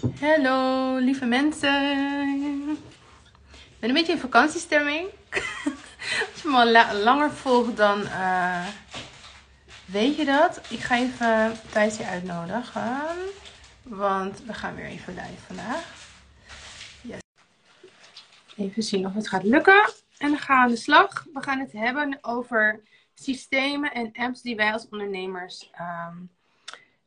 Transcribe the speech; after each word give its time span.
Hallo, 0.00 0.96
lieve 0.98 1.24
mensen. 1.24 2.78
Ik 3.52 3.78
ben 3.78 3.88
een 3.88 3.94
beetje 3.94 4.12
in 4.12 4.18
vakantiestemming. 4.18 5.08
Als 6.32 6.42
je 6.42 6.48
me 6.48 6.56
al 6.56 6.70
la- 6.70 6.94
langer 6.94 7.30
volgt, 7.32 7.76
dan 7.76 8.06
eh, 8.06 8.66
weet 9.84 10.16
je 10.16 10.24
dat. 10.24 10.60
Ik 10.68 10.78
ga 10.78 10.96
even 10.96 11.52
Thijs 11.70 11.96
hier 11.98 12.06
uitnodigen. 12.06 13.00
Want 13.82 14.42
we 14.44 14.54
gaan 14.54 14.74
weer 14.74 14.84
even 14.84 15.14
live 15.14 15.42
vandaag. 15.46 16.00
Even 18.56 18.82
zien 18.82 19.06
of 19.06 19.14
het 19.14 19.28
gaat 19.28 19.42
lukken. 19.42 19.92
En 20.18 20.28
dan 20.30 20.38
gaan 20.38 20.56
we 20.56 20.62
aan 20.62 20.68
de 20.68 20.76
slag. 20.76 21.24
We 21.32 21.42
gaan 21.42 21.60
het 21.60 21.72
hebben 21.72 22.18
over 22.20 22.82
systemen 23.14 23.92
en 23.92 24.10
apps 24.12 24.42
die 24.42 24.56
wij 24.56 24.72
als 24.72 24.88
ondernemers 24.90 25.70
ehm, 25.72 26.16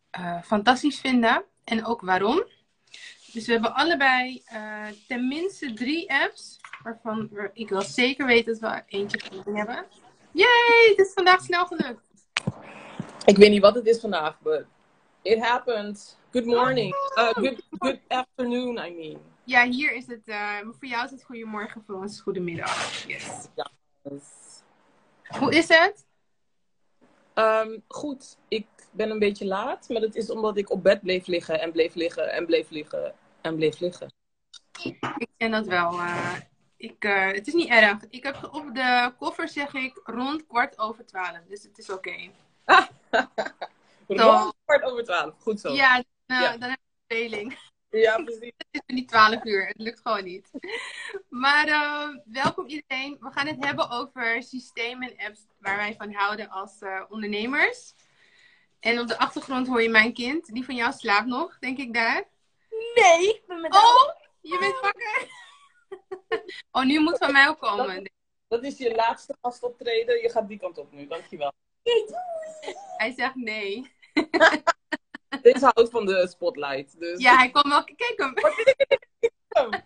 eh, 0.10 0.42
fantastisch 0.42 1.00
vinden. 1.00 1.44
En 1.64 1.86
ook 1.86 2.02
waarom. 2.02 2.44
Dus 3.36 3.46
we 3.46 3.52
hebben 3.52 3.76
allebei 3.76 4.44
uh, 4.54 4.88
tenminste 5.08 5.74
drie 5.74 6.12
apps. 6.12 6.60
Waarvan 6.84 7.30
we, 7.32 7.50
ik 7.54 7.70
wel 7.70 7.82
zeker 7.82 8.26
weet 8.26 8.46
dat 8.46 8.60
we 8.60 8.84
eentje 8.88 9.20
van 9.44 9.56
hebben. 9.56 9.86
Yay! 10.32 10.90
Het 10.90 11.08
is 11.08 11.14
vandaag 11.14 11.42
snel 11.42 11.66
gelukt. 11.66 12.08
Ik 13.26 13.38
weet 13.38 13.50
niet 13.50 13.62
wat 13.62 13.76
het 13.76 13.86
is 13.86 14.00
vandaag, 14.00 14.40
but 14.42 14.66
it 15.22 15.40
happened. 15.40 16.18
Good 16.32 16.46
morning. 16.46 16.96
Uh, 17.18 17.30
good, 17.30 17.62
good 17.70 18.00
afternoon, 18.08 18.78
I 18.78 18.94
mean. 18.94 19.22
Ja, 19.44 19.68
hier 19.68 19.94
is 19.94 20.08
het. 20.08 20.28
Uh, 20.28 20.58
voor 20.60 20.88
jou 20.88 21.06
is 21.06 21.12
het 21.12 21.24
goedemorgen, 21.24 21.84
voor 21.88 21.96
ons 21.96 22.22
goedemiddag. 22.22 23.06
Yes. 23.08 23.48
Ja. 23.56 23.72
Dus, 24.02 24.24
Hoe 25.40 25.56
is 25.56 25.68
het? 25.68 26.06
um, 27.34 27.84
goed, 27.88 28.38
ik 28.48 28.68
ben 28.92 29.10
een 29.10 29.20
beetje 29.20 29.46
laat, 29.46 29.90
maar 29.90 30.02
dat 30.02 30.16
is 30.16 30.30
omdat 30.30 30.58
ik 30.58 30.70
op 30.70 30.84
bed 30.84 31.02
bleef 31.02 31.28
liggen 31.28 31.60
en 31.62 31.72
bleef 31.72 31.96
liggen 31.96 32.32
en 32.32 32.46
bleef 32.46 32.70
liggen 32.70 33.14
en 33.46 33.56
bleef 33.56 33.80
liggen. 33.80 34.14
Ik 34.82 35.28
ken 35.38 35.52
dat 35.52 35.66
wel. 35.66 35.94
Uh, 35.94 36.36
ik, 36.78 37.06
uh, 37.06 37.32
het 37.32 37.48
is 37.48 37.54
niet 37.54 37.70
erg. 37.70 37.98
Ik 38.10 38.24
heb 38.24 38.50
op 38.52 38.76
de 38.76 39.14
koffer 39.18 39.48
zeg 39.48 39.74
ik 39.74 40.02
rond 40.04 40.48
kwart 40.48 40.80
over 40.80 41.06
twaalf. 41.06 41.40
Dus 41.48 41.64
het 41.64 41.78
is 41.78 41.90
oké. 41.90 42.10
Okay. 42.10 42.32
rond 44.08 44.54
kwart 44.66 44.84
over 44.84 45.04
twaalf. 45.04 45.34
Goed 45.40 45.60
zo. 45.60 45.74
Ja, 45.74 45.98
uh, 45.98 46.04
ja. 46.42 46.58
dan 46.58 46.70
heb 46.70 46.80
ik 46.80 47.04
speling. 47.06 47.58
Ja, 47.90 48.16
precies. 48.24 48.52
Het 48.58 48.84
is 48.86 48.96
niet 48.96 49.08
12 49.08 49.46
uur. 49.46 49.68
Het 49.68 49.82
lukt 49.82 50.02
gewoon 50.04 50.24
niet. 50.24 50.50
Maar 51.30 51.68
uh, 51.68 52.08
welkom 52.26 52.68
iedereen. 52.68 53.18
We 53.20 53.32
gaan 53.32 53.48
het 53.48 53.66
hebben 53.66 53.90
over 53.90 54.44
systemen 54.44 55.18
en 55.18 55.28
apps 55.28 55.46
waar 55.60 55.78
wij 55.78 55.96
van 55.98 56.14
houden 56.14 56.50
als 56.50 56.82
uh, 56.82 57.04
ondernemers. 57.10 57.94
En 58.80 59.00
op 59.00 59.08
de 59.08 59.18
achtergrond 59.18 59.68
hoor 59.68 59.82
je 59.82 59.90
mijn 59.90 60.14
kind. 60.14 60.54
Die 60.54 60.66
van 60.66 60.76
jou 60.76 60.94
slaapt 60.94 61.28
nog, 61.28 61.60
denk 61.60 61.78
ik 61.78 61.94
daar. 61.94 62.34
Nee, 62.96 63.30
ik 63.30 63.44
ben 63.48 63.62
met 63.62 63.76
Oh, 63.76 64.12
je 64.42 64.58
bent 64.60 64.80
wakker. 64.80 65.28
oh, 66.72 66.84
nu 66.84 67.00
moet 67.00 67.18
van 67.18 67.32
mij 67.32 67.48
ook 67.48 67.60
komen. 67.60 68.04
Dat, 68.04 68.12
dat 68.48 68.64
is 68.64 68.78
je 68.78 68.96
laatste 68.96 69.36
gastoptreden. 69.42 70.22
Je 70.22 70.30
gaat 70.30 70.48
die 70.48 70.60
kant 70.60 70.78
op 70.78 70.92
nu. 70.92 71.08
Dankjewel. 71.08 71.54
Nee, 71.84 72.06
doei. 72.06 72.76
Hij 72.98 73.14
zegt 73.14 73.36
nee. 73.36 73.94
Deze 75.42 75.72
houdt 75.74 75.90
van 75.90 76.06
de 76.06 76.28
spotlight. 76.28 77.00
Dus... 77.00 77.22
Ja, 77.22 77.36
hij 77.36 77.50
kwam 77.50 77.70
wel... 77.70 77.84
Kijk 77.84 78.14
hem. 78.16 78.34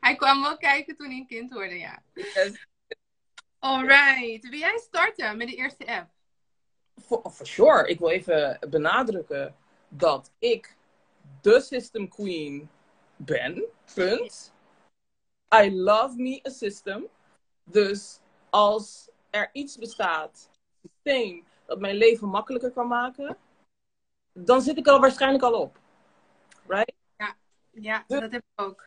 hij 0.00 0.16
kwam 0.16 0.42
wel 0.42 0.56
kijken 0.56 0.96
toen 0.96 1.06
hij 1.06 1.16
een 1.16 1.26
kind 1.26 1.52
hoorde, 1.52 1.78
ja. 1.78 2.02
Yes. 2.14 2.66
Alright. 3.58 4.48
Wil 4.48 4.58
jij 4.58 4.78
starten 4.78 5.36
met 5.36 5.48
de 5.48 5.54
eerste 5.54 5.86
app? 5.86 6.10
For, 7.06 7.30
for 7.30 7.46
sure. 7.46 7.88
Ik 7.88 7.98
wil 7.98 8.10
even 8.10 8.58
benadrukken 8.70 9.56
dat 9.88 10.30
ik 10.38 10.76
de 11.40 11.60
system 11.60 12.08
queen 12.08 12.68
ben. 13.16 13.64
Punt. 13.94 14.52
I 15.54 15.70
love 15.70 16.16
me 16.16 16.40
a 16.46 16.50
system. 16.50 17.06
Dus 17.64 18.20
als 18.50 19.10
er 19.30 19.50
iets 19.52 19.78
bestaat, 19.78 20.50
een 20.82 20.90
systeem 20.90 21.44
dat 21.66 21.78
mijn 21.78 21.96
leven 21.96 22.28
makkelijker 22.28 22.70
kan 22.70 22.88
maken, 22.88 23.36
dan 24.32 24.62
zit 24.62 24.76
ik 24.78 24.86
er 24.86 25.00
waarschijnlijk 25.00 25.44
al 25.44 25.60
op. 25.60 25.78
Right? 26.66 26.92
Ja, 27.16 27.34
ja 27.70 28.04
dus 28.06 28.20
dat 28.20 28.32
heb 28.32 28.42
ik 28.54 28.64
ook. 28.64 28.84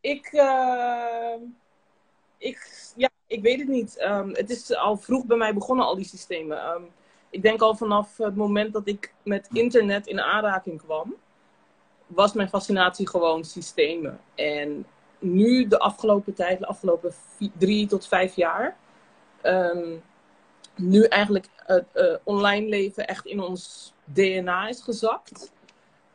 Ik, 0.00 0.32
uh, 0.32 1.34
ik, 2.38 2.90
ja, 2.96 3.10
ik 3.26 3.42
weet 3.42 3.58
het 3.58 3.68
niet. 3.68 4.02
Um, 4.02 4.34
het 4.34 4.50
is 4.50 4.74
al 4.74 4.96
vroeg 4.96 5.26
bij 5.26 5.36
mij 5.36 5.54
begonnen, 5.54 5.86
al 5.86 5.96
die 5.96 6.04
systemen. 6.04 6.68
Um, 6.68 6.92
ik 7.30 7.42
denk 7.42 7.60
al 7.60 7.76
vanaf 7.76 8.16
het 8.16 8.36
moment 8.36 8.72
dat 8.72 8.86
ik 8.86 9.14
met 9.22 9.48
internet 9.52 10.06
in 10.06 10.20
aanraking 10.20 10.82
kwam, 10.82 11.14
was 12.06 12.32
mijn 12.32 12.48
fascinatie 12.48 13.08
gewoon 13.08 13.44
systemen. 13.44 14.20
En 14.34 14.86
nu, 15.18 15.68
de 15.68 15.78
afgelopen 15.78 16.34
tijd, 16.34 16.58
de 16.58 16.66
afgelopen 16.66 17.14
vier, 17.36 17.50
drie 17.58 17.86
tot 17.86 18.08
vijf 18.08 18.36
jaar, 18.36 18.76
um, 19.42 20.02
nu 20.76 21.02
eigenlijk 21.04 21.48
het 21.56 21.86
uh, 21.94 22.16
online 22.24 22.68
leven 22.68 23.06
echt 23.06 23.26
in 23.26 23.40
ons 23.40 23.92
DNA 24.04 24.68
is 24.68 24.80
gezakt, 24.80 25.52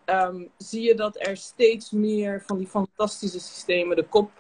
um, 0.06 0.50
zie 0.58 0.82
je 0.82 0.96
dat 0.96 1.28
er 1.28 1.38
steeds 1.38 1.92
meer 1.92 2.44
van 2.46 2.58
die 2.58 2.68
fantastische 2.68 3.40
systemen 3.40 3.96
de 3.96 4.08
kop 4.08 4.32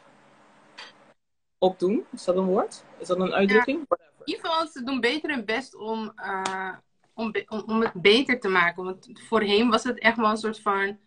opdoen. 1.57 2.05
Is 2.11 2.23
dat 2.23 2.35
een 2.35 2.45
woord? 2.45 2.83
Is 2.97 3.07
dat 3.07 3.19
een 3.19 3.33
uitdrukking? 3.33 3.85
Ja, 3.89 3.97
in 4.17 4.21
ieder 4.25 4.45
geval, 4.45 4.67
ze 4.67 4.83
doen 4.83 4.99
beter 4.99 5.29
hun 5.29 5.45
best 5.45 5.75
om, 5.75 6.13
uh, 6.15 6.73
om, 7.13 7.33
om, 7.47 7.63
om 7.65 7.81
het 7.81 7.93
beter 7.93 8.39
te 8.39 8.47
maken. 8.47 8.83
Want 8.83 9.09
voorheen 9.13 9.69
was 9.69 9.83
het 9.83 9.99
echt 9.99 10.17
wel 10.17 10.29
een 10.29 10.37
soort 10.37 10.59
van, 10.61 10.97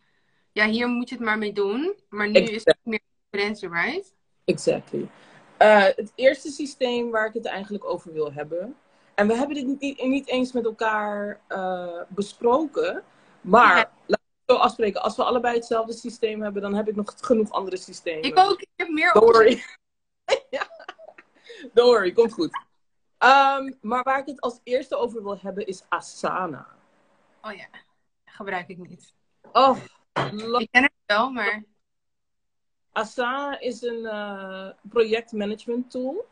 ja, 0.54 0.66
hier 0.66 0.88
moet 0.88 1.08
je 1.08 1.14
het 1.14 1.24
maar 1.24 1.38
mee 1.38 1.52
doen. 1.52 1.94
Maar 2.08 2.28
nu 2.28 2.40
is 2.40 2.64
het 2.64 2.78
meer 2.82 3.00
concurrentie, 3.20 3.68
right? 3.68 4.12
Exactly. 4.44 5.08
Uh, 5.58 5.82
het 5.82 6.12
eerste 6.14 6.50
systeem 6.50 7.10
waar 7.10 7.26
ik 7.26 7.34
het 7.34 7.46
eigenlijk 7.46 7.84
over 7.84 8.12
wil 8.12 8.32
hebben, 8.32 8.76
en 9.14 9.26
we 9.26 9.34
hebben 9.36 9.54
dit 9.56 9.80
niet, 9.80 10.02
niet 10.02 10.28
eens 10.28 10.52
met 10.52 10.64
elkaar 10.64 11.40
uh, 11.48 12.00
besproken. 12.08 13.02
Maar 13.40 13.76
ja. 13.76 13.90
laten 14.06 14.24
we 14.46 14.52
zo 14.54 14.58
afspreken. 14.58 15.02
Als 15.02 15.16
we 15.16 15.24
allebei 15.24 15.54
hetzelfde 15.54 15.92
systeem 15.92 16.42
hebben, 16.42 16.62
dan 16.62 16.74
heb 16.74 16.88
ik 16.88 16.96
nog 16.96 17.14
genoeg 17.16 17.50
andere 17.50 17.76
systemen. 17.76 18.22
Ik 18.22 18.38
ook. 18.38 18.60
Ik 18.60 18.68
heb 18.76 18.88
meer 18.88 19.12
Don't 19.12 19.32
worry. 19.32 19.62
ja. 20.56 20.68
Don't 21.72 21.90
worry, 21.90 22.12
komt 22.12 22.32
goed. 22.32 22.62
Um, 23.18 23.78
maar 23.80 24.02
waar 24.02 24.18
ik 24.18 24.26
het 24.26 24.40
als 24.40 24.60
eerste 24.62 24.96
over 24.96 25.22
wil 25.22 25.38
hebben 25.38 25.66
is 25.66 25.82
Asana. 25.88 26.66
Oh 27.42 27.52
ja, 27.52 27.66
gebruik 28.24 28.68
ik 28.68 28.78
niet. 28.78 29.14
Oh, 29.52 29.76
ik 30.60 30.68
ken 30.70 30.82
het 30.82 30.92
wel, 31.06 31.30
maar... 31.30 31.64
Asana 32.92 33.60
is 33.60 33.82
een 33.82 34.00
uh, 34.00 34.68
projectmanagement 34.88 35.90
tool. 35.90 36.26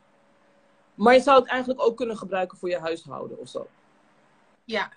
Maar 0.95 1.13
je 1.13 1.21
zou 1.21 1.39
het 1.39 1.49
eigenlijk 1.49 1.81
ook 1.81 1.97
kunnen 1.97 2.17
gebruiken 2.17 2.57
voor 2.57 2.69
je 2.69 2.79
huishouden 2.79 3.39
of 3.39 3.49
zo. 3.49 3.67
Ja. 4.63 4.91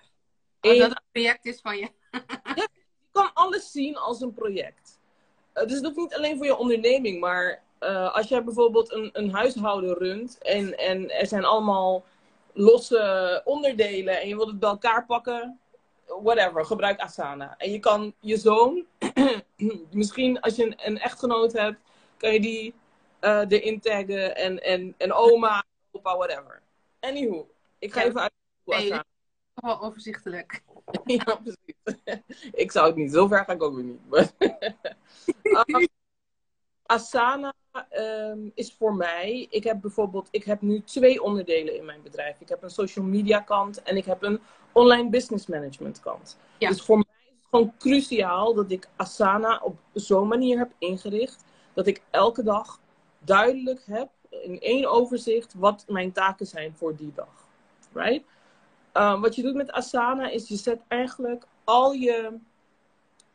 Als 0.59 0.73
en... 0.73 0.79
dat 0.79 0.89
een 0.89 1.03
project 1.11 1.45
is 1.45 1.61
van 1.61 1.77
je. 1.77 1.89
ja, 2.55 2.67
je 2.95 3.09
kan 3.11 3.33
alles 3.33 3.71
zien 3.71 3.97
als 3.97 4.21
een 4.21 4.33
project. 4.33 4.99
Uh, 5.53 5.63
dus 5.63 5.73
het 5.73 5.83
hoeft 5.83 5.97
niet 5.97 6.13
alleen 6.13 6.37
voor 6.37 6.45
je 6.45 6.57
onderneming, 6.57 7.19
maar 7.19 7.61
uh, 7.79 8.15
als 8.15 8.27
jij 8.27 8.43
bijvoorbeeld 8.43 8.91
een, 8.93 9.09
een 9.13 9.31
huishouden 9.31 9.93
runt 9.93 10.37
en, 10.37 10.77
en 10.77 11.11
er 11.11 11.27
zijn 11.27 11.45
allemaal 11.45 12.05
losse 12.53 13.41
onderdelen 13.45 14.21
en 14.21 14.27
je 14.27 14.35
wilt 14.35 14.49
het 14.49 14.59
bij 14.59 14.69
elkaar 14.69 15.05
pakken, 15.05 15.59
whatever, 16.21 16.65
gebruik 16.65 16.99
Asana. 16.99 17.55
En 17.57 17.71
je 17.71 17.79
kan 17.79 18.13
je 18.19 18.37
zoon, 18.37 18.85
misschien 19.91 20.41
als 20.41 20.55
je 20.55 20.65
een, 20.65 20.75
een 20.85 20.99
echtgenoot 20.99 21.53
hebt, 21.53 21.79
kan 22.17 22.33
je 22.33 22.39
die 22.39 22.73
uh, 23.21 23.43
erin 23.47 23.79
taggen 23.79 24.35
en, 24.35 24.63
en, 24.63 24.93
en 24.97 25.13
oma, 25.13 25.63
opa, 25.91 26.17
whatever. 26.17 26.61
Anywho, 26.99 27.49
ik 27.79 27.93
ga 27.93 28.01
Ja. 28.01 28.07
even 28.07 28.21
uit. 28.21 28.31
Nee, 28.65 28.99
wel 29.55 29.81
overzichtelijk. 29.81 30.63
ja, 31.05 31.23
precies. 31.43 32.21
ik 32.63 32.71
zou 32.71 32.87
het 32.87 32.95
niet. 32.95 33.11
Zover 33.11 33.45
ga 33.45 33.53
ik 33.53 33.63
ook 33.63 33.75
weer 33.75 33.83
niet. 33.83 34.09
Maar 34.09 34.31
um, 35.65 35.87
Asana 36.85 37.53
ehm, 37.89 38.49
is 38.53 38.73
voor 38.73 38.95
mij. 38.95 39.47
Ik 39.49 39.63
heb 39.63 39.81
bijvoorbeeld, 39.81 40.27
ik 40.31 40.43
heb 40.43 40.61
nu 40.61 40.81
twee 40.81 41.23
onderdelen 41.23 41.75
in 41.75 41.85
mijn 41.85 42.01
bedrijf. 42.01 42.39
Ik 42.41 42.49
heb 42.49 42.63
een 42.63 42.69
social 42.69 43.05
media 43.05 43.39
kant 43.39 43.81
en 43.83 43.97
ik 43.97 44.05
heb 44.05 44.23
een 44.23 44.39
online 44.77 45.09
business 45.09 45.45
management 45.45 45.99
kant. 45.99 46.37
Ja. 46.57 46.69
Dus 46.69 46.81
voor 46.81 46.97
mij 46.97 47.15
is 47.19 47.29
het 47.29 47.47
gewoon 47.49 47.73
cruciaal 47.77 48.53
dat 48.53 48.71
ik 48.71 48.87
Asana 48.95 49.61
op 49.63 49.77
zo'n 49.93 50.27
manier 50.27 50.57
heb 50.57 50.71
ingericht 50.77 51.45
dat 51.73 51.87
ik 51.87 52.01
elke 52.09 52.43
dag 52.43 52.79
duidelijk 53.19 53.83
heb 53.85 54.09
in 54.29 54.59
één 54.59 54.91
overzicht 54.91 55.53
wat 55.57 55.85
mijn 55.87 56.11
taken 56.11 56.45
zijn 56.47 56.73
voor 56.75 56.95
die 56.95 57.11
dag. 57.15 57.47
Right? 57.93 58.25
Um, 58.93 59.21
wat 59.21 59.35
je 59.35 59.41
doet 59.41 59.55
met 59.55 59.71
Asana 59.71 60.29
is 60.29 60.47
je 60.47 60.55
zet 60.55 60.79
eigenlijk 60.87 61.45
al 61.63 61.91
je 61.91 62.37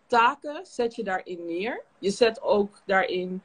taken 0.07 0.67
zet 0.67 0.95
je 0.95 1.05
daarin 1.05 1.47
neer. 1.47 1.83
Je 1.99 2.11
zet 2.11 2.43
ook 2.43 2.81
daarin 2.85 3.43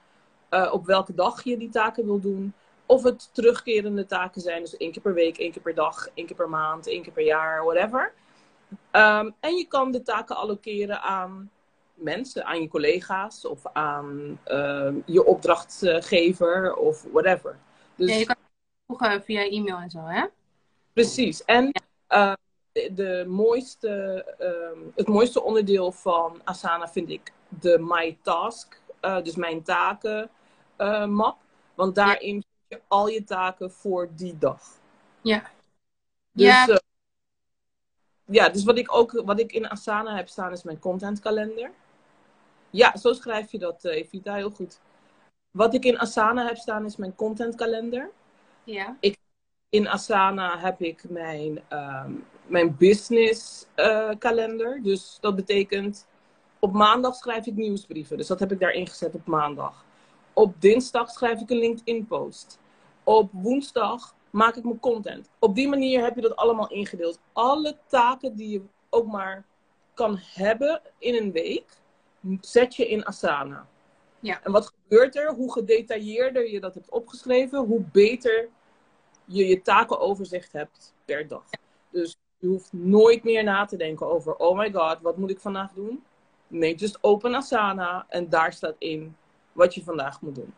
uh, 0.49 0.69
op 0.73 0.85
welke 0.85 1.13
dag 1.13 1.43
je 1.43 1.57
die 1.57 1.69
taken 1.69 2.05
wil 2.05 2.19
doen. 2.19 2.53
Of 2.87 3.03
het 3.03 3.29
terugkerende 3.33 4.05
taken 4.05 4.41
zijn, 4.41 4.61
dus 4.61 4.77
één 4.77 4.91
keer 4.91 5.01
per 5.01 5.13
week, 5.13 5.37
één 5.37 5.51
keer 5.51 5.61
per 5.61 5.75
dag, 5.75 6.07
één 6.13 6.25
keer 6.25 6.35
per 6.35 6.49
maand, 6.49 6.87
één 6.87 7.01
keer 7.01 7.13
per 7.13 7.23
jaar, 7.25 7.63
whatever. 7.63 8.13
Um, 8.91 9.35
en 9.39 9.55
je 9.55 9.65
kan 9.67 9.91
de 9.91 10.01
taken 10.01 10.35
allokeren 10.35 11.01
aan 11.01 11.51
mensen, 11.93 12.45
aan 12.45 12.61
je 12.61 12.67
collega's 12.67 13.45
of 13.45 13.61
aan 13.73 14.39
ehm, 14.43 14.95
je 15.05 15.25
opdrachtgever 15.25 16.75
of 16.75 17.05
whatever. 17.11 17.57
Dus 17.95 18.09
Ja, 18.09 18.15
je 18.15 18.25
kan 18.25 18.35
het 18.35 18.83
voegen 18.85 19.23
via 19.23 19.41
e-mail 19.41 19.77
en 19.77 19.89
zo, 19.89 19.99
hè? 19.99 20.25
precies. 20.93 21.45
En 21.45 21.71
ehm, 22.07 22.35
de, 22.71 22.93
de 22.93 23.25
mooiste, 23.27 24.23
ehm, 24.39 24.79
het 24.95 25.07
mooiste 25.07 25.43
onderdeel 25.43 25.91
van 25.91 26.41
Asana 26.43 26.87
vind 26.87 27.09
ik 27.09 27.31
de 27.49 27.77
My 27.79 28.17
Task, 28.21 28.81
eh, 28.99 29.21
dus 29.21 29.35
mijn 29.35 29.63
taken 29.63 30.29
eh, 30.75 31.05
map. 31.05 31.37
Want 31.75 31.95
daarin 31.95 32.43
je 32.67 32.81
al 32.87 33.07
je 33.07 33.23
taken 33.23 33.71
voor 33.71 34.09
die 34.15 34.37
dag. 34.37 34.61
Ja. 35.21 35.43
Dus, 36.31 36.45
Ja. 36.45 36.67
eh, 36.67 36.77
ja, 38.25 38.49
dus 38.49 38.63
wat 38.63 38.77
ik 38.77 38.95
ook 38.95 39.11
wat 39.25 39.39
ik 39.39 39.51
in 39.51 39.67
Asana 39.69 40.15
heb 40.15 40.27
staan 40.27 40.51
is 40.51 40.63
mijn 40.63 40.79
contentkalender. 40.79 41.71
Ja, 42.69 42.97
zo 42.97 43.13
schrijf 43.13 43.51
je 43.51 43.59
dat, 43.59 43.85
eh, 43.85 43.95
Evita, 43.95 44.33
heel 44.33 44.49
goed. 44.49 44.79
Wat 45.51 45.73
ik 45.73 45.83
in 45.85 45.99
Asana 45.99 46.45
heb 46.45 46.57
staan 46.57 46.85
is 46.85 46.95
mijn 46.95 47.15
contentkalender. 47.15 48.09
Ja. 48.63 48.97
In 49.69 49.87
Asana 49.87 50.59
heb 50.59 50.81
ik 50.81 51.09
mijn, 51.09 51.63
ehm, 51.67 52.11
mijn 52.45 52.77
business 52.77 53.65
kalender. 54.19 54.83
Dus 54.83 55.17
dat 55.21 55.35
betekent 55.35 56.07
op 56.59 56.73
maandag 56.73 57.15
schrijf 57.15 57.45
ik 57.45 57.55
nieuwsbrieven. 57.55 58.17
Dus 58.17 58.27
dat 58.27 58.39
heb 58.39 58.51
ik 58.51 58.59
daarin 58.59 58.87
gezet 58.87 59.15
op 59.15 59.25
maandag. 59.25 59.85
Op 60.37 60.61
dinsdag 60.61 61.09
schrijf 61.09 61.41
ik 61.41 61.49
een 61.49 61.57
LinkedIn 61.57 62.05
post. 62.05 62.59
Op 63.03 63.29
woensdag 63.31 64.15
maak 64.29 64.55
ik 64.55 64.63
mijn 64.63 64.79
content. 64.79 65.29
Op 65.39 65.55
die 65.55 65.67
manier 65.67 66.03
heb 66.03 66.15
je 66.15 66.21
dat 66.21 66.35
allemaal 66.35 66.69
ingedeeld. 66.69 67.19
Alle 67.33 67.77
taken 67.87 68.35
die 68.35 68.49
je 68.49 68.61
ook 68.89 69.05
maar 69.05 69.45
kan 69.93 70.17
hebben 70.19 70.81
in 70.97 71.15
een 71.15 71.31
week, 71.31 71.65
zet 72.41 72.75
je 72.75 72.87
in 72.87 73.05
Asana. 73.05 73.67
Ja. 74.19 74.43
En 74.43 74.51
wat 74.51 74.73
gebeurt 74.81 75.15
er? 75.15 75.33
Hoe 75.33 75.51
gedetailleerder 75.51 76.49
je 76.49 76.59
dat 76.59 76.73
hebt 76.73 76.89
opgeschreven, 76.89 77.59
hoe 77.59 77.81
beter 77.91 78.49
je 79.25 79.47
je 79.47 79.61
takenoverzicht 79.61 80.51
hebt 80.51 80.93
per 81.05 81.27
dag. 81.27 81.43
Dus 81.89 82.17
je 82.37 82.47
hoeft 82.47 82.73
nooit 82.73 83.23
meer 83.23 83.43
na 83.43 83.65
te 83.65 83.77
denken 83.77 84.07
over, 84.07 84.35
oh 84.35 84.57
my 84.57 84.71
god, 84.71 85.01
wat 85.01 85.17
moet 85.17 85.31
ik 85.31 85.39
vandaag 85.39 85.73
doen? 85.73 86.03
Nee, 86.47 86.75
just 86.75 86.97
open 87.01 87.35
Asana 87.35 88.05
en 88.09 88.29
daar 88.29 88.53
staat 88.53 88.75
in 88.77 89.15
wat 89.57 89.75
je 89.75 89.83
vandaag 89.83 90.21
moet 90.21 90.35
doen. 90.35 90.53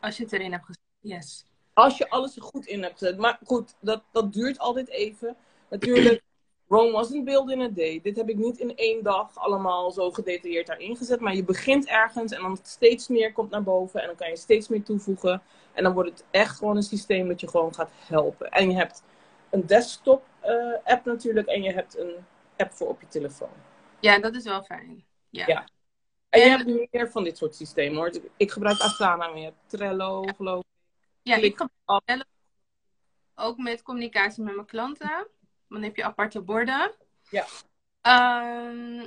Als 0.00 0.16
je 0.16 0.22
het 0.22 0.32
erin 0.32 0.52
hebt 0.52 0.64
gezet. 0.64 0.82
Yes. 1.00 1.44
Als 1.72 1.98
je 1.98 2.10
alles 2.10 2.36
er 2.36 2.42
goed 2.42 2.66
in 2.66 2.82
hebt 2.82 2.98
gezet. 2.98 3.18
Maar 3.18 3.38
goed, 3.44 3.74
dat, 3.80 4.02
dat 4.12 4.32
duurt 4.32 4.58
altijd 4.58 4.88
even. 4.88 5.36
Natuurlijk, 5.70 6.22
Rome 6.68 6.90
wasn't 6.90 7.24
built 7.24 7.50
in 7.50 7.60
a 7.60 7.68
day. 7.68 8.00
Dit 8.02 8.16
heb 8.16 8.28
ik 8.28 8.36
niet 8.36 8.58
in 8.58 8.76
één 8.76 9.02
dag 9.02 9.38
allemaal 9.38 9.90
zo 9.90 10.10
gedetailleerd 10.10 10.66
daarin 10.66 10.96
gezet. 10.96 11.20
Maar 11.20 11.34
je 11.34 11.44
begint 11.44 11.86
ergens 11.86 12.32
en 12.32 12.42
dan 12.42 12.58
steeds 12.62 13.08
meer 13.08 13.32
komt 13.32 13.50
naar 13.50 13.62
boven. 13.62 14.00
En 14.00 14.06
dan 14.06 14.16
kan 14.16 14.28
je 14.28 14.36
steeds 14.36 14.68
meer 14.68 14.82
toevoegen. 14.82 15.42
En 15.72 15.82
dan 15.82 15.92
wordt 15.92 16.10
het 16.10 16.24
echt 16.30 16.56
gewoon 16.56 16.76
een 16.76 16.82
systeem 16.82 17.28
dat 17.28 17.40
je 17.40 17.48
gewoon 17.48 17.74
gaat 17.74 17.90
helpen. 17.92 18.50
En 18.50 18.70
je 18.70 18.76
hebt 18.76 19.02
een 19.50 19.66
desktop 19.66 20.24
eh, 20.40 20.54
app 20.84 21.04
natuurlijk. 21.04 21.46
En 21.46 21.62
je 21.62 21.72
hebt 21.72 21.98
een 21.98 22.14
app 22.56 22.72
voor 22.72 22.88
op 22.88 23.00
je 23.00 23.08
telefoon. 23.08 23.54
Ja, 24.00 24.18
dat 24.18 24.34
is 24.34 24.44
wel 24.44 24.62
fijn. 24.62 25.04
Ja. 25.30 25.46
Ja. 25.46 25.64
En 26.32 26.40
je 26.40 26.48
hebt 26.48 26.92
meer 26.92 27.10
van 27.10 27.24
dit 27.24 27.36
soort 27.36 27.54
systemen 27.54 27.96
hoor. 27.96 28.12
Ik 28.36 28.50
gebruik 28.50 28.80
Asana, 28.80 29.34
hebt 29.34 29.56
Trello 29.66 30.22
geloof 30.22 30.60
ik. 30.60 30.66
Ja, 31.22 31.36
ik 31.36 31.56
gebruik. 31.56 32.02
Trello 32.04 32.22
ook 33.34 33.58
met 33.58 33.82
communicatie 33.82 34.42
met 34.42 34.54
mijn 34.54 34.66
klanten. 34.66 35.28
Dan 35.68 35.82
heb 35.82 35.96
je 35.96 36.04
aparte 36.04 36.40
borden. 36.40 36.94
Ja. 37.30 37.46
Ehm, 38.00 39.06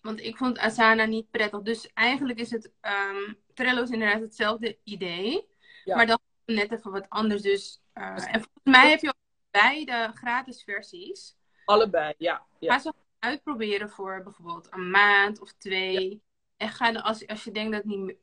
want 0.00 0.20
ik 0.20 0.36
vond 0.36 0.58
Asana 0.58 1.04
niet 1.04 1.30
prettig. 1.30 1.62
Dus 1.62 1.90
eigenlijk 1.92 2.38
is 2.38 2.50
het 2.50 2.72
ehm, 2.80 3.32
Trello 3.54 3.82
is 3.82 3.90
inderdaad 3.90 4.20
hetzelfde 4.20 4.78
idee. 4.84 5.48
Ja. 5.84 5.96
Maar 5.96 6.06
dan 6.06 6.18
net 6.44 6.72
even 6.72 6.90
wat 6.90 7.06
anders. 7.08 7.42
Dus, 7.42 7.80
eh, 7.92 8.04
en 8.04 8.18
volgens 8.18 8.62
mij 8.62 8.90
heb 8.90 9.00
je 9.00 9.08
ook 9.08 9.14
beide 9.50 10.10
gratis 10.14 10.62
versies. 10.62 11.36
Allebei, 11.64 12.14
ja. 12.18 12.46
ja. 12.58 12.72
Ga 12.72 12.78
ze 12.78 12.92
uitproberen 13.18 13.90
voor 13.90 14.22
bijvoorbeeld 14.22 14.68
een 14.70 14.90
maand 14.90 15.40
of 15.40 15.52
twee. 15.52 16.22
En 16.56 16.68
ga 16.68 16.92
dan, 16.92 17.02
als, 17.02 17.26
als 17.26 17.44
je 17.44 17.50
denkt 17.50 17.72
dat 17.72 17.82
het 17.82 17.90
niet, 17.90 18.16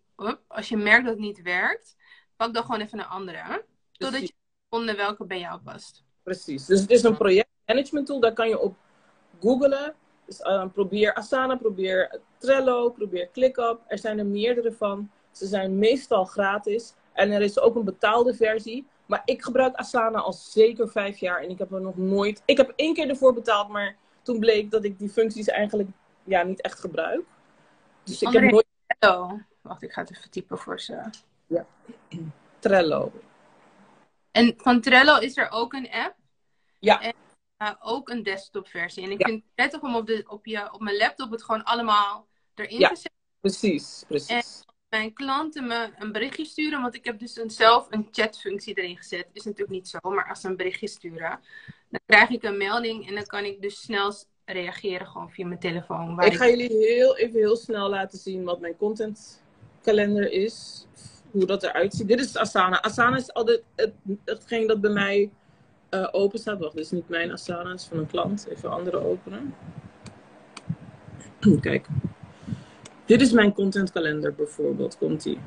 als 0.47 0.69
je 0.69 0.77
merkt 0.77 1.05
dat 1.05 1.13
het 1.13 1.23
niet 1.23 1.41
werkt, 1.41 1.95
pak 2.35 2.53
dan 2.53 2.63
gewoon 2.63 2.81
even 2.81 2.99
een 2.99 3.05
andere. 3.05 3.65
Totdat 3.91 4.19
Precies. 4.19 4.27
je 4.27 4.35
vonden 4.69 4.95
welke 4.95 5.25
bij 5.25 5.39
jou 5.39 5.61
past. 5.61 6.03
Precies. 6.23 6.65
Dus 6.65 6.79
het 6.81 6.89
is 6.89 7.03
een 7.03 7.17
projectmanagement 7.17 8.07
tool. 8.07 8.19
Daar 8.19 8.33
kan 8.33 8.49
je 8.49 8.59
op 8.59 8.75
googlen. 9.39 9.95
Dus 10.25 10.41
eh, 10.41 10.65
probeer 10.73 11.13
Asana, 11.13 11.55
probeer 11.55 12.19
Trello, 12.37 12.89
probeer 12.89 13.29
ClickUp. 13.31 13.79
Er 13.87 13.97
zijn 13.97 14.19
er 14.19 14.25
meerdere 14.25 14.71
van. 14.71 15.11
Ze 15.31 15.45
zijn 15.45 15.79
meestal 15.79 16.25
gratis. 16.25 16.93
En 17.13 17.31
er 17.31 17.41
is 17.41 17.59
ook 17.59 17.75
een 17.75 17.83
betaalde 17.83 18.33
versie. 18.33 18.87
Maar 19.05 19.21
ik 19.25 19.41
gebruik 19.41 19.75
Asana 19.75 20.19
al 20.19 20.33
zeker 20.33 20.89
vijf 20.89 21.17
jaar. 21.17 21.41
En 21.41 21.49
ik 21.49 21.57
heb 21.57 21.71
er 21.71 21.81
nog 21.81 21.97
nooit... 21.97 22.41
Ik 22.45 22.57
heb 22.57 22.73
één 22.75 22.93
keer 22.93 23.09
ervoor 23.09 23.33
betaald. 23.33 23.69
Maar 23.69 23.95
toen 24.21 24.39
bleek 24.39 24.71
dat 24.71 24.83
ik 24.83 24.99
die 24.99 25.09
functies 25.09 25.47
eigenlijk 25.47 25.89
ja, 26.23 26.43
niet 26.43 26.61
echt 26.61 26.79
gebruik. 26.79 27.21
Dus 28.03 28.21
ik 28.21 28.31
heb 28.33 28.51
nooit 28.51 28.65
Trello. 28.99 29.39
Wacht, 29.61 29.81
ik 29.81 29.91
ga 29.91 30.01
het 30.01 30.11
even 30.17 30.29
typen 30.31 30.57
voor 30.57 30.79
ze. 30.79 31.09
Trello. 32.59 33.11
En 34.31 34.53
van 34.57 34.81
Trello 34.81 35.17
is 35.17 35.37
er 35.37 35.49
ook 35.49 35.73
een 35.73 35.89
app. 35.91 36.15
Ja. 36.79 37.01
En 37.01 37.13
eh, 37.57 37.73
ook 37.79 38.09
een 38.09 38.23
desktop 38.23 38.67
versie. 38.67 39.03
En 39.03 39.11
ik 39.11 39.19
Ja. 39.19 39.27
vind 39.27 39.43
het 39.43 39.53
prettig 39.55 39.81
om 39.81 39.95
op, 39.95 40.05
de, 40.07 40.23
op, 40.27 40.45
je, 40.45 40.73
op 40.73 40.81
mijn 40.81 40.97
laptop 40.97 41.31
het 41.31 41.43
gewoon 41.43 41.63
allemaal 41.63 42.27
erin 42.55 42.79
Ja. 42.79 42.87
te 42.87 42.95
zetten. 42.95 43.19
Precies, 43.39 44.03
precies. 44.07 44.63
mijn 44.89 45.13
klanten 45.13 45.67
me 45.67 45.93
een 45.97 46.11
berichtje 46.11 46.45
sturen, 46.45 46.81
want 46.81 46.95
ik 46.95 47.05
heb 47.05 47.19
dus 47.19 47.37
een, 47.37 47.49
zelf 47.49 47.87
een 47.89 48.07
chatfunctie 48.11 48.73
erin 48.73 48.97
gezet. 48.97 49.27
Is 49.33 49.43
natuurlijk 49.43 49.71
niet 49.71 49.87
zo, 49.87 49.97
maar 50.01 50.29
als 50.29 50.41
ze 50.41 50.47
een 50.47 50.57
berichtje 50.57 50.87
sturen, 50.87 51.39
dan 51.89 51.99
krijg 52.05 52.29
ik 52.29 52.43
een 52.43 52.57
melding 52.57 53.07
en 53.07 53.15
dan 53.15 53.25
kan 53.25 53.43
ik 53.45 53.61
dus 53.61 53.81
snel 53.81 54.13
reageren 54.45 55.07
gewoon 55.07 55.29
via 55.29 55.47
mijn 55.47 55.59
telefoon. 55.59 56.15
Waar 56.15 56.25
Ik 56.25 56.31
ik, 56.31 56.37
ga 56.37 56.47
jullie 56.47 56.77
heel 56.77 57.17
even 57.17 57.39
heel 57.39 57.55
snel 57.55 57.89
laten 57.89 58.19
zien 58.19 58.43
wat 58.43 58.59
mijn 58.59 58.77
contentkalender 58.77 60.31
is. 60.31 60.85
Hoe 61.31 61.45
dat 61.45 61.63
eruit 61.63 61.93
ziet. 61.93 62.07
Dit 62.07 62.19
is 62.19 62.37
Asana. 62.37 62.81
Asana 62.81 63.17
is 63.17 63.33
altijd 63.33 63.63
het, 63.75 63.93
hetgeen 64.25 64.67
dat 64.67 64.81
bij 64.81 64.91
mij 64.91 65.31
eh, 65.89 66.07
open 66.11 66.39
staat. 66.39 66.59
Wacht, 66.59 66.75
dit 66.75 66.85
is 66.85 66.91
niet 66.91 67.09
mijn 67.09 67.31
Asana, 67.31 67.69
het 67.69 67.79
is 67.79 67.85
van 67.85 67.97
een 67.97 68.07
klant. 68.07 68.47
Even 68.49 68.69
een 68.69 68.75
andere 68.75 68.97
openen. 69.05 69.55
Kijk. 71.61 71.87
Dit 73.05 73.21
is 73.21 73.31
mijn 73.31 73.53
contentkalender 73.53 74.33
bijvoorbeeld. 74.33 74.97
Komt 74.97 75.25
ie. 75.25 75.39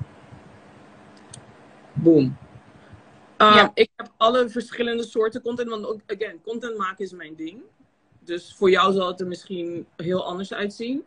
Boom. 1.93 2.37
Um, 3.39 3.55
Ja. 3.55 3.71
Ik 3.75 3.91
heb 3.97 4.13
alle 4.17 4.49
verschillende 4.49 5.03
soorten 5.03 5.43
content. 5.43 5.69
Want 5.69 6.03
again, 6.07 6.41
content 6.43 6.77
maken 6.77 7.05
is 7.05 7.13
mijn 7.13 7.35
ding. 7.35 7.63
Dus 8.25 8.55
voor 8.55 8.71
jou 8.71 8.93
zal 8.93 9.07
het 9.07 9.21
er 9.21 9.27
misschien 9.27 9.87
heel 9.97 10.25
anders 10.25 10.55
uitzien. 10.55 11.05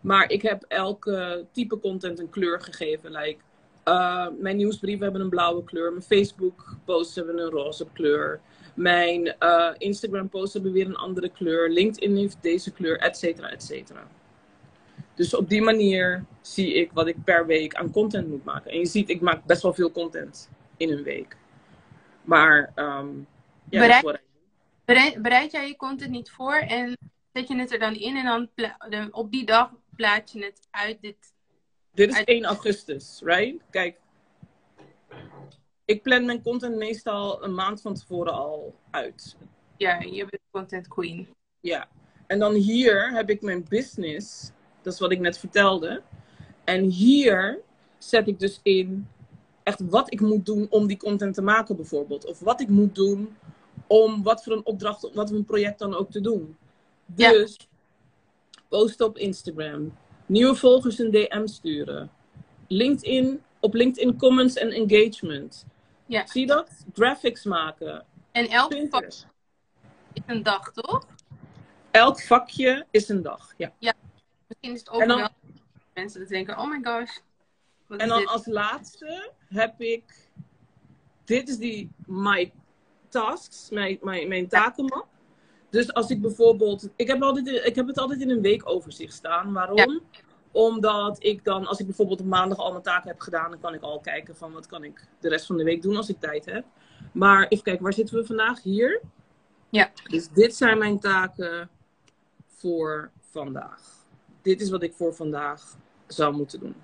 Maar 0.00 0.30
ik 0.30 0.42
heb 0.42 0.64
elke 0.68 1.46
type 1.52 1.78
content 1.78 2.18
een 2.18 2.30
kleur 2.30 2.60
gegeven. 2.60 3.10
Like, 3.10 3.40
uh, 3.84 4.26
mijn 4.38 4.56
nieuwsbrieven 4.56 5.02
hebben 5.02 5.20
een 5.20 5.28
blauwe 5.28 5.64
kleur. 5.64 5.90
Mijn 5.90 6.02
Facebook 6.02 6.76
posts 6.84 7.14
hebben 7.14 7.38
een 7.38 7.50
roze 7.50 7.86
kleur. 7.92 8.40
Mijn 8.74 9.36
uh, 9.40 9.70
Instagram 9.78 10.28
posts 10.28 10.54
hebben 10.54 10.72
weer 10.72 10.86
een 10.86 10.96
andere 10.96 11.28
kleur. 11.28 11.70
LinkedIn 11.70 12.16
heeft 12.16 12.36
deze 12.40 12.72
kleur, 12.72 12.98
et 12.98 13.16
cetera, 13.16 13.50
et 13.50 13.62
cetera. 13.62 14.08
Dus 15.14 15.34
op 15.34 15.48
die 15.48 15.62
manier 15.62 16.24
zie 16.40 16.74
ik 16.74 16.90
wat 16.92 17.06
ik 17.06 17.24
per 17.24 17.46
week 17.46 17.74
aan 17.74 17.90
content 17.90 18.28
moet 18.28 18.44
maken. 18.44 18.70
En 18.70 18.78
je 18.78 18.86
ziet, 18.86 19.08
ik 19.08 19.20
maak 19.20 19.44
best 19.44 19.62
wel 19.62 19.74
veel 19.74 19.92
content 19.92 20.50
in 20.76 20.90
een 20.90 21.02
week. 21.02 21.36
Maar, 22.22 22.72
um, 22.76 23.26
ja, 23.70 24.00
dat 24.00 24.14
is 24.14 24.20
Bereid- 24.84 25.52
jij 25.52 25.66
je 25.68 25.76
content 25.76 26.10
niet 26.10 26.30
voor 26.30 26.54
en 26.54 26.98
zet 27.32 27.48
je 27.48 27.56
het 27.56 27.72
er 27.72 27.78
dan 27.78 27.94
in 27.94 28.16
en 28.16 28.24
dan 28.24 28.48
de- 28.54 29.08
op 29.10 29.30
die 29.30 29.44
dag 29.46 29.70
plaat 29.96 30.30
je 30.32 30.44
het 30.44 30.66
uit 30.70 30.98
dit. 31.00 31.34
Dit 31.94 32.08
is 32.10 32.16
Uit- 32.16 32.28
1 32.28 32.44
augustus, 32.44 33.20
right? 33.24 33.62
Kijk. 33.70 34.00
Ik 35.84 36.02
plan 36.02 36.24
mijn 36.24 36.42
content 36.42 36.76
meestal 36.76 37.44
een 37.44 37.54
maand 37.54 37.80
van 37.80 37.94
tevoren 37.94 38.32
al 38.32 38.74
uit. 38.90 39.36
Ja, 39.76 40.00
je 40.00 40.26
bent 40.30 40.42
content 40.50 40.88
queen. 40.88 41.28
Ja. 41.60 41.88
En 42.26 42.38
dan 42.38 42.52
hier 42.54 43.12
heb 43.12 43.30
ik 43.30 43.42
mijn 43.42 43.64
business. 43.68 44.50
Dat 44.82 44.92
is 44.92 44.98
wat 45.00 45.12
ik 45.12 45.20
net 45.20 45.38
vertelde. 45.38 46.02
En 46.64 46.84
hier 46.84 47.60
zet 47.98 48.28
ik 48.28 48.38
dus 48.38 48.60
in 48.62 49.08
echt 49.62 49.80
wat 49.80 50.12
ik 50.12 50.20
moet 50.20 50.46
doen 50.46 50.66
om 50.70 50.86
die 50.86 50.96
content 50.96 51.34
te 51.34 51.42
maken 51.42 51.76
bijvoorbeeld. 51.76 52.24
Of 52.26 52.40
wat 52.40 52.60
ik 52.60 52.68
moet 52.68 52.94
doen 52.94 53.36
om 53.92 54.22
wat 54.22 54.44
voor 54.44 54.52
een 54.52 54.66
opdracht, 54.66 55.12
wat 55.12 55.28
voor 55.28 55.38
een 55.38 55.44
project 55.44 55.78
dan 55.78 55.94
ook 55.94 56.10
te 56.10 56.20
doen. 56.20 56.56
Ja. 57.16 57.30
Dus 57.30 57.68
posten 58.68 59.06
op 59.06 59.18
Instagram. 59.18 59.96
Nieuwe 60.26 60.54
volgers 60.54 60.98
een 60.98 61.10
DM 61.10 61.46
sturen. 61.46 62.10
LinkedIn, 62.68 63.42
op 63.60 63.74
LinkedIn 63.74 64.18
comments 64.18 64.54
en 64.54 64.70
engagement. 64.70 65.66
Ja. 66.06 66.26
Zie 66.26 66.46
dat? 66.46 66.84
Graphics 66.92 67.44
maken. 67.44 68.04
En 68.30 68.48
elk 68.48 68.60
vak 68.60 68.68
Pinterest. 68.68 69.26
is 70.12 70.22
een 70.26 70.42
dag, 70.42 70.72
toch? 70.72 71.06
Elk 71.90 72.22
vakje 72.22 72.86
is 72.90 73.08
een 73.08 73.22
dag. 73.22 73.54
Ja. 73.56 73.72
Misschien 74.46 74.72
is 74.72 74.78
het 74.78 74.90
ook 74.90 75.04
wel 75.04 75.28
mensen 75.94 76.20
dat 76.20 76.28
denken, 76.28 76.58
oh 76.58 76.70
my 76.70 76.80
gosh. 76.82 77.18
En 77.88 78.08
dan 78.08 78.18
dit? 78.18 78.28
als 78.28 78.46
laatste 78.46 79.32
heb 79.48 79.80
ik. 79.80 80.30
Dit 81.24 81.48
is 81.48 81.56
die 81.56 81.90
my 82.06 82.52
tasks, 83.12 83.70
mijn, 83.70 83.98
mijn, 84.02 84.28
mijn 84.28 84.48
takenmap. 84.48 85.06
Dus 85.70 85.92
als 85.92 86.10
ik 86.10 86.20
bijvoorbeeld. 86.20 86.88
Ik 86.96 87.06
heb, 87.08 87.22
altijd, 87.22 87.48
ik 87.66 87.74
heb 87.74 87.86
het 87.86 87.98
altijd 87.98 88.20
in 88.20 88.30
een 88.30 88.40
weekoverzicht 88.40 89.12
staan. 89.14 89.52
Waarom? 89.52 90.00
Omdat 90.50 91.16
ik 91.24 91.44
dan, 91.44 91.66
als 91.66 91.78
ik 91.78 91.86
bijvoorbeeld 91.86 92.20
op 92.20 92.26
maandag 92.26 92.58
al 92.58 92.70
mijn 92.70 92.82
taken 92.82 93.08
heb 93.08 93.20
gedaan, 93.20 93.50
dan 93.50 93.60
kan 93.60 93.74
ik 93.74 93.82
al 93.82 94.00
kijken 94.00 94.36
van 94.36 94.52
wat 94.52 94.66
kan 94.66 94.84
ik 94.84 95.06
de 95.20 95.28
rest 95.28 95.46
van 95.46 95.56
de 95.56 95.64
week 95.64 95.82
doen 95.82 95.96
als 95.96 96.08
ik 96.08 96.20
tijd 96.20 96.44
heb. 96.44 96.64
Maar 97.12 97.46
even 97.48 97.64
kijken, 97.64 97.82
waar 97.82 97.92
zitten 97.92 98.16
we 98.16 98.24
vandaag? 98.26 98.62
Hier. 98.62 99.00
Ja. 99.70 99.90
Dus 100.10 100.28
dit 100.28 100.54
zijn 100.56 100.78
mijn 100.78 100.98
taken 101.00 101.70
voor 102.46 103.10
vandaag. 103.30 103.80
Dit 104.42 104.60
is 104.60 104.70
wat 104.70 104.82
ik 104.82 104.94
voor 104.94 105.14
vandaag 105.14 105.76
zou 106.06 106.34
moeten 106.36 106.60
doen. 106.60 106.74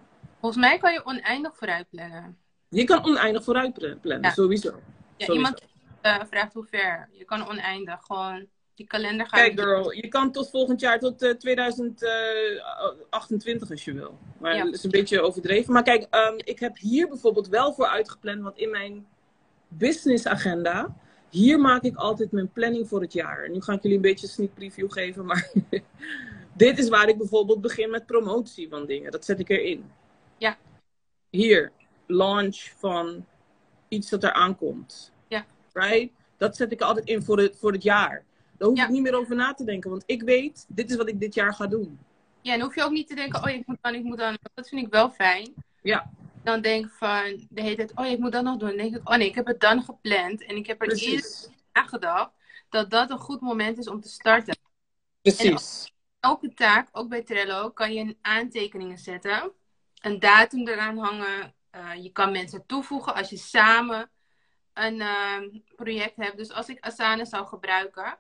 Volgens 0.41 0.63
mij 0.65 0.79
kan 0.79 0.93
je 0.93 1.05
oneindig 1.05 1.57
vooruit 1.57 1.87
plannen. 1.91 2.39
Je 2.69 2.85
kan 2.85 3.05
oneindig 3.05 3.45
vooruit 3.45 3.73
pla- 3.75 3.97
plannen, 4.01 4.29
Ja. 4.29 4.35
sowieso. 4.35 4.69
Ja, 4.69 5.25
Sowieso. 5.27 5.33
iemand 5.33 5.63
eh, 6.01 6.21
vraagt 6.31 6.55
hoe 6.55 6.67
ver. 6.71 7.09
Je 7.13 7.25
kan 7.25 7.49
oneindig. 7.49 8.01
Gewoon, 8.03 8.47
die 8.75 8.87
kalender 8.87 9.27
gaat 9.27 9.41
Kijk 9.41 9.61
girl, 9.61 9.93
je 9.93 10.09
kan 10.09 10.33
tot 10.33 10.51
volgend 10.51 10.81
jaar, 10.81 10.99
tot 10.99 11.23
eh, 11.23 11.31
2028 11.31 13.71
als 13.71 13.85
je 13.85 13.93
wil. 13.93 14.19
Maar 14.39 14.57
Ja. 14.57 14.65
dat 14.65 14.75
is 14.75 14.85
een 14.85 14.91
beetje 14.91 15.21
overdreven. 15.21 15.73
Maar 15.73 15.83
kijk, 15.83 16.07
ehm, 16.11 16.35
ik 16.37 16.59
heb 16.59 16.79
hier 16.79 17.09
bijvoorbeeld 17.09 17.49
wel 17.49 17.73
voor 17.73 17.87
uitgepland, 17.87 18.43
want 18.43 18.57
in 18.57 18.71
mijn 18.71 19.07
business 19.69 20.27
agenda, 20.27 20.97
hier 21.31 21.61
maak 21.61 21.83
ik 21.83 21.97
altijd 21.97 22.33
mijn 22.33 22.53
planning 22.53 22.89
voor 22.89 23.01
het 23.01 23.13
jaar. 23.13 23.51
Nu 23.51 23.61
ga 23.61 23.73
ik 23.73 23.83
jullie 23.83 23.97
een 23.97 24.03
beetje 24.03 24.27
een 24.27 24.33
sneak 24.33 24.55
preview 24.55 24.93
geven, 24.93 25.25
maar 25.25 25.51
dit 26.57 26.79
is 26.79 26.89
waar 26.89 27.09
ik 27.09 27.19
bijvoorbeeld 27.19 27.61
begin 27.61 27.91
met 27.91 28.07
promotie 28.07 28.69
van 28.69 28.87
dingen. 28.87 29.11
Dat 29.11 29.25
zet 29.25 29.41
ik 29.41 29.49
erin. 29.49 29.91
Ja. 30.37 30.57
Hier, 31.31 31.73
launch 32.07 32.57
van 32.77 33.27
iets 33.89 34.11
dat 34.11 34.25
er 34.25 34.33
aankomt. 34.33 35.13
Right? 35.79 36.13
Dat 36.37 36.57
zet 36.57 36.73
ik 36.73 36.81
altijd 36.81 37.07
in 37.07 37.23
voor 37.23 37.39
het, 37.39 37.57
voor 37.59 37.73
het 37.73 37.83
jaar. 37.83 38.25
Daar 38.57 38.69
hoef 38.69 38.77
Ja. 38.77 38.85
ik 38.85 38.91
niet 38.91 39.03
meer 39.03 39.15
over 39.15 39.37
na 39.37 39.55
te 39.55 39.65
denken, 39.65 39.91
want 39.91 40.03
ik 40.07 40.23
weet, 40.23 40.65
dit 40.69 40.91
is 40.91 40.97
wat 40.97 41.09
ik 41.09 41.21
dit 41.21 41.35
jaar 41.35 41.55
ga 41.55 41.67
doen. 41.67 41.99
Ja, 42.41 42.53
en 42.55 42.61
hoef 42.61 42.75
je 42.75 42.83
ook 42.83 42.91
niet 42.91 43.09
te 43.09 43.15
denken, 43.15 43.43
oh 43.43 43.51
ik 43.51 43.67
moet 43.67 43.79
dan, 43.81 43.95
ik 43.95 44.03
moet 44.03 44.19
dan. 44.19 44.39
Dat 44.55 44.69
vind 44.69 44.87
ik 44.87 44.93
wel 44.93 45.11
fijn. 45.11 45.55
Ja. 45.83 46.11
Dan 46.43 46.61
denk 46.61 46.85
ik 46.85 46.93
van 46.93 47.47
de 47.51 47.63
hele 47.63 47.77
tijd, 47.77 47.93
oh 47.95 48.07
ik 48.07 48.19
moet 48.19 48.33
dat 48.33 48.43
nog 48.45 48.57
doen. 48.57 48.69
Dan 48.69 48.77
denk 48.79 48.97
ik, 48.97 49.09
oh 49.09 49.17
nee, 49.17 49.29
ik 49.29 49.35
heb 49.35 49.47
het 49.47 49.61
dan 49.61 49.83
gepland. 49.83 50.45
En 50.45 50.57
ik 50.57 50.67
heb 50.67 50.83
er 50.83 50.93
eerst 50.99 51.51
nagedacht 51.73 52.31
dat 52.69 52.91
dat 52.91 53.11
een 53.11 53.19
goed 53.19 53.41
moment 53.41 53.79
is 53.79 53.89
om 53.89 54.01
te 54.01 54.09
starten. 54.09 54.57
Precies. 55.23 55.93
Elke 56.21 56.55
taak, 56.55 56.89
ook 56.93 57.09
bij 57.09 57.23
Trello, 57.23 57.71
kan 57.71 57.93
je 57.93 58.01
een 58.01 58.19
aantekeningen 58.21 58.99
zetten. 58.99 59.53
Een 60.01 60.19
datum 60.19 60.69
eraan 60.69 60.99
hangen. 60.99 61.55
Eh, 61.71 61.91
je 62.03 62.11
kan 62.13 62.33
mensen 62.33 62.67
toevoegen 62.67 63.15
als 63.15 63.31
je 63.31 63.37
samen 63.37 64.11
een 64.87 65.01
ehm, 65.01 65.49
project 65.77 66.17
hebt. 66.17 66.37
Dus 66.37 66.53
als 66.53 66.69
ik 66.69 66.81
Asana 66.81 67.25
zou 67.25 67.47
gebruiken, 67.47 68.19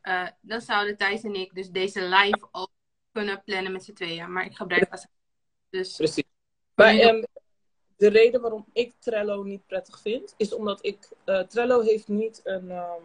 eh, 0.00 0.26
dan 0.40 0.60
zouden 0.60 0.96
Thijs 0.96 1.22
en 1.22 1.34
ik 1.34 1.54
dus 1.54 1.70
deze 1.70 2.02
live 2.02 2.48
ook 2.52 2.70
kunnen 3.12 3.42
plannen 3.44 3.72
met 3.72 3.84
z'n 3.84 3.92
tweeën. 3.92 4.32
Maar 4.32 4.44
ik 4.44 4.56
gebruik 4.56 4.90
Asana. 4.90 5.12
Dus 5.70 5.96
Precies. 5.96 6.24
Maar 6.74 6.94
ehm, 6.94 7.22
de 7.96 8.08
reden 8.08 8.40
waarom 8.40 8.66
ik 8.72 8.94
Trello 8.98 9.42
niet 9.42 9.66
prettig 9.66 10.00
vind, 10.00 10.34
is 10.36 10.54
omdat 10.54 10.78
ik. 10.84 11.08
eh, 11.24 11.40
Trello 11.40 11.80
heeft 11.80 12.08
niet 12.08 12.40
een. 12.44 12.70
ehm, 12.70 13.02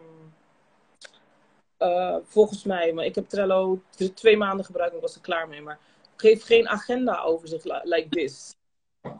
eh, 1.76 2.16
volgens 2.24 2.64
mij, 2.64 2.92
maar 2.92 3.04
ik 3.04 3.14
heb 3.14 3.28
Trello 3.28 3.82
twee 4.14 4.36
maanden 4.36 4.64
gebruikt 4.64 4.90
en 4.92 4.96
ik 4.96 5.02
was 5.04 5.14
er 5.14 5.20
klaar 5.20 5.48
mee. 5.48 5.60
Maar 5.60 5.78
geeft 6.16 6.44
geen 6.44 6.68
agenda 6.68 7.22
overzicht 7.22 7.64
li- 7.64 7.80
like 7.82 8.08
this. 8.08 8.54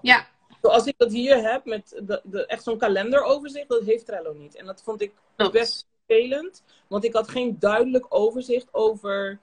ja, 0.03 0.27
Zoals 0.65 0.87
ik 0.87 0.95
dat 0.97 1.13
hier 1.13 1.51
heb, 1.51 1.65
met 1.65 2.01
de, 2.03 2.21
de, 2.25 2.47
echt 2.47 2.63
zo'n 2.63 2.79
kalenderoverzicht, 2.79 3.69
dat 3.69 3.83
heeft 3.85 4.07
Trello 4.07 4.33
niet. 4.33 4.55
En 4.55 4.67
dat 4.67 4.83
vond 4.83 5.01
ik 5.01 5.13
best 5.53 5.87
vervelend. 6.07 6.63
Want 6.87 7.05
ik 7.05 7.13
had 7.15 7.29
geen 7.29 7.59
duidelijk 7.59 8.07
overzicht 8.09 8.69
over. 8.75 9.39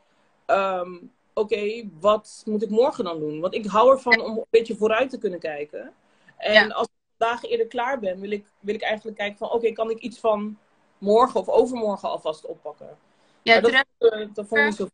ehm, 0.45 0.93
Oké, 1.33 1.89
wat 1.99 2.41
moet 2.45 2.63
ik 2.63 2.69
morgen 2.69 3.03
dan 3.03 3.19
doen? 3.19 3.39
Want 3.39 3.53
ik 3.53 3.65
hou 3.65 3.91
ervan 3.91 4.21
om 4.21 4.37
een 4.37 4.45
beetje 4.49 4.75
vooruit 4.75 5.09
te 5.09 5.17
kunnen 5.17 5.39
kijken. 5.39 5.93
En 6.37 6.53
Ja. 6.53 6.67
als 6.67 6.87
ik 6.87 6.93
dagen 7.17 7.49
eerder 7.49 7.67
klaar 7.67 7.99
ben, 7.99 8.19
wil 8.19 8.31
ik, 8.31 8.45
wil 8.59 8.75
ik 8.75 8.81
eigenlijk 8.81 9.17
kijken 9.17 9.37
van... 9.37 9.49
Oké, 9.51 9.71
kan 9.71 9.89
ik 9.89 9.99
iets 9.99 10.19
van 10.19 10.57
morgen 10.97 11.39
of 11.39 11.47
overmorgen 11.49 12.09
alvast 12.09 12.45
oppakken? 12.45 12.97
Ja, 13.41 13.53
Maar 13.53 13.61
dat, 13.61 13.85
Trello, 13.97 14.15
eh, 14.23 14.29
dat 14.33 14.47
vond 14.47 14.61
ik 14.61 14.71
zo 14.73 14.85
fijn. 14.87 14.91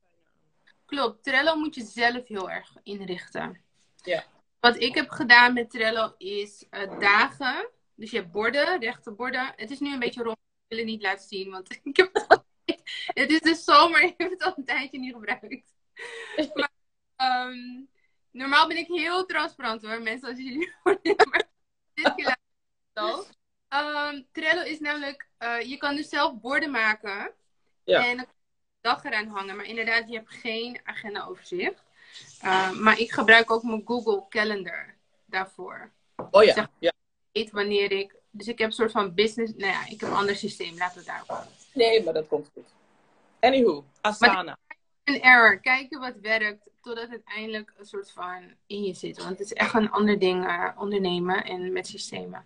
klopt. 0.86 1.24
Trello 1.24 1.56
moet 1.56 1.76
je 1.76 1.84
zelf 1.84 2.28
heel 2.28 2.50
erg 2.50 2.74
inrichten. 2.84 3.62
Ja. 4.04 4.24
Wat 4.60 4.82
ik 4.82 4.96
heb 4.96 5.10
gedaan 5.10 5.54
met 5.54 5.70
Trello 5.70 6.14
is 6.18 6.66
eh, 6.70 7.00
dagen. 7.00 7.70
Dus 7.96 8.12
je 8.12 8.18
hebt 8.18 8.32
borden, 8.32 8.80
rechte 8.80 9.12
borden. 9.12 9.54
Het 9.56 9.72
is 9.72 9.80
nu 9.80 9.94
een 9.94 10.00
beetje 10.00 10.24
rond. 10.24 10.38
Ik 10.38 10.68
wil 10.68 10.78
het 10.78 10.88
niet 10.88 11.02
laten 11.02 11.28
zien, 11.28 11.52
want 11.52 11.72
ik 11.84 11.98
heb 11.98 12.14
het 12.14 12.28
al... 12.28 12.46
Het 13.06 13.30
is 13.30 13.40
de 13.40 13.56
zomer, 13.56 14.02
ik 14.14 14.14
heb 14.18 14.30
het 14.30 14.44
al 14.44 14.54
een 14.56 14.66
tijdje 14.66 15.00
niet 15.00 15.14
gebruikt. 15.14 15.74
Maar, 16.54 16.72
ehm, 17.16 17.84
normaal 18.32 18.68
ben 18.68 18.78
ik 18.78 18.88
heel 18.88 19.26
transparant 19.26 19.82
hoor, 19.82 20.02
mensen 20.02 20.30
als 20.30 20.38
jullie 20.38 20.74
horen. 20.84 21.16
Maar 21.30 21.50
dit 21.94 22.16
keer 22.16 22.28
het 22.28 22.38
al. 22.94 23.26
Ehm, 23.68 24.22
Trello 24.32 24.62
is 24.62 24.80
namelijk, 24.80 25.30
eh, 25.38 25.62
je 25.62 25.78
kan 25.78 25.96
dus 25.96 26.10
zelf 26.10 26.40
borden 26.40 26.72
maken. 26.72 27.34
Ja. 27.84 28.06
En 28.08 28.18
dan 28.18 28.26
kan 28.26 28.36
je 28.36 28.82
dag 28.82 29.04
eraan 29.04 29.28
hangen. 29.28 29.56
Maar 29.56 29.66
inderdaad, 29.66 30.10
je 30.10 30.16
hebt 30.16 30.32
geen 30.32 30.80
agenda 30.84 31.26
overzicht. 31.26 31.84
Uh, 32.44 32.72
maar 32.72 33.00
ik 33.00 33.12
gebruik 33.12 33.52
ook 33.52 33.64
mijn 33.64 33.82
Google 33.86 34.26
Calendar 34.30 34.96
daarvoor. 35.26 35.92
Oh 36.32 36.44
ja, 36.44 36.54
Zeg- 36.54 36.68
ja. 36.80 36.92
Ik 37.32 37.44
weet 37.44 37.52
wanneer 37.52 37.92
ik. 37.92 38.16
Dus 38.32 38.48
ik 38.48 38.58
heb 38.58 38.68
een 38.68 38.74
soort 38.74 38.92
van 38.92 39.14
business. 39.14 39.54
Nou 39.56 39.72
ja, 39.72 39.88
ik 39.88 40.02
heb 40.02 40.10
een 40.10 40.16
ander 40.16 40.36
systeem. 40.36 40.78
Laten 40.78 41.00
we 41.00 41.06
daarop. 41.06 41.48
Nee, 41.74 42.04
maar 42.04 42.14
dat 42.14 42.28
komt 42.28 42.50
goed. 42.54 42.66
Anywho, 43.40 43.86
Asana. 44.02 44.58
Een 45.04 45.22
error. 45.22 45.60
Kijken 45.60 46.00
wat 46.00 46.16
werkt. 46.22 46.70
Totdat 46.82 47.10
het 47.10 47.22
eindelijk 47.24 47.74
een 47.78 47.86
soort 47.86 48.12
van 48.12 48.54
in 48.68 48.84
je 48.84 48.94
zit. 48.94 49.18
Want 49.18 49.30
het 49.30 49.40
is 49.40 49.54
echt 49.54 49.74
een 49.74 49.92
ander 49.92 50.20
ding 50.20 50.46
eh, 50.46 50.70
ondernemen 50.78 51.44
en 51.44 51.72
met 51.72 51.88
systemen. 51.88 52.46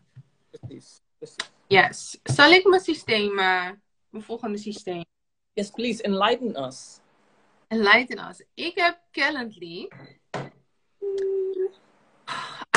Precies, 0.50 1.01
precies. 1.17 1.36
Yes. 1.67 2.19
Zal 2.24 2.51
ik 2.51 2.65
mijn 2.65 2.81
systeem. 2.81 3.36
mijn 3.36 4.24
volgende 4.24 4.57
systeem. 4.57 5.03
Yes, 5.53 5.69
please, 5.69 6.03
enlighten 6.03 6.63
us. 6.63 7.00
Enlighten 7.71 8.19
us. 8.29 8.43
Ik 8.53 8.75
heb 8.75 8.99
Calendly. 9.11 9.87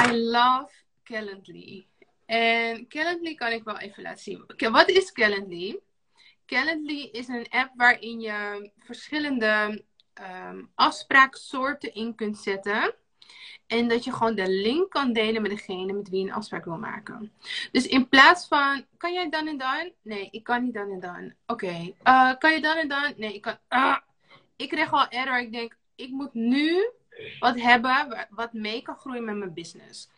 I 0.00 0.12
love 0.12 0.72
Calendly. 1.02 1.86
En 2.26 2.88
Calendly 2.88 3.34
kan 3.34 3.52
ik 3.52 3.64
wel 3.64 3.78
even 3.78 4.02
laten 4.02 4.22
zien. 4.22 4.42
Oké, 4.42 4.70
wat 4.70 4.88
is 4.88 5.12
Calendly? 5.12 5.80
Calendly 6.46 7.08
is 7.12 7.28
een 7.28 7.46
app 7.48 7.72
waarin 7.76 8.20
je 8.20 8.70
verschillende 8.78 9.84
ehm, 10.14 10.62
afspraaksoorten 10.74 11.94
in 11.94 12.14
kunt 12.14 12.38
zetten. 12.38 12.94
En 13.66 13.88
dat 13.88 14.04
je 14.04 14.12
gewoon 14.12 14.34
de 14.34 14.48
link 14.48 14.90
kan 14.90 15.12
delen 15.12 15.42
met 15.42 15.50
degene 15.50 15.92
met 15.92 16.08
wie 16.08 16.20
je 16.20 16.26
een 16.26 16.34
afspraak 16.34 16.64
wil 16.64 16.78
maken. 16.78 17.32
Dus 17.72 17.86
in 17.86 18.08
plaats 18.08 18.46
van, 18.46 18.86
kan 18.96 19.12
jij 19.12 19.28
dan 19.28 19.46
en 19.46 19.58
dan? 19.58 19.92
Nee, 20.02 20.28
ik 20.30 20.44
kan 20.44 20.64
niet 20.64 20.74
dan 20.74 20.90
en 20.90 21.00
dan. 21.00 21.34
Oké, 21.46 21.92
eh, 22.02 22.32
kan 22.38 22.52
je 22.52 22.60
dan 22.60 22.76
en 22.76 22.88
dan? 22.88 23.14
Nee, 23.16 23.34
ik 23.34 23.42
kan. 23.42 23.58
Ah. 23.68 23.96
Ik 24.56 24.68
krijg 24.68 24.92
al 24.92 25.08
error. 25.08 25.38
Ik 25.40 25.52
denk, 25.52 25.76
ik 25.94 26.10
moet 26.10 26.34
nu 26.34 26.90
wat 27.38 27.60
hebben 27.60 27.90
wa- 28.08 28.28
wat 28.30 28.52
mee 28.52 28.82
kan 28.82 28.96
groeien 28.96 29.24
met 29.24 29.36
mijn 29.36 29.54
business. 29.54 30.08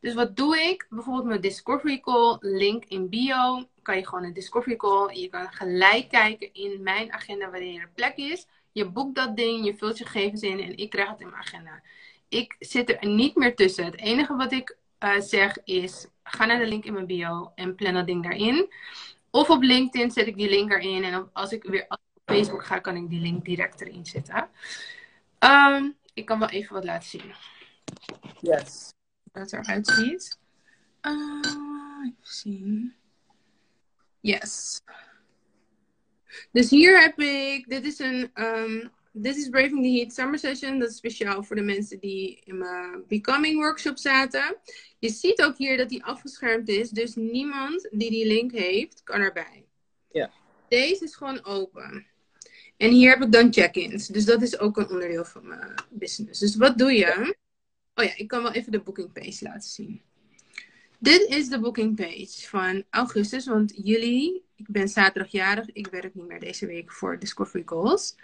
Dus 0.00 0.14
wat 0.14 0.36
doe 0.36 0.58
ik? 0.58 0.86
Bijvoorbeeld 0.90 1.26
mijn 1.26 1.40
Discovery 1.40 2.00
Call, 2.00 2.36
link 2.40 2.84
in 2.84 3.08
bio. 3.08 3.64
Kan 3.82 3.96
je 3.96 4.06
gewoon 4.06 4.24
een 4.24 4.32
Discovery 4.32 4.76
Call. 4.76 5.14
Je 5.16 5.28
kan 5.28 5.52
gelijk 5.52 6.08
kijken 6.08 6.52
in 6.54 6.82
mijn 6.82 7.12
agenda 7.12 7.50
wanneer 7.50 7.80
er 7.80 7.90
plek 7.94 8.16
is. 8.16 8.46
Je 8.72 8.88
boekt 8.88 9.14
dat 9.14 9.36
ding, 9.36 9.64
je 9.64 9.74
vult 9.76 9.98
je 9.98 10.04
gegevens 10.04 10.42
in 10.42 10.60
en 10.60 10.76
ik 10.76 10.90
krijg 10.90 11.08
het 11.08 11.20
in 11.20 11.30
mijn 11.30 11.42
agenda. 11.42 11.82
Ik 12.28 12.56
zit 12.58 12.90
er 12.90 13.06
niet 13.08 13.36
meer 13.36 13.54
tussen. 13.56 13.84
Het 13.84 13.98
enige 13.98 14.36
wat 14.36 14.52
ik 14.52 14.76
eh, 14.98 15.20
zeg 15.20 15.56
is, 15.64 16.06
ga 16.22 16.44
naar 16.44 16.58
de 16.58 16.66
link 16.66 16.84
in 16.84 16.92
mijn 16.92 17.06
bio 17.06 17.52
en 17.54 17.74
plan 17.74 17.94
dat 17.94 18.06
ding 18.06 18.22
daarin. 18.22 18.72
Of 19.30 19.50
op 19.50 19.62
LinkedIn 19.62 20.10
zet 20.10 20.26
ik 20.26 20.36
die 20.36 20.48
link 20.48 20.72
erin. 20.72 21.04
En 21.04 21.30
als 21.32 21.52
ik 21.52 21.62
weer 21.62 21.86
Facebook 22.24 22.64
ga, 22.64 22.78
kan 22.78 22.96
ik 22.96 23.08
die 23.08 23.20
link 23.20 23.44
direct 23.44 23.80
erin 23.80 24.06
zetten. 24.06 24.48
Ehm, 25.38 25.90
ik 26.14 26.24
kan 26.24 26.38
wel 26.38 26.48
even 26.48 26.74
wat 26.74 26.84
laten 26.84 27.08
zien. 27.08 27.34
Yes. 28.40 28.92
Hoe 29.32 29.42
het 29.42 29.52
eruit 29.52 29.86
ziet. 29.86 30.38
Ah, 31.00 32.04
even 32.04 32.16
zien. 32.20 32.94
Yes. 34.20 34.80
Dus 36.52 36.70
hier 36.70 37.00
heb 37.00 37.18
ik, 37.18 37.68
dit 37.68 37.84
is 37.84 37.98
een, 37.98 38.30
ehm, 38.34 38.88
dit 39.12 39.36
is 39.36 39.48
Braving 39.48 39.82
the 39.82 39.98
Heat 39.98 40.12
Summer 40.12 40.38
Session. 40.38 40.78
Dat 40.78 40.90
is 40.90 40.96
speciaal 40.96 41.42
voor 41.42 41.56
de 41.56 41.62
mensen 41.62 41.98
die 42.00 42.40
in 42.44 42.58
mijn 42.58 43.04
Becoming 43.08 43.56
Workshop 43.56 43.98
zaten. 43.98 44.56
Je 44.98 45.08
ziet 45.08 45.42
ook 45.42 45.56
hier 45.56 45.76
dat 45.76 45.88
die 45.88 46.04
afgeschermd 46.04 46.68
is, 46.68 46.90
dus 46.90 47.14
niemand 47.14 47.88
die 47.90 48.10
die 48.10 48.26
link 48.26 48.52
heeft, 48.52 49.02
kan 49.02 49.20
erbij. 49.20 49.66
Ja. 50.10 50.30
Deze 50.68 51.04
is 51.04 51.16
gewoon 51.16 51.44
open. 51.44 52.06
En 52.76 52.90
hier 52.90 53.10
heb 53.10 53.22
ik 53.22 53.32
dan 53.32 53.52
check-ins. 53.52 54.06
Dus 54.06 54.24
dat 54.24 54.42
is 54.42 54.58
ook 54.58 54.76
een 54.76 54.90
onderdeel 54.90 55.24
van 55.24 55.46
mijn 55.46 55.74
business. 55.90 56.40
Dus 56.40 56.56
wat 56.56 56.78
doe 56.78 56.92
je? 56.92 57.36
Oh 57.94 58.04
ja, 58.04 58.16
ik 58.16 58.28
kan 58.28 58.42
wel 58.42 58.52
even 58.52 58.72
de 58.72 58.80
booking 58.80 59.12
page 59.12 59.44
laten 59.44 59.70
zien. 59.70 60.02
Dit 60.98 61.28
is 61.28 61.48
de 61.48 61.60
booking 61.60 61.96
page 61.96 62.48
van 62.48 62.84
augustus, 62.90 63.46
want 63.46 63.72
jullie, 63.76 64.44
ik 64.56 64.66
ben 64.68 64.88
zaterdagjarig, 64.88 65.70
ik 65.72 65.86
werk 65.86 66.14
niet 66.14 66.26
meer 66.26 66.40
deze 66.40 66.66
week 66.66 66.92
voor 66.92 67.18
Discovery 67.18 67.62
Goals. 67.66 68.14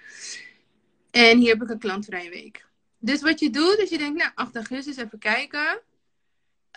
En 1.11 1.39
hier 1.39 1.49
heb 1.49 1.63
ik 1.63 1.71
een 1.71 1.79
klantvrije 1.79 2.31
week. 2.31 2.67
Dus 2.99 3.21
wat 3.21 3.41
je 3.41 3.51
doet, 3.51 3.79
is 3.79 3.91
je 3.91 3.99
denkt, 3.99 4.19
nou, 4.19 4.31
8 4.35 4.57
augustus 4.57 4.97
even 4.97 5.19
kijken. 5.19 5.81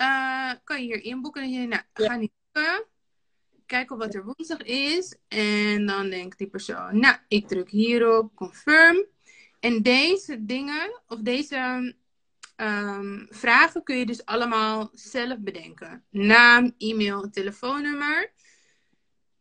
Uh, 0.01 0.51
kan 0.63 0.81
je 0.81 0.85
hier 0.85 1.03
inboeken 1.03 1.41
en 1.41 1.51
je, 1.51 1.67
nou, 1.67 1.81
ga 1.93 2.15
niet 2.15 2.31
boeken. 2.51 2.85
Kijk 3.65 3.91
op 3.91 3.98
wat 3.98 4.13
er 4.13 4.24
woensdag 4.24 4.62
is. 4.63 5.15
En 5.27 5.86
dan 5.86 6.10
denkt 6.10 6.38
die 6.38 6.48
persoon, 6.48 7.00
nou, 7.00 7.17
ik 7.27 7.48
druk 7.48 7.70
hierop, 7.70 8.36
confirm. 8.36 9.05
En 9.60 9.82
deze 9.82 10.46
dingen, 10.46 11.01
of 11.08 11.20
deze 11.20 11.93
um, 12.58 13.27
vragen 13.29 13.84
kun 13.84 13.98
je 13.98 14.05
dus 14.05 14.25
allemaal 14.25 14.89
zelf 14.93 15.39
bedenken. 15.39 16.03
Naam, 16.10 16.74
e-mail, 16.77 17.29
telefoonnummer. 17.29 18.32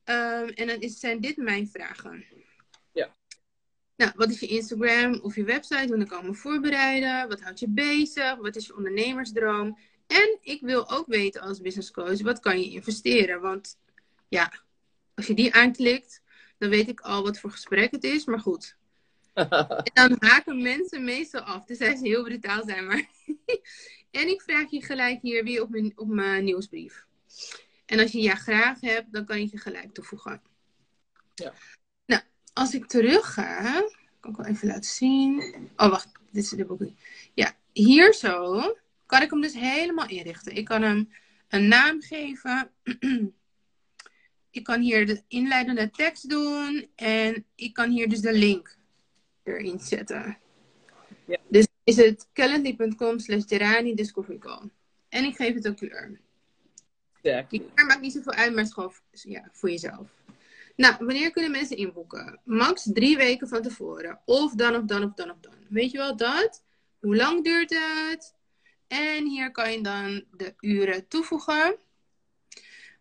Um, 0.04 0.48
en 0.48 0.66
dan 0.66 0.80
is, 0.80 0.98
zijn 0.98 1.20
dit 1.20 1.36
mijn 1.36 1.68
vragen. 1.68 2.24
Ja. 2.92 3.16
Nou, 3.96 4.12
wat 4.14 4.30
is 4.30 4.40
je 4.40 4.46
Instagram 4.46 5.14
of 5.14 5.34
je 5.34 5.44
website? 5.44 5.86
Hoe 5.86 6.02
ik 6.02 6.22
me 6.22 6.34
voorbereiden? 6.34 7.28
Wat 7.28 7.40
houdt 7.40 7.60
je 7.60 7.68
bezig? 7.68 8.36
Wat 8.36 8.56
is 8.56 8.66
je 8.66 8.76
ondernemersdroom? 8.76 9.78
En 10.06 10.38
ik 10.40 10.60
wil 10.60 10.90
ook 10.90 11.06
weten 11.06 11.40
als 11.40 11.60
business 11.60 11.90
coach, 11.90 12.22
wat 12.22 12.40
kan 12.40 12.60
je 12.60 12.70
investeren? 12.70 13.40
Want 13.40 13.78
ja, 14.32 14.52
als 15.14 15.26
je 15.26 15.34
die 15.34 15.54
aanklikt, 15.54 16.22
dan 16.58 16.68
weet 16.68 16.88
ik 16.88 17.00
al 17.00 17.22
wat 17.22 17.38
voor 17.38 17.50
gesprek 17.50 17.90
het 17.90 18.04
is. 18.04 18.24
Maar 18.24 18.40
goed, 18.40 18.76
en 19.34 19.90
dan 19.94 20.16
haken 20.18 20.62
mensen 20.62 21.04
meestal 21.04 21.40
af. 21.40 21.64
Dus 21.64 21.78
zij 21.78 21.96
ze 21.96 22.06
heel 22.06 22.22
brutaal 22.22 22.64
zijn. 22.64 22.86
Maar 22.86 23.06
en 24.20 24.28
ik 24.28 24.42
vraag 24.42 24.70
je 24.70 24.82
gelijk 24.84 25.22
hier 25.22 25.44
weer 25.44 25.62
op 25.62 25.70
mijn, 25.70 25.92
op 25.98 26.08
mijn 26.08 26.44
nieuwsbrief. 26.44 27.06
En 27.86 27.98
als 27.98 28.12
je 28.12 28.20
ja 28.20 28.34
graag 28.34 28.80
hebt, 28.80 29.12
dan 29.12 29.24
kan 29.24 29.36
ik 29.36 29.50
je 29.50 29.58
gelijk 29.58 29.94
toevoegen. 29.94 30.42
Ja. 31.34 31.52
Nou, 32.06 32.22
als 32.52 32.74
ik 32.74 32.86
terug 32.86 33.32
ga, 33.32 33.82
kan 34.20 34.30
ik 34.30 34.36
wel 34.36 34.46
even 34.46 34.68
laten 34.68 34.90
zien. 34.90 35.42
Oh, 35.76 35.90
wacht, 35.90 36.08
dit 36.30 36.44
is 36.44 36.50
de 36.50 36.64
boek. 36.64 36.82
Ja, 37.34 37.56
hier 37.72 38.14
zo 38.14 38.62
kan 39.06 39.22
ik 39.22 39.30
hem 39.30 39.40
dus 39.40 39.54
helemaal 39.54 40.08
inrichten. 40.08 40.56
Ik 40.56 40.64
kan 40.64 40.82
hem 40.82 41.12
een 41.48 41.68
naam 41.68 42.00
geven. 42.00 42.70
ik 44.52 44.64
kan 44.64 44.80
hier 44.80 45.06
de 45.06 45.22
inleidende 45.28 45.90
tekst 45.90 46.28
doen. 46.28 46.88
En 46.94 47.44
ik 47.54 47.72
kan 47.72 47.90
hier 47.90 48.08
dus 48.08 48.20
de 48.20 48.32
link 48.32 48.76
erin 49.42 49.80
zetten. 49.80 50.38
Ja. 51.24 51.38
Dus 51.48 51.66
is 51.84 51.96
het 51.96 52.28
calendly.com 52.32 53.18
slash 53.18 53.42
Gerani 53.46 53.94
Discovery 53.94 54.38
Call. 54.38 54.70
En 55.08 55.24
ik 55.24 55.36
geef 55.36 55.54
het 55.54 55.64
een 55.64 55.74
kleur. 55.74 56.20
Exactly. 57.22 57.58
Die 57.58 57.70
kleur 57.74 57.86
maakt 57.86 58.00
niet 58.00 58.12
zoveel 58.12 58.32
uit, 58.32 58.50
maar 58.50 58.58
het 58.58 58.68
is 58.68 58.74
gewoon 58.74 58.92
ja, 59.10 59.48
voor 59.52 59.70
jezelf. 59.70 60.08
Nou, 60.76 60.94
wanneer 60.98 61.30
kunnen 61.30 61.50
mensen 61.50 61.76
inboeken? 61.76 62.40
Max 62.44 62.90
drie 62.92 63.16
weken 63.16 63.48
van 63.48 63.62
tevoren. 63.62 64.20
Of 64.24 64.54
dan, 64.54 64.76
of 64.76 64.84
dan, 64.84 65.02
of 65.02 65.14
dan, 65.14 65.30
of 65.30 65.36
dan. 65.40 65.54
Weet 65.68 65.90
je 65.90 65.98
wel 65.98 66.16
dat? 66.16 66.64
Hoe 67.00 67.16
lang 67.16 67.44
duurt 67.44 67.70
het? 67.70 68.34
En 68.86 69.26
hier 69.26 69.50
kan 69.50 69.72
je 69.72 69.80
dan 69.80 70.24
de 70.36 70.54
uren 70.60 71.08
toevoegen. 71.08 71.76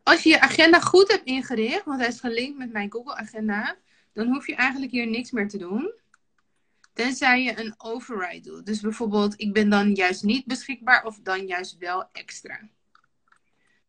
Als 0.04 0.24
je 0.24 0.30
je 0.30 0.40
agenda 0.40 0.80
goed 0.80 1.12
hebt 1.12 1.26
ingericht, 1.26 1.86
want 1.86 2.00
hij 2.00 2.10
is 2.10 2.20
gelinkt 2.20 2.58
met 2.58 2.72
mijn 2.72 2.92
Google 2.92 3.16
Agenda, 3.16 3.78
dan 4.14 4.28
hoef 4.28 4.48
je 4.48 4.56
eigenlijk 4.56 4.92
hier 4.92 5.08
niks 5.08 5.32
meer 5.32 5.48
te 5.50 5.58
doen. 5.58 5.94
Tenzij 6.94 7.44
je 7.44 7.60
een 7.60 7.74
override 7.78 8.50
doet. 8.50 8.66
Dus 8.66 8.80
bijvoorbeeld, 8.82 9.34
ik 9.42 9.54
ben 9.54 9.70
dan 9.70 9.94
juist 9.94 10.24
niet 10.24 10.46
beschikbaar 10.46 11.06
of 11.06 11.20
dan 11.24 11.48
juist 11.48 11.78
wel 11.78 12.10
extra. 12.12 12.70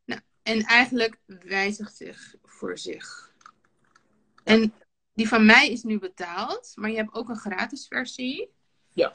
Nou, 0.04 0.20
en 0.42 0.62
eigenlijk 0.62 1.18
wijzigt 1.26 1.96
zich 1.96 2.34
voor 2.42 2.78
zich. 2.78 3.32
En 4.44 4.74
die 5.14 5.28
van 5.28 5.46
mij 5.46 5.68
is 5.70 5.82
nu 5.82 5.98
betaald, 5.98 6.72
maar 6.74 6.90
je 6.90 6.96
hebt 6.96 7.14
ook 7.14 7.28
een 7.28 7.36
gratis 7.36 7.86
versie. 7.86 8.50
Ja. 8.92 9.10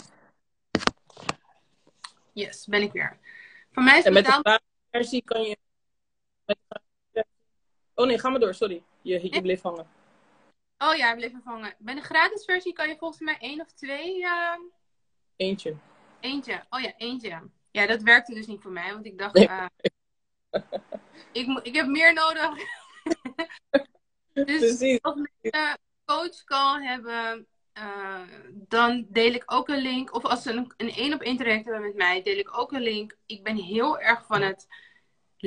Yes, 2.34 2.66
ben 2.66 2.82
ik 2.82 2.92
weer. 2.92 3.18
Van 3.72 3.84
mij 3.84 3.98
is 3.98 4.04
En 4.06 4.14
met 4.14 4.26
de 4.26 4.30
betaald. 4.30 4.46
gratis 4.46 4.68
versie 4.92 5.24
kan 5.24 5.42
je. 5.42 5.58
met 6.46 6.58
de 6.68 6.80
Oh 8.00 8.06
nee, 8.06 8.20
ga 8.20 8.30
maar 8.30 8.40
door, 8.40 8.54
sorry. 8.54 8.84
Je, 9.02 9.34
je 9.34 9.42
bleef 9.42 9.62
hangen. 9.62 9.88
Oh 10.78 10.96
ja, 10.96 11.06
hij 11.08 11.16
bleef 11.16 11.32
vervangen. 11.32 11.74
Bij 11.78 11.96
de 11.96 12.02
gratis 12.02 12.46
versie 12.46 12.74
kan 12.74 12.88
je 12.90 12.98
volgens 12.98 13.20
mij 13.22 13.38
één 13.40 13.62
of 13.62 13.72
twee. 13.72 14.24
eh, 14.26 14.54
Eentje. 15.36 15.76
Eentje. 16.20 16.64
Oh 16.70 16.80
ja, 16.80 16.94
eentje. 16.98 17.42
Ja, 17.72 17.86
dat 17.88 18.02
werkte 18.02 18.34
dus 18.34 18.48
niet 18.48 18.62
voor 18.62 18.72
mij, 18.72 18.94
want 18.94 19.06
ik 19.06 19.18
dacht, 19.18 19.34
Nee. 19.34 19.48
eh, 19.48 19.66
ik, 21.32 21.60
ik 21.64 21.76
heb 21.76 21.88
meer 21.88 22.14
nodig. 22.14 22.50
dus 24.34 24.46
Precies. 24.60 25.02
als 25.02 25.16
mensen 25.16 25.80
coach 26.06 26.44
call 26.44 26.84
hebben, 26.84 27.48
eh, 27.74 28.22
dan 28.54 29.06
deel 29.10 29.32
ik 29.34 29.44
ook 29.46 29.68
een 29.70 29.82
link. 29.82 30.14
Of 30.16 30.26
als 30.26 30.42
ze 30.44 30.52
een, 30.52 30.74
een 30.78 30.90
één 30.92 31.14
op 31.14 31.22
één 31.22 31.38
traject 31.38 31.64
hebben 31.66 31.82
met 31.84 31.96
mij, 31.96 32.22
deel 32.24 32.38
ik 32.38 32.58
ook 32.58 32.72
een 32.72 32.82
link. 32.82 33.18
Ik 33.26 33.44
ben 33.44 33.56
heel 33.56 34.00
erg 34.00 34.26
van 34.26 34.42
het 34.42 34.68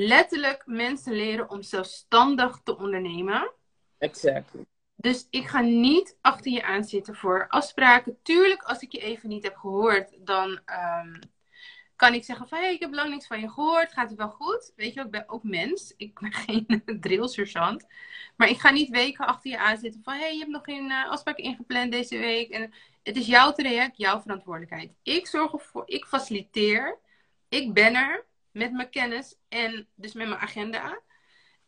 letterlijk 0.07 0.63
mensen 0.67 1.13
leren 1.13 1.51
om 1.51 1.63
zelfstandig 1.63 2.61
te 2.63 2.77
ondernemen. 2.77 3.53
Exactly. 3.99 4.65
Dus 4.97 5.27
ik 5.31 5.47
ga 5.47 5.61
niet 5.61 6.17
achter 6.21 6.53
je 6.53 6.63
aan 6.63 6.85
zitten 6.85 7.15
voor 7.15 7.49
afspraken. 7.49 8.19
Tuurlijk, 8.23 8.63
als 8.63 8.81
ik 8.81 8.93
je 8.93 8.99
even 8.99 9.29
niet 9.29 9.43
heb 9.43 9.57
gehoord, 9.57 10.27
dan 10.27 10.61
ehm, 10.65 11.21
kan 11.97 12.15
ik 12.15 12.25
zeggen 12.25 12.49
van... 12.49 12.59
hé, 12.59 12.65
hey, 12.65 12.75
ik 12.75 12.81
heb 12.81 12.93
lang 12.93 13.11
niks 13.11 13.27
van 13.27 13.41
je 13.41 13.51
gehoord. 13.51 13.93
Gaat 13.93 14.09
het 14.09 14.19
wel 14.19 14.31
goed? 14.31 14.73
Weet 14.77 14.95
je, 14.95 15.01
ik 15.01 15.11
ben 15.11 15.29
ook 15.29 15.43
mens. 15.43 15.95
Ik 15.97 16.21
ben 16.21 16.33
geen 16.47 16.83
drillsergeant. 17.01 17.87
Maar 18.37 18.49
ik 18.49 18.61
ga 18.61 18.71
niet 18.71 18.89
weken 18.89 19.27
achter 19.27 19.51
je 19.51 19.59
aan 19.59 19.79
zitten 19.79 20.03
van... 20.05 20.15
hé, 20.15 20.21
hey, 20.21 20.33
je 20.33 20.39
hebt 20.39 20.51
nog 20.51 20.65
geen 20.65 20.91
eh, 20.91 21.11
afspraken 21.11 21.45
ingepland 21.45 21.93
deze 21.93 22.19
week. 22.19 22.51
En 22.51 22.73
het 23.03 23.17
is 23.17 23.27
jouw 23.27 23.53
traject, 23.53 23.97
jouw 23.97 24.21
verantwoordelijkheid. 24.21 24.93
Ik 25.03 25.27
zorg 25.27 25.53
ervoor, 25.53 25.83
ik 25.87 26.05
faciliteer. 26.05 26.99
Ik 27.49 27.75
ben 27.75 27.95
er 27.95 28.29
met 28.53 28.73
mijn 28.73 28.91
kennis 28.91 29.37
en 29.49 29.89
dus 29.95 30.13
met 30.13 30.29
mijn 30.29 30.41
agenda. 30.41 31.01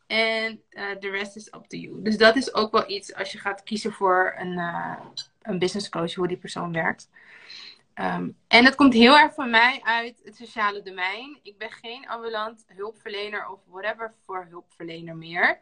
En 0.06 0.62
eh, 0.68 0.98
de 1.00 1.08
rest 1.08 1.36
is 1.36 1.46
up 1.46 1.64
to 1.64 1.76
you. 1.76 2.02
Dus 2.02 2.16
dat 2.16 2.36
is 2.36 2.54
ook 2.54 2.72
wel 2.72 2.90
iets 2.90 3.14
als 3.14 3.32
je 3.32 3.38
gaat 3.38 3.62
kiezen 3.62 3.92
voor 3.92 4.34
een, 4.38 4.58
eh, 4.58 5.00
een 5.42 5.58
business 5.58 5.88
coach, 5.88 6.14
hoe 6.14 6.28
die 6.28 6.36
persoon 6.36 6.72
werkt. 6.72 7.10
Ehm, 7.94 8.30
en 8.48 8.64
het 8.64 8.74
komt 8.74 8.92
heel 8.92 9.18
erg 9.18 9.34
van 9.34 9.50
mij 9.50 9.80
uit 9.82 10.20
het 10.24 10.36
sociale 10.36 10.82
domein. 10.82 11.38
Ik 11.42 11.58
ben 11.58 11.70
geen 11.70 12.08
ambulant 12.08 12.64
hulpverlener 12.66 13.48
of 13.48 13.60
whatever 13.66 14.14
voor 14.24 14.46
hulpverlener 14.50 15.16
meer. 15.16 15.60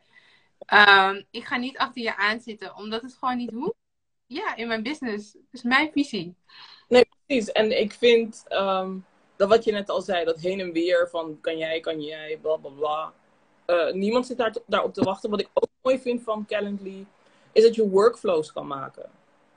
Ehm, 0.67 1.23
ik 1.31 1.45
ga 1.45 1.57
niet 1.57 1.79
achter 1.79 2.03
je 2.03 2.17
aan 2.17 2.41
zitten, 2.41 2.77
omdat 2.77 3.03
het 3.03 3.15
gewoon 3.15 3.37
niet 3.37 3.51
hoeft. 3.51 3.79
Ja, 4.27 4.57
in 4.57 4.69
mijn 4.69 4.83
business. 4.83 5.33
Dat 5.33 5.43
is 5.51 5.63
mijn 5.63 5.91
visie. 5.93 6.35
Nee, 6.89 7.09
precies. 7.27 7.53
En 7.53 7.81
ik 7.81 7.93
vind 7.93 8.45
ehm, 8.49 8.97
dat 9.41 9.49
wat 9.49 9.65
je 9.65 9.73
net 9.73 9.91
al 9.91 10.01
zei, 10.01 10.25
dat 10.25 10.41
heen 10.41 10.61
en 10.61 10.73
weer 10.73 11.09
van 11.11 11.39
kan 11.41 11.59
jij, 11.59 11.81
kan 11.81 12.01
jij, 12.01 12.39
bla 12.43 12.57
bla 12.57 12.71
bla. 12.71 13.13
Eh, 13.65 13.93
niemand 13.93 14.27
zit 14.27 14.37
daar 14.37 14.55
daarop 14.67 14.95
te 14.95 15.05
wachten. 15.05 15.31
Wat 15.31 15.41
ik 15.41 15.49
ook 15.55 15.69
mooi 15.83 15.99
vind 15.99 16.23
van 16.23 16.47
Calendly, 16.47 17.07
is 17.53 17.63
dat 17.63 17.75
je 17.75 17.89
workflows 17.89 18.53
kan 18.53 18.67
maken. 18.67 19.11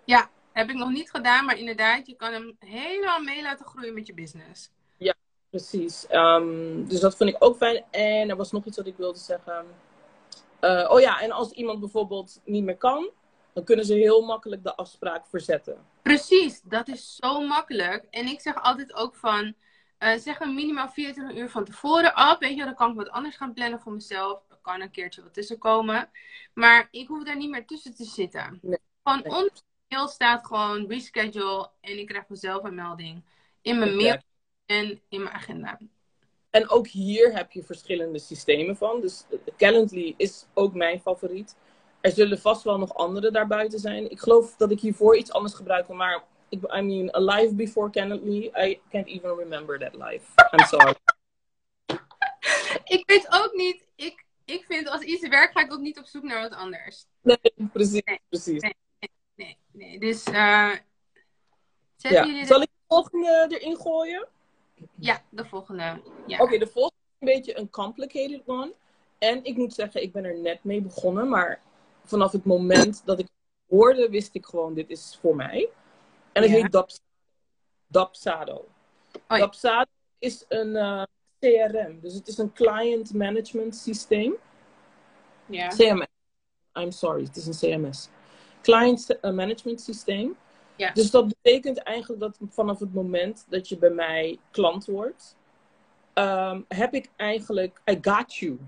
Ja, 0.04 0.30
heb 0.52 0.70
ik 0.70 0.76
nog 0.76 0.90
niet 0.90 1.10
gedaan, 1.12 1.46
maar 1.46 1.58
inderdaad, 1.58 2.08
je 2.08 2.16
kan 2.16 2.34
hem 2.34 2.56
helemaal 2.60 3.20
mee 3.20 3.42
laten 3.42 3.66
groeien 3.66 3.94
met 3.94 4.08
je 4.08 4.14
business. 4.14 4.70
Precies. 5.50 6.08
Ehm, 6.08 6.86
dus 6.86 7.00
dat 7.00 7.16
vind 7.16 7.30
ik 7.30 7.36
ook 7.40 7.58
fijn. 7.58 7.84
En 7.92 8.30
er 8.30 8.36
was 8.36 8.52
nog 8.52 8.66
iets 8.66 8.78
wat 8.78 8.88
ik 8.88 8.98
wilde 8.98 9.20
zeggen. 9.20 9.66
Eh, 10.60 10.90
oh 10.92 11.00
ja, 11.00 11.22
en 11.22 11.32
als 11.32 11.52
iemand 11.52 11.80
bijvoorbeeld 11.80 12.42
niet 12.46 12.64
meer 12.64 12.78
kan, 12.78 13.10
dan 13.54 13.64
kunnen 13.64 13.86
ze 13.86 13.94
heel 13.94 14.22
makkelijk 14.22 14.64
de 14.64 14.76
afspraak 14.76 15.28
verzetten. 15.28 15.78
Precies, 16.02 16.62
dat 16.62 16.88
is 16.88 17.16
zo 17.16 17.48
makkelijk. 17.48 18.08
En 18.10 18.28
ik 18.28 18.42
zeg 18.42 18.64
altijd 18.64 18.94
ook 18.94 19.16
van, 19.16 19.56
eh, 20.04 20.20
zeg 20.20 20.40
een 20.40 20.54
minimaal 20.54 20.90
24 20.90 21.38
uur 21.38 21.50
van 21.50 21.66
tevoren 21.66 22.14
af. 22.14 22.40
Weet 22.40 22.58
je, 22.58 22.64
dan 22.64 22.76
kan 22.76 22.90
ik 22.90 22.96
wat 22.96 23.10
anders 23.10 23.36
gaan 23.36 23.54
plannen 23.54 23.80
voor 23.80 23.94
mezelf. 23.94 24.42
Er 24.50 24.58
kan 24.62 24.82
een 24.82 24.92
keertje 24.92 25.24
wat 25.24 25.34
tussenkomen. 25.34 26.10
Maar 26.54 26.88
ik 26.92 27.08
hoef 27.08 27.24
daar 27.24 27.38
niet 27.38 27.50
meer 27.50 27.66
tussen 27.66 27.96
te 27.96 28.04
zitten. 28.04 28.60
Nee, 28.62 28.78
Gewoon 29.04 29.22
nee. 29.24 29.32
onder 29.32 29.62
mail 29.88 30.08
staat 30.08 30.46
gewoon 30.46 30.88
reschedule. 30.88 31.70
En 31.82 32.00
ik 32.00 32.08
krijg 32.08 32.26
vanzelf 32.28 32.64
een 32.64 32.76
melding. 32.76 33.24
In 33.62 33.80
mijn 33.80 33.96
mail 33.96 34.18
en 34.66 35.02
in 35.10 35.24
mijn 35.24 35.36
agenda. 35.36 35.80
En 36.50 36.70
ook 36.70 36.88
hier 36.88 37.36
heb 37.36 37.52
je 37.52 37.64
verschillende 37.64 38.20
systemen 38.20 38.78
van. 38.78 39.02
Dus 39.02 39.26
eh, 39.30 39.38
Calendly 39.58 40.14
is 40.18 40.46
ook 40.54 40.74
mijn 40.74 41.00
favoriet. 41.00 41.56
Er 42.02 42.12
zullen 42.12 42.40
vast 42.40 42.64
wel 42.64 42.78
nog 42.78 42.96
andere 42.96 43.32
daarbuiten 43.32 43.80
zijn. 43.80 44.12
Ik 44.12 44.20
geloof 44.20 44.56
dat 44.56 44.72
ik 44.72 44.80
hiervoor 44.80 45.18
iets 45.18 45.32
anders 45.32 45.54
gebruikte, 45.54 45.94
maar 45.94 46.24
I 46.54 46.82
mean, 46.82 47.10
a 47.16 47.20
life 47.20 47.56
before 47.56 47.90
Calendly, 47.90 48.52
I 48.56 48.80
can't 48.92 49.08
even 49.08 49.36
remember 49.38 49.80
that 49.80 49.96
life. 49.96 50.26
I'm 50.52 50.66
sorry. 50.66 50.94
Ik 52.96 53.04
weet 53.06 53.28
ook 53.30 53.54
niet, 53.54 53.86
ik, 53.96 54.26
ik 54.46 54.64
vind 54.68 54.88
als 54.90 55.02
iets 55.02 55.28
werkt, 55.28 55.54
ga 55.54 55.60
ik 55.66 55.74
ook 55.74 55.80
niet 55.80 56.00
op 56.00 56.06
zoek 56.06 56.24
naar 56.24 56.42
wat 56.42 56.54
anders. 56.60 57.06
Nee, 57.22 57.38
precies, 57.72 58.02
Nee. 58.04 58.20
precies. 58.30 58.62
Nee, 59.36 59.58
nee. 59.72 60.00
Dus, 60.00 60.24
eh 60.24 60.72
jullie 61.98 62.18
Ja. 62.34 62.40
er- 62.40 62.46
Zal 62.46 62.62
ik 62.62 62.68
de 62.68 62.84
volgende 62.88 63.48
erin 63.50 63.78
gooien? 63.78 64.28
Ja, 64.96 65.22
de 65.30 65.46
volgende. 65.46 66.02
Ja. 66.28 66.38
Oké, 66.40 66.58
de 66.58 66.68
volgende 66.68 66.98
is 67.12 67.28
een 67.28 67.36
beetje 67.36 67.58
een 67.58 67.70
complicated 67.70 68.42
one. 68.46 68.74
En 69.18 69.44
ik 69.44 69.58
moet 69.58 69.74
zeggen, 69.74 70.02
ik 70.02 70.12
ben 70.12 70.26
er 70.26 70.38
net 70.40 70.64
mee 70.64 70.82
begonnen. 70.82 71.30
Maar 71.30 71.62
vanaf 72.06 72.32
het 72.32 72.46
moment 72.46 73.02
dat 73.06 73.20
ik 73.20 73.28
hoorde, 73.70 74.10
wist 74.10 74.36
ik 74.36 74.46
gewoon, 74.46 74.74
dit 74.74 74.90
is 74.90 75.18
voor 75.22 75.36
mij. 75.36 75.70
En 76.34 76.42
het 76.42 76.52
Ja. 76.52 76.58
heet 76.58 76.72
Dapsado. 76.72 77.04
Dapsado. 77.88 78.68
Dapsado 79.28 79.90
is 80.20 80.46
een 80.48 80.76
eh, 80.76 81.04
CRM. 81.40 82.00
Dus 82.00 82.14
het 82.14 82.28
is 82.28 82.38
een 82.38 82.54
client 82.54 83.14
management 83.14 83.76
systeem. 83.76 84.36
ja. 85.46 85.68
CMS. 85.68 86.06
I'm 86.80 86.92
sorry, 86.92 87.24
het 87.24 87.36
is 87.36 87.46
een 87.46 87.54
CMS. 87.82 88.10
Client 88.62 89.20
eh, 89.20 89.32
management 89.32 89.82
systeem. 89.82 90.38
Ja. 90.76 90.92
Dus 90.92 91.12
dat 91.12 91.28
betekent 91.28 91.78
eigenlijk 91.78 92.20
dat 92.22 92.38
vanaf 92.50 92.80
het 92.80 92.94
moment 92.94 93.46
dat 93.50 93.70
je 93.70 93.78
bij 93.78 93.90
mij 93.90 94.40
klant 94.52 94.86
wordt, 94.86 95.36
ehm, 96.14 96.62
heb 96.68 96.94
ik 96.94 97.10
eigenlijk, 97.16 97.82
I 97.92 97.98
got 98.02 98.36
you. 98.36 98.60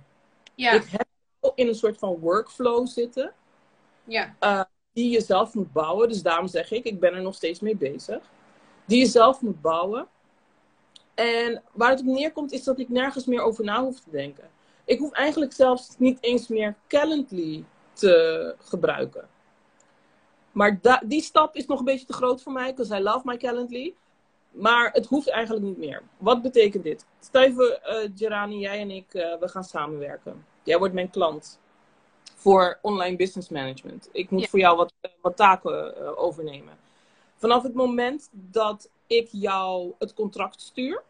Ja. 0.55 0.71
Ik 0.71 0.83
heb 0.89 1.07
in 1.55 1.67
een 1.67 1.75
soort 1.75 1.97
van 1.97 2.19
workflow 2.19 2.87
zitten 2.87 3.33
ja. 4.03 4.35
Die 4.95 5.09
je 5.09 5.21
zelf 5.21 5.53
moet 5.53 5.73
bouwen. 5.73 6.09
Dus 6.09 6.21
daarom 6.21 6.47
zeg 6.47 6.71
ik, 6.71 6.83
ik 6.83 6.99
ben 6.99 7.13
er 7.13 7.21
nog 7.21 7.35
steeds 7.35 7.59
mee 7.59 7.75
bezig. 7.75 8.19
Die 8.85 8.99
je 8.99 9.05
zelf 9.05 9.41
moet 9.41 9.61
bouwen. 9.61 10.07
En 11.13 11.63
waar 11.71 11.89
het 11.89 11.99
op 11.99 12.05
neerkomt 12.05 12.51
is 12.51 12.63
dat 12.63 12.79
ik 12.79 12.89
nergens 12.89 13.25
meer 13.25 13.41
over 13.41 13.63
na 13.63 13.83
hoef 13.83 13.99
te 13.99 14.09
denken. 14.09 14.49
Ik 14.85 14.99
hoef 14.99 15.11
eigenlijk 15.11 15.53
zelfs 15.53 15.95
niet 15.97 16.17
eens 16.21 16.47
meer 16.47 16.75
Calendly 16.87 17.63
te 17.93 18.55
gebruiken. 18.59 19.27
Maar 20.51 20.79
die 21.05 21.21
stap 21.21 21.55
is 21.55 21.65
nog 21.65 21.79
een 21.79 21.85
beetje 21.85 22.05
te 22.05 22.13
groot 22.13 22.41
voor 22.41 22.51
mij, 22.51 22.73
because 22.73 22.95
I 22.95 22.99
love 22.99 23.21
my 23.23 23.37
Calendly. 23.37 23.93
Maar 24.51 24.91
het 24.91 25.05
hoeft 25.05 25.29
eigenlijk 25.29 25.65
niet 25.65 25.77
meer. 25.77 26.03
Wat 26.17 26.41
betekent 26.41 26.83
dit? 26.83 27.05
Stel 27.19 27.41
eh 27.41 28.09
Gerani, 28.15 28.59
jij 28.59 28.79
en 28.79 28.91
ik, 28.91 29.13
eh, 29.13 29.39
we 29.39 29.47
gaan 29.47 29.63
samenwerken. 29.63 30.45
Jij 30.63 30.77
wordt 30.77 30.93
mijn 30.93 31.09
klant 31.09 31.59
voor 32.45 32.79
online 32.81 33.15
business 33.15 33.49
management. 33.49 34.09
Ik 34.11 34.29
moet 34.29 34.41
Ja. 34.41 34.47
voor 34.47 34.59
jou 34.59 34.77
wat, 34.77 34.93
eh, 35.01 35.11
wat 35.21 35.35
taken 35.35 35.97
eh, 35.97 36.19
overnemen. 36.19 36.77
Vanaf 37.35 37.63
het 37.63 37.73
moment 37.73 38.29
dat 38.31 38.89
ik 39.07 39.27
jou 39.31 39.93
het 39.99 40.13
contract 40.13 40.61
stuur, 40.61 41.03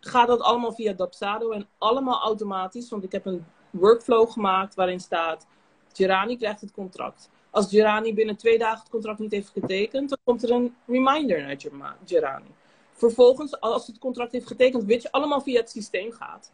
gaat 0.00 0.26
dat 0.28 0.40
allemaal 0.40 0.72
via 0.72 0.92
Dapsado 0.92 1.50
en 1.50 1.68
allemaal 1.78 2.20
automatisch. 2.22 2.90
Want 2.90 3.04
ik 3.04 3.12
heb 3.12 3.26
een 3.26 3.46
workflow 3.70 4.30
gemaakt 4.30 4.74
waarin 4.74 5.00
staat: 5.00 5.46
Gerani 5.92 6.36
krijgt 6.36 6.60
het 6.60 6.72
contract. 6.72 7.30
Als 7.50 7.68
Gerani 7.68 8.14
binnen 8.14 8.36
twee 8.36 8.58
dagen 8.58 8.78
het 8.80 8.90
contract 8.90 9.18
niet 9.18 9.32
heeft 9.32 9.48
getekend, 9.48 10.08
dan 10.08 10.18
komt 10.24 10.42
er 10.42 10.50
een 10.50 10.76
reminder 10.86 11.42
naar 11.42 11.96
Gerani. 12.06 12.50
Vervolgens, 12.92 13.60
als 13.60 13.86
het 13.86 13.98
contract 13.98 14.32
heeft 14.32 14.46
getekend, 14.46 14.84
weet 14.84 15.02
je 15.02 15.12
allemaal 15.12 15.40
via 15.40 15.60
het 15.60 15.70
systeem 15.70 16.12
gaat, 16.12 16.52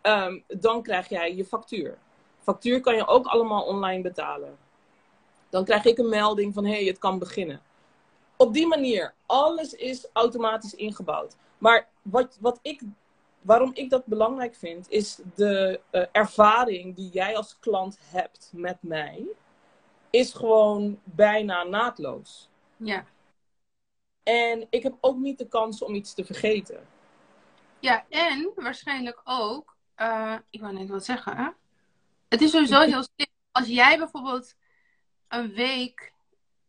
ehm, 0.00 0.40
dan 0.46 0.82
krijg 0.82 1.08
jij 1.08 1.34
je 1.36 1.44
factuur. 1.44 1.98
Factuur 2.42 2.80
kan 2.80 2.94
je 2.94 3.06
ook 3.06 3.26
allemaal 3.26 3.64
online 3.64 4.02
betalen. 4.02 4.58
Dan 5.48 5.64
krijg 5.64 5.84
ik 5.84 5.98
een 5.98 6.08
melding 6.08 6.54
van 6.54 6.64
hé, 6.64 6.72
hey, 6.72 6.84
het 6.84 6.98
kan 6.98 7.18
beginnen. 7.18 7.62
Op 8.36 8.52
die 8.52 8.66
manier, 8.66 9.14
alles 9.26 9.74
is 9.74 10.08
automatisch 10.12 10.74
ingebouwd. 10.74 11.36
Maar 11.58 11.88
wat, 12.02 12.38
wat 12.40 12.58
ik, 12.62 12.82
waarom 13.40 13.70
ik 13.74 13.90
dat 13.90 14.06
belangrijk 14.06 14.54
vind, 14.54 14.90
is 14.90 15.20
de 15.34 15.80
eh, 15.90 16.06
ervaring 16.12 16.96
die 16.96 17.10
jij 17.10 17.36
als 17.36 17.58
klant 17.60 17.98
hebt 18.02 18.50
met 18.54 18.76
mij, 18.80 19.26
is 20.10 20.32
gewoon 20.32 21.00
bijna 21.04 21.62
naadloos. 21.64 22.50
ja. 22.76 23.06
En 24.22 24.66
ik 24.70 24.82
heb 24.82 24.94
ook 25.00 25.16
niet 25.16 25.38
de 25.38 25.48
kans 25.48 25.82
om 25.82 25.94
iets 25.94 26.14
te 26.14 26.24
vergeten. 26.24 26.88
Ja, 27.78 28.04
en 28.08 28.52
waarschijnlijk 28.54 29.20
ook, 29.24 29.76
eh, 29.94 30.38
ik 30.50 30.60
wou 30.60 30.72
net 30.72 30.88
wat 30.88 31.04
zeggen. 31.04 31.56
Het 32.32 32.40
is 32.40 32.50
sowieso 32.50 32.80
heel 32.80 33.02
slim. 33.14 33.28
Als 33.50 33.66
jij 33.66 33.98
bijvoorbeeld 33.98 34.54
een 35.28 35.52
week 35.52 36.12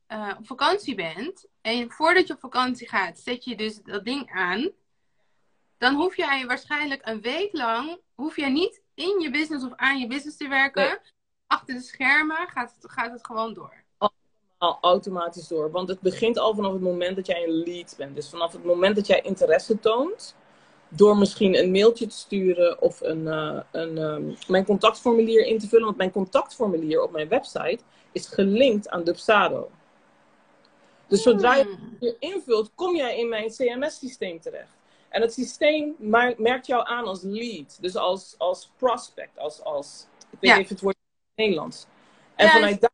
eh, 0.07 0.33
op 0.37 0.47
vakantie 0.47 0.95
bent 0.95 1.47
en 1.61 1.91
voordat 1.91 2.27
je 2.27 2.33
op 2.33 2.39
vakantie 2.39 2.89
gaat, 2.89 3.19
zet 3.19 3.43
je 3.43 3.55
dus 3.55 3.81
dat 3.83 4.05
ding 4.05 4.31
aan, 4.31 4.71
dan 5.77 5.95
hoef 5.95 6.15
jij 6.15 6.45
waarschijnlijk 6.45 7.01
een 7.03 7.21
week 7.21 7.53
lang, 7.53 7.99
hoef 8.13 8.35
jij 8.35 8.49
niet 8.49 8.81
in 8.93 9.19
je 9.19 9.29
business 9.31 9.65
of 9.65 9.73
aan 9.75 9.99
je 9.99 10.07
business 10.07 10.37
te 10.37 10.47
werken. 10.47 10.83
Nee. 10.83 10.97
Achter 11.47 11.75
de 11.75 11.81
schermen 11.81 12.47
gaat 12.47 12.75
het, 12.79 12.91
gaat 12.91 13.11
het 13.11 13.25
gewoon 13.25 13.53
door. 13.53 13.83
al 14.57 14.77
automatisch 14.81 15.47
door. 15.47 15.71
Want 15.71 15.87
het 15.87 15.99
begint 15.99 16.37
al 16.37 16.55
vanaf 16.55 16.71
het 16.73 16.81
moment 16.81 17.15
dat 17.15 17.25
jij 17.25 17.43
een 17.43 17.63
lead 17.63 17.93
bent. 17.97 18.15
Dus 18.15 18.29
vanaf 18.29 18.51
het 18.51 18.63
moment 18.63 18.95
dat 18.95 19.07
jij 19.07 19.21
interesse 19.21 19.79
toont, 19.79 20.35
door 20.95 21.17
misschien 21.17 21.55
een 21.57 21.71
mailtje 21.71 22.07
te 22.07 22.17
sturen 22.17 22.81
of 22.81 23.01
een, 23.01 23.27
eh, 23.27 23.59
een, 23.71 23.97
ehm, 23.97 24.33
mijn 24.47 24.65
contactformulier 24.65 25.45
in 25.45 25.59
te 25.59 25.67
vullen. 25.67 25.85
Want 25.85 25.97
mijn 25.97 26.11
contactformulier 26.11 27.01
op 27.01 27.11
mijn 27.11 27.27
website 27.27 27.79
is 28.11 28.27
gelinkt 28.27 28.89
aan 28.89 29.03
Dubsado. 29.03 29.69
Dus 31.07 31.21
zodra 31.21 31.55
je 31.55 31.63
Hmm. 31.63 31.97
je 31.99 32.15
invult, 32.19 32.71
kom 32.75 32.95
jij 32.95 33.17
in 33.17 33.29
mijn 33.29 33.49
CMS-systeem 33.49 34.39
terecht. 34.41 34.71
En 35.09 35.21
het 35.21 35.33
systeem 35.33 35.95
merkt 36.37 36.65
jou 36.65 36.87
aan 36.87 37.05
als 37.05 37.21
lead, 37.21 37.77
dus 37.81 37.95
als, 37.95 38.35
als 38.37 38.71
prospect, 38.77 39.37
als, 39.39 39.61
als 39.63 40.07
ik 40.31 40.37
weet 40.39 40.49
Ja. 40.49 40.55
niet 40.55 40.63
even 40.63 40.75
het 40.75 40.83
woord 40.83 40.95
in 40.95 41.11
het 41.27 41.45
Nederlands. 41.45 41.85
En 42.35 42.45
Ja, 42.45 42.51
vanuit, 42.51 42.81
daar, 42.81 42.91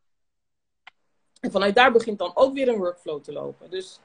en 1.40 1.50
vanuit 1.50 1.74
daar 1.74 1.92
begint 1.92 2.18
dan 2.18 2.30
ook 2.34 2.54
weer 2.54 2.68
een 2.68 2.78
workflow 2.78 3.22
te 3.22 3.32
lopen. 3.32 3.70
Dus 3.70 4.00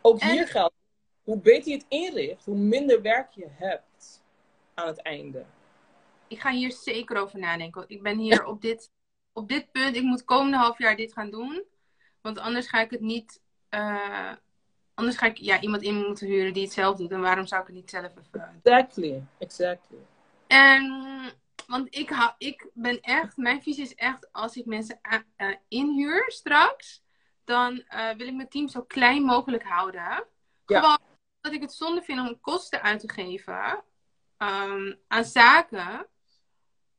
ook 0.00 0.18
En- 0.20 0.30
hier 0.30 0.48
geldt, 0.48 0.74
hoe 1.22 1.38
beter 1.40 1.68
je 1.70 1.76
het 1.76 1.86
inricht, 1.88 2.44
hoe 2.44 2.56
minder 2.56 3.02
werk 3.02 3.32
je 3.32 3.46
hebt 3.50 4.22
aan 4.74 4.86
het 4.86 5.02
einde. 5.02 5.44
Ik 6.28 6.40
ga 6.40 6.50
hier 6.50 6.72
zeker 6.72 7.16
over 7.16 7.38
nadenken. 7.38 7.84
Ik 7.86 8.02
ben 8.02 8.18
hier 8.18 8.44
op 8.44 8.60
dit, 8.60 8.90
op 9.32 9.48
dit 9.48 9.72
punt. 9.72 9.96
Ik 9.96 10.02
moet 10.02 10.24
komende 10.24 10.56
half 10.56 10.78
jaar 10.78 10.96
dit 10.96 11.12
gaan 11.12 11.30
doen. 11.30 11.64
Want 12.20 12.38
anders 12.38 12.68
ga 12.68 12.80
ik 12.80 12.90
het 12.90 13.00
niet. 13.00 13.40
eh, 13.68 14.32
anders 14.94 15.16
ga 15.16 15.26
ik 15.26 15.36
ja, 15.36 15.60
iemand 15.60 15.82
in 15.82 15.94
moeten 16.06 16.26
huren 16.26 16.52
die 16.52 16.62
het 16.62 16.72
zelf 16.72 16.96
doet. 16.96 17.10
En 17.10 17.20
waarom 17.20 17.46
zou 17.46 17.60
ik 17.60 17.66
het 17.66 17.76
niet 17.76 17.90
zelf 17.90 18.04
even. 18.04 18.60
Exactly, 18.62 19.22
exactly. 19.38 19.98
En, 20.46 20.92
want 21.66 21.94
ik, 21.96 22.10
hou, 22.10 22.32
ik 22.38 22.70
ben 22.74 23.00
echt. 23.00 23.36
Mijn 23.36 23.62
visie 23.62 23.84
is 23.84 23.94
echt. 23.94 24.32
Als 24.32 24.56
ik 24.56 24.66
mensen 24.66 24.98
eh, 25.36 25.54
inhuur 25.68 26.24
straks. 26.26 27.02
Dan 27.44 27.82
eh, 27.88 28.10
wil 28.16 28.26
ik 28.26 28.34
mijn 28.34 28.48
team 28.48 28.68
zo 28.68 28.82
klein 28.82 29.22
mogelijk 29.22 29.62
houden. 29.62 30.24
Ja. 30.66 30.98
Dat 31.42 31.52
ik 31.52 31.60
het 31.60 31.72
zonde 31.72 32.02
vind 32.02 32.20
om 32.20 32.40
kosten 32.40 32.82
uit 32.82 33.00
te 33.00 33.12
geven. 33.12 33.84
ehm, 34.36 34.94
aan 35.08 35.24
zaken 35.24 36.06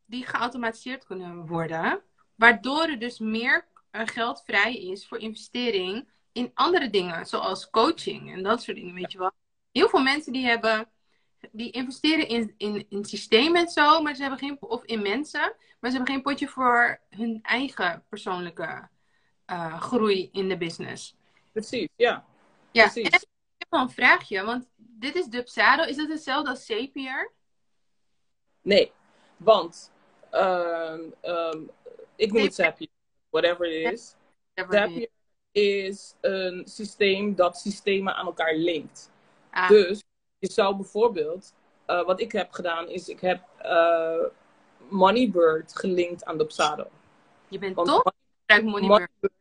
die 0.05 0.25
geautomatiseerd 0.25 1.05
kunnen 1.05 1.47
worden. 1.47 2.01
Waardoor 2.35 2.83
er 2.83 2.99
dus 2.99 3.19
meer 3.19 3.67
eh, 3.91 4.01
geld 4.05 4.43
vrij 4.45 4.75
is 4.75 5.07
voor 5.07 5.17
investering 5.19 6.07
in 6.31 6.51
andere 6.53 6.89
dingen, 6.89 7.25
zoals 7.25 7.69
coaching 7.69 8.33
en 8.33 8.43
dat 8.43 8.61
soort 8.63 8.77
dingen, 8.77 8.93
weet 8.93 9.11
je 9.11 9.17
wel. 9.17 9.31
Heel 9.71 9.89
veel 9.89 10.01
mensen 10.01 10.33
die 10.33 10.45
hebben, 10.45 10.89
die 11.51 11.71
investeren 11.71 12.27
in, 12.27 12.53
in, 12.57 12.85
in 12.89 13.05
systemen 13.05 13.61
en 13.61 13.67
zo, 13.69 14.01
maar 14.01 14.15
ze 14.15 14.21
hebben 14.21 14.39
geen, 14.39 14.61
of 14.61 14.83
in 14.83 15.01
mensen, 15.01 15.55
maar 15.79 15.91
ze 15.91 15.95
hebben 15.97 16.13
geen 16.15 16.23
potje 16.23 16.47
voor 16.47 17.01
hun 17.09 17.39
eigen 17.41 18.05
persoonlijke 18.09 18.89
eh, 19.45 19.81
groei 19.81 20.29
in 20.31 20.49
de 20.49 20.57
business. 20.57 21.15
Precies, 21.51 21.87
ja. 21.95 22.25
Ja, 22.71 22.83
Precies. 22.83 23.09
en 23.09 23.19
wel 23.73 23.81
een 23.81 23.89
vraagje, 23.89 24.43
want 24.43 24.67
dit 24.75 25.15
is 25.15 25.25
Dubsado. 25.25 25.83
Is 25.83 25.95
dat 25.95 26.09
hetzelfde 26.09 26.49
als 26.49 26.65
Zapier? 26.65 27.31
Nee, 28.61 28.91
want 29.37 29.91
ehm, 30.29 31.01
ehm, 31.21 31.61
ik 32.15 32.31
noem 32.31 32.43
het 32.43 32.55
Zapier, 32.55 32.87
whatever 33.29 33.65
it 33.65 33.91
is. 33.93 34.15
Zapier 34.53 35.09
is 35.51 36.15
een 36.21 36.63
systeem 36.67 37.35
dat 37.35 37.57
systemen 37.57 38.15
aan 38.15 38.25
elkaar 38.25 38.55
linkt. 38.55 39.11
Ah, 39.51 39.69
Dus 39.69 40.03
je 40.39 40.51
zou 40.51 40.75
bijvoorbeeld, 40.75 41.53
eh, 41.85 42.05
wat 42.05 42.21
ik 42.21 42.31
heb 42.31 42.51
gedaan, 42.51 42.89
is 42.89 43.09
ik 43.09 43.19
heb 43.19 43.43
eh, 43.57 44.23
Moneybird 44.89 45.75
gelinkt 45.75 46.25
aan 46.25 46.37
Dopsado. 46.37 46.87
je 47.47 47.59
bent 47.59 47.75
Want 47.75 47.87
top. 47.87 48.13
Gebruik 48.39 48.63
Moneybird. 48.63 48.89
Moneybird, 48.89 49.33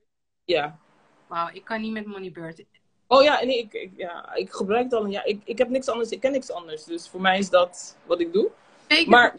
ja. 0.45 0.79
Wauw, 1.27 1.49
ik 1.53 1.65
kan 1.65 1.81
niet 1.81 1.93
met 1.93 2.07
Moneybird. 2.07 2.65
Oh 3.13 3.23
ja, 3.23 3.45
nee, 3.45 3.59
ik, 3.59 3.73
ik- 3.73 3.93
ja, 3.97 4.35
ik 4.35 4.53
gebruik 4.53 4.93
al. 4.93 5.07
Ja, 5.07 5.25
ik, 5.25 5.41
ik 5.45 5.59
heb 5.59 5.69
niks 5.69 5.89
anders, 5.89 6.11
ik 6.11 6.21
ken 6.21 6.33
niks 6.33 6.51
anders. 6.51 6.85
Dus 6.85 7.09
voor 7.09 7.21
mij 7.21 7.39
is 7.39 7.51
dat 7.51 7.97
wat 8.07 8.21
ik 8.21 8.33
doe. 8.33 8.51
Zeker. 8.89 9.11
Maar 9.11 9.37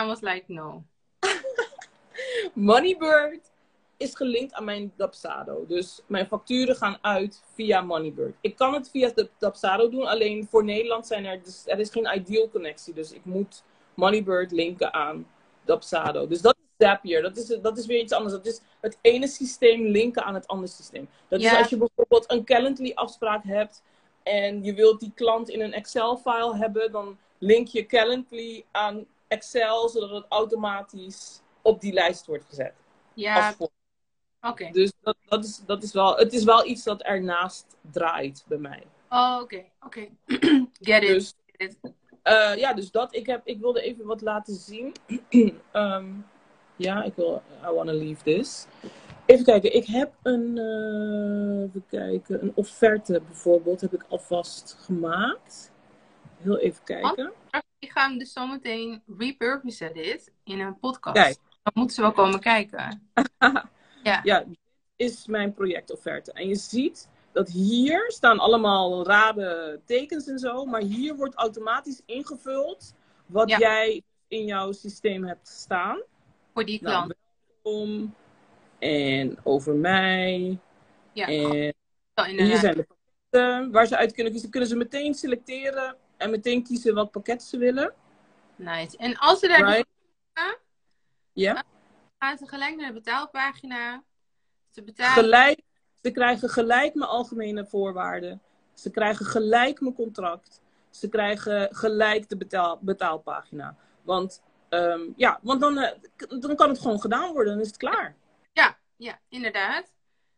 I 0.00 0.04
was 0.04 0.20
like, 0.20 0.44
no. 0.46 0.82
Moneybird 2.54 3.50
is 3.96 4.14
gelinkt 4.14 4.52
aan 4.52 4.64
mijn 4.64 4.92
Dapsado. 4.96 5.66
Dus 5.66 6.00
mijn 6.06 6.26
facturen 6.26 6.76
gaan 6.76 6.98
uit 7.00 7.42
via 7.54 7.80
Moneybird. 7.80 8.34
Ik 8.40 8.56
kan 8.56 8.74
het 8.74 8.90
via 8.90 9.10
de 9.14 9.30
Dapsado 9.38 9.88
doen, 9.88 10.06
alleen 10.06 10.46
voor 10.50 10.64
Nederland 10.64 11.06
zijn 11.06 11.24
er, 11.24 11.42
dus, 11.42 11.62
er 11.66 11.78
is 11.78 11.90
geen 11.90 12.16
ideal 12.16 12.48
connectie. 12.50 12.94
Dus 12.94 13.12
ik 13.12 13.24
moet 13.24 13.62
Moneybird 13.94 14.50
linken 14.52 14.92
aan 14.92 15.26
Dapsado. 15.64 16.26
Dus 16.26 16.40
dat 16.40 16.56
Zapier. 16.78 17.22
Dat 17.22 17.36
is, 17.36 17.46
dat 17.46 17.78
is 17.78 17.86
weer 17.86 18.00
iets 18.00 18.12
anders. 18.12 18.32
Dat 18.34 18.46
is 18.46 18.60
het 18.80 18.98
ene 19.00 19.26
systeem 19.28 19.86
linken 19.86 20.24
aan 20.24 20.34
het 20.34 20.46
andere 20.46 20.72
systeem. 20.72 21.08
Dat 21.28 21.40
is 21.40 21.54
als 21.56 21.68
je 21.68 21.76
bijvoorbeeld 21.76 22.30
een 22.30 22.44
Calendly 22.44 22.92
afspraak 22.94 23.44
hebt 23.44 23.82
en 24.22 24.62
je 24.64 24.74
wilt 24.74 25.00
die 25.00 25.12
klant 25.14 25.48
in 25.48 25.60
een 25.60 25.72
Excel-file 25.72 26.56
hebben, 26.56 26.92
dan 26.92 27.18
link 27.38 27.68
je 27.68 27.86
Calendly 27.86 28.64
aan 28.70 29.06
Excel, 29.28 29.88
zodat 29.88 30.10
het 30.10 30.24
automatisch 30.28 31.40
op 31.62 31.80
die 31.80 31.92
lijst 31.92 32.26
wordt 32.26 32.44
gezet. 32.44 32.74
Ja, 33.14 33.54
oké. 34.40 34.70
Dus 34.70 34.92
dat, 35.02 35.16
dat, 35.28 35.44
is, 35.44 35.60
dat 35.66 35.82
is 35.82 35.92
wel, 35.92 36.16
het 36.16 36.32
is 36.32 36.44
wel 36.44 36.66
iets 36.66 36.82
dat 36.82 37.02
ernaast 37.02 37.76
draait 37.80 38.44
bij 38.48 38.58
mij. 38.58 38.82
Oh, 39.08 39.38
oké, 39.42 39.64
oké. 39.80 40.08
Get 40.80 41.02
it. 41.02 41.08
Dus, 41.08 41.34
Get 41.46 41.76
it. 41.82 41.92
eh, 42.22 42.56
ja, 42.56 42.72
dus 42.72 42.90
dat. 42.90 43.14
Ik, 43.14 43.26
heb, 43.26 43.46
ik 43.46 43.60
wilde 43.60 43.80
even 43.80 44.06
wat 44.06 44.20
laten 44.20 44.54
zien. 44.54 44.94
Ehm, 45.72 46.12
ja, 46.76 47.02
ik 47.02 47.14
wil. 47.14 47.42
I 47.64 47.70
wanna 47.72 47.92
leave 47.92 48.22
this. 48.22 48.66
Even 49.26 49.44
kijken. 49.44 49.74
Ik 49.74 49.86
heb 49.86 50.12
een. 50.22 50.58
eh, 50.58 51.62
even 51.62 51.84
kijken. 51.88 52.42
Een 52.42 52.52
offerte 52.54 53.20
bijvoorbeeld. 53.26 53.80
Heb 53.80 53.92
ik 53.94 54.04
alvast 54.08 54.76
gemaakt. 54.80 55.70
Heel 56.36 56.58
even 56.58 56.84
kijken. 56.84 57.32
Ik 57.78 57.90
ga 57.90 58.08
hem 58.08 58.18
dus 58.18 58.32
zometeen 58.32 59.02
repurposen 59.18 59.92
dit 59.94 60.32
in 60.44 60.60
een 60.60 60.78
podcast. 60.78 61.16
Kijk. 61.16 61.36
Dan 61.62 61.72
moeten 61.74 61.94
ze 61.96 62.02
wel 62.02 62.12
komen 62.12 62.40
kijken. 62.40 63.02
Ja. 64.02 64.20
Ja, 64.22 64.38
dit 64.40 64.58
is 64.96 65.26
mijn 65.26 65.54
projectofferte. 65.54 66.32
En 66.32 66.48
je 66.48 66.54
ziet 66.56 67.08
dat 67.32 67.48
hier 67.48 68.04
staan 68.12 68.38
allemaal 68.38 69.06
rare 69.06 69.80
tekens 69.84 70.26
en 70.26 70.38
zo. 70.38 70.64
Maar 70.64 70.80
hier 70.80 71.16
wordt 71.16 71.34
automatisch 71.34 72.02
ingevuld 72.06 72.94
wat 73.26 73.48
Ja. 73.50 73.58
jij 73.58 74.02
in 74.28 74.44
jouw 74.44 74.72
systeem 74.72 75.24
hebt 75.24 75.48
staan. 75.48 76.02
Voor 76.54 76.64
die 76.64 76.82
Nou, 76.82 76.94
klant. 76.94 77.14
welkom. 77.62 78.14
En 78.78 79.38
over 79.42 79.74
mij. 79.74 80.58
ja, 81.12 81.26
En 81.26 81.74
hier 82.44 82.56
zijn 82.58 82.76
de 82.76 82.86
pakketten 82.86 83.70
waar 83.72 83.86
ze 83.86 83.96
uit 83.96 84.12
kunnen 84.12 84.32
kiezen. 84.32 84.50
Kunnen 84.50 84.68
ze 84.68 84.76
meteen 84.76 85.14
selecteren 85.14 85.96
en 86.16 86.30
meteen 86.30 86.62
kiezen 86.62 86.94
welk 86.94 87.10
pakket 87.10 87.42
ze 87.42 87.58
willen. 87.58 87.94
Nice. 88.56 88.96
En 88.96 89.16
als 89.18 89.38
ze 89.38 89.48
daar 89.48 89.64
Right? 89.64 89.86
Ja. 91.32 91.64
gaan 92.18 92.38
ze 92.38 92.48
gelijk 92.48 92.76
naar 92.76 92.86
de 92.86 92.92
betaalpagina. 92.92 94.02
Ze 94.68 94.82
betalen. 94.82 95.12
Gelijk, 95.24 95.60
ze 96.02 96.10
krijgen 96.10 96.48
gelijk 96.48 96.94
mijn 96.94 97.10
algemene 97.10 97.66
voorwaarden. 97.66 98.42
Ze 98.74 98.90
krijgen 98.90 99.26
gelijk 99.26 99.80
mijn 99.80 99.94
contract. 99.94 100.62
Ze 100.90 101.08
krijgen 101.08 101.74
gelijk 101.74 102.28
de 102.28 102.36
betaal, 102.36 102.78
betaalpagina. 102.80 103.76
Want, 104.02 104.42
ehm, 104.74 105.00
ja, 105.16 105.38
want 105.42 105.60
dan, 105.60 105.78
eh, 105.78 105.92
dan 106.40 106.56
kan 106.56 106.68
het 106.68 106.78
gewoon 106.80 107.00
gedaan 107.00 107.32
worden. 107.32 107.52
Dan 107.52 107.62
is 107.62 107.66
het 107.68 107.76
klaar. 107.76 108.16
Ja, 108.52 108.78
ja, 108.96 109.18
inderdaad. 109.28 109.92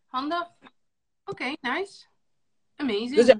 Handig. 0.06 0.50
Oké, 1.24 1.54
nice. 1.60 2.04
Amazing. 2.76 3.14
Dus, 3.14 3.28
eh, 3.28 3.36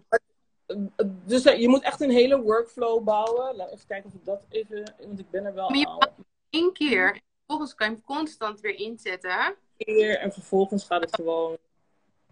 dus 1.24 1.44
eh, 1.44 1.60
je 1.60 1.68
moet 1.68 1.82
echt 1.82 2.00
een 2.00 2.10
hele 2.10 2.40
workflow 2.40 3.04
bouwen. 3.04 3.56
Laat 3.56 3.72
even 3.72 3.86
kijken 3.86 4.08
of 4.10 4.14
ik 4.14 4.24
dat 4.24 4.46
even... 4.48 4.94
Want 5.06 5.18
ik 5.18 5.30
ben 5.30 5.44
er 5.44 5.54
wel 5.54 5.68
Maar 5.68 5.78
je- 5.78 6.08
Eén 6.50 6.72
keer. 6.72 7.20
Vervolgens 7.36 7.74
kan 7.74 7.88
je 7.88 7.92
hem 7.92 8.02
constant 8.04 8.60
weer 8.60 8.74
inzetten. 8.78 9.56
keer. 9.76 10.18
En 10.18 10.32
vervolgens 10.32 10.84
gaat 10.84 11.00
het 11.00 11.14
gewoon 11.14 11.56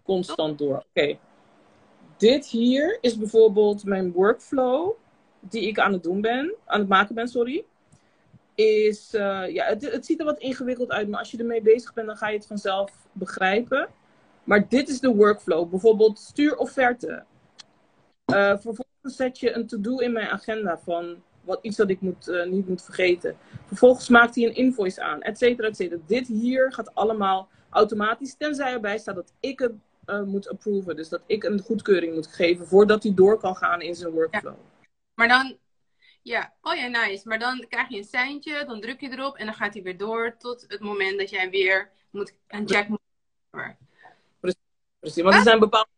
constant 0.03 0.57
door. 0.57 0.85
Oké. 0.89 1.17
Dit 2.17 2.45
hier 2.47 2.97
is 3.01 3.17
bijvoorbeeld 3.17 3.83
mijn 3.85 4.11
workflow. 4.11 4.91
Die 5.39 5.67
ik 5.67 5.79
aan 5.79 5.93
het 5.93 6.03
doen 6.03 6.21
ben. 6.21 6.55
Aan 6.65 6.79
het 6.79 6.89
maken 6.89 7.15
ben, 7.15 7.27
sorry. 7.27 7.65
Is, 8.55 9.13
eh, 9.13 9.53
ja, 9.53 9.65
het, 9.65 9.91
het 9.91 10.05
ziet 10.05 10.19
er 10.19 10.25
wat 10.25 10.39
ingewikkeld 10.39 10.91
uit. 10.91 11.07
Maar 11.09 11.19
als 11.19 11.31
je 11.31 11.37
ermee 11.37 11.61
bezig 11.61 11.93
bent, 11.93 12.07
dan 12.07 12.17
ga 12.17 12.27
je 12.27 12.37
het 12.37 12.47
vanzelf 12.47 12.91
begrijpen. 13.11 13.87
Maar 14.43 14.67
dit 14.69 14.89
is 14.89 14.99
de 14.99 15.15
workflow. 15.15 15.69
Bijvoorbeeld 15.69 16.19
stuur 16.19 16.57
offerte. 16.57 17.23
Eh, 18.25 18.49
vervolgens 18.49 19.15
zet 19.15 19.39
je 19.39 19.55
een 19.55 19.67
to-do 19.67 19.97
in 19.97 20.11
mijn 20.11 20.27
agenda 20.27 20.79
van 20.83 21.23
wat, 21.41 21.59
iets 21.61 21.77
dat 21.77 21.89
ik 21.89 22.01
moet, 22.01 22.27
eh, 22.27 22.45
niet 22.45 22.67
moet 22.67 22.83
vergeten. 22.83 23.37
Vervolgens 23.65 24.09
maakt 24.09 24.35
hij 24.35 24.43
een 24.43 24.55
invoice 24.55 25.01
aan, 25.01 25.21
et 25.21 25.37
cetera, 25.37 25.67
et 25.67 25.75
cetera. 25.75 26.01
Dit 26.05 26.27
hier 26.27 26.73
gaat 26.73 26.95
allemaal 26.95 27.49
automatisch, 27.69 28.35
tenzij 28.37 28.73
erbij 28.73 28.97
staat 28.97 29.15
dat 29.15 29.33
ik 29.39 29.59
het 29.59 29.73
moet 30.25 30.49
approven. 30.49 30.95
Dus 30.95 31.09
dat 31.09 31.21
ik 31.25 31.43
een 31.43 31.59
goedkeuring 31.59 32.13
moet 32.13 32.27
geven 32.27 32.67
voordat 32.67 33.03
hij 33.03 33.13
door 33.13 33.39
kan 33.39 33.55
gaan 33.55 33.81
in 33.81 33.95
zijn 33.95 34.11
workflow. 34.11 34.55
Maar 35.13 35.27
dan, 35.27 35.57
ja, 36.25 36.53
oh 36.61 36.75
ja, 36.75 36.87
nice. 36.87 37.27
Maar 37.27 37.39
dan 37.39 37.65
krijg 37.69 37.89
je 37.89 37.97
een 37.97 38.03
seintje, 38.03 38.65
dan 38.65 38.81
druk 38.81 39.01
je 39.01 39.09
erop 39.09 39.35
en 39.35 39.45
dan 39.45 39.55
gaat 39.55 39.73
hij 39.73 39.83
weer 39.83 39.97
door 39.97 40.35
tot 40.37 40.65
het 40.67 40.79
moment 40.79 41.17
dat 41.19 41.29
jij 41.29 41.49
weer 41.49 41.91
moet, 42.09 42.33
een 42.47 42.67
check 42.67 42.87
moet 42.87 42.99
doen. 43.51 43.75
Precies, 44.99 45.23
want 45.23 45.35
er 45.35 45.41
zijn 45.41 45.59
bepaalde 45.59 45.89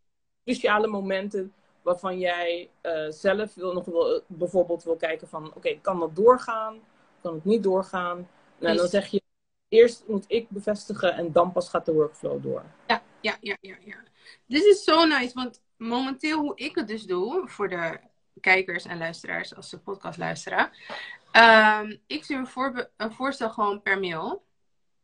cruciale 0.44 0.88
momenten 0.88 1.54
waarvan 1.82 2.20
jij 2.20 2.70
eh, 2.82 3.10
zelf 3.10 3.54
wil 3.54 3.74
nog 3.74 3.86
wel, 3.86 4.22
bijvoorbeeld 4.28 4.84
wil 4.84 4.96
kijken 4.96 5.28
van, 5.28 5.54
oké, 5.56 5.80
kan 5.82 6.00
dat 6.00 6.16
doorgaan? 6.16 6.80
Kan 7.22 7.34
het 7.34 7.46
niet 7.46 7.63
doorgaan? 7.63 8.16
Nou, 8.16 8.28
dan 8.60 8.76
Precies. 8.76 8.92
zeg 8.92 9.08
je, 9.08 9.22
eerst 9.68 10.04
moet 10.08 10.26
ik 10.28 10.50
bevestigen 10.50 11.13
en 11.13 11.32
dan 11.32 11.52
pas 11.52 11.70
gaat 11.70 11.86
de 11.86 11.94
workflow 11.94 12.44
door. 12.44 12.63
Ja, 12.88 13.04
ja, 13.22 13.38
ja, 13.42 13.58
ja, 13.62 13.76
ja. 13.86 14.04
Dit 14.46 14.63
is 14.63 14.84
zo 14.84 15.06
nice, 15.06 15.34
want 15.34 15.62
momenteel 15.78 16.40
hoe 16.40 16.56
ik 16.56 16.76
het 16.76 16.88
dus 16.88 17.04
doe, 17.04 17.48
voor 17.48 17.70
de 17.70 18.00
kijkers 18.39 18.86
en 18.86 18.97
luisteraars 18.97 19.56
als 19.56 19.69
ze 19.69 19.80
podcast 19.80 20.17
luisteren. 20.17 20.71
ehm, 21.32 21.95
ik 22.08 22.23
stuur 22.23 22.50
een, 22.97 23.12
voorstel 23.12 23.50
gewoon 23.50 23.82
per 23.82 24.00
mail. 24.00 24.45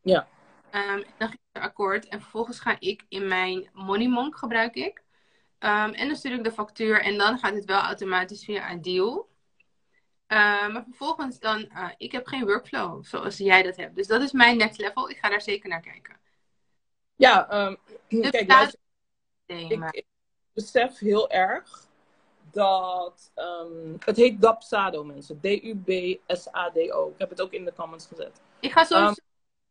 Ja. 0.02 0.28
Ehm, 0.70 1.04
dan 1.18 1.28
geef 1.28 1.40
ik 1.52 1.62
akkoord 1.62 2.08
en 2.08 2.22
vervolgens 2.22 2.60
ga 2.60 2.76
ik 2.80 3.06
in 3.10 3.28
mijn 3.28 3.70
Money 3.74 4.08
Monk 4.08 4.38
gebruik 4.38 4.76
ik. 4.76 5.04
Ehm, 5.60 5.90
en 5.90 6.08
dan 6.08 6.16
stuur 6.16 6.34
ik 6.34 6.44
de 6.44 6.52
factuur 6.52 7.02
en 7.02 7.18
dan 7.18 7.38
gaat 7.40 7.54
het 7.54 7.66
wel 7.66 7.82
automatisch 7.82 8.44
via 8.44 8.72
Ideal. 8.74 9.30
Ehm, 10.28 10.72
maar 10.72 10.84
vervolgens 10.84 11.40
dan, 11.40 11.70
eh, 11.70 11.90
ik 11.98 12.12
heb 12.12 12.28
geen 12.28 12.46
workflow 12.46 13.06
zoals 13.06 13.38
jij 13.38 13.64
dat 13.64 13.76
hebt. 13.76 13.96
Dus 13.96 14.08
dat 14.08 14.22
is 14.22 14.32
mijn 14.32 14.58
next 14.58 14.78
level. 14.78 15.10
Ik 15.10 15.18
ga 15.18 15.30
daar 15.30 15.42
zeker 15.42 15.70
naar 15.70 15.82
kijken. 15.82 16.18
Ja, 17.16 17.48
Dus 18.08 18.30
kijk, 18.30 18.48
luister, 18.48 18.80
ik, 19.46 19.88
ik 19.92 20.06
besef 20.54 21.00
heel 21.00 21.30
erg 21.30 21.83
dat 22.54 23.32
ehm, 23.36 23.96
het 24.00 24.18
heet 24.18 24.42
Dapsado 24.42 25.04
mensen. 25.04 25.40
D-U-B-S-A-D-O. 25.40 27.10
Ik 27.10 27.20
heb 27.20 27.30
het 27.30 27.42
ook 27.42 27.52
in 27.52 27.66
de 27.66 27.74
comments 27.74 28.08
gezet. 28.08 28.42
Ik 28.60 28.72
ga 28.72 28.86
zo 28.86 29.08
Um, 29.08 29.14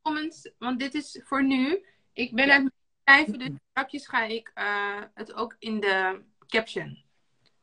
comments, 0.03 0.51
want 0.59 0.79
dit 0.79 0.95
is 0.95 1.21
voor 1.25 1.45
nu. 1.45 1.85
Ik 2.13 2.35
ben 2.35 2.47
Ja. 2.47 2.55
aan 2.55 2.65
het 2.65 2.73
schrijven, 3.05 3.39
dus 3.39 3.51
straks 3.71 4.07
ga 4.07 4.25
ik 4.25 4.51
eh, 4.55 5.01
het 5.15 5.33
ook 5.35 5.57
in 5.59 5.81
de 5.81 6.21
caption 6.47 7.03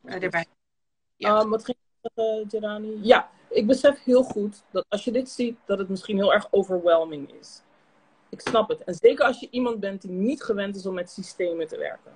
eh, 0.04 0.24
erbij. 0.24 0.46
Ja. 1.16 1.40
Ehm, 1.40 1.50
wat 1.50 1.66
ging 1.66 1.78
zeggen, 2.02 2.50
Gerani? 2.50 3.00
Ja, 3.02 3.30
ik 3.50 3.68
besef 3.68 4.04
heel 4.04 4.24
goed 4.24 4.64
dat 4.72 4.86
als 4.90 5.04
je 5.04 5.12
dit 5.12 5.30
ziet, 5.30 5.58
dat 5.66 5.78
het 5.78 5.90
misschien 5.90 6.16
heel 6.18 6.34
erg 6.34 6.48
overwhelming 6.52 7.32
is. 7.40 7.62
Ik 8.30 8.42
snap 8.42 8.70
het. 8.70 8.84
En 8.84 8.94
zeker 8.94 9.26
als 9.26 9.40
je 9.40 9.48
iemand 9.52 9.80
bent 9.80 10.02
die 10.02 10.12
niet 10.12 10.44
gewend 10.44 10.76
is 10.76 10.86
om 10.86 10.94
met 10.94 11.10
systemen 11.12 11.68
te 11.68 11.78
werken. 11.78 12.16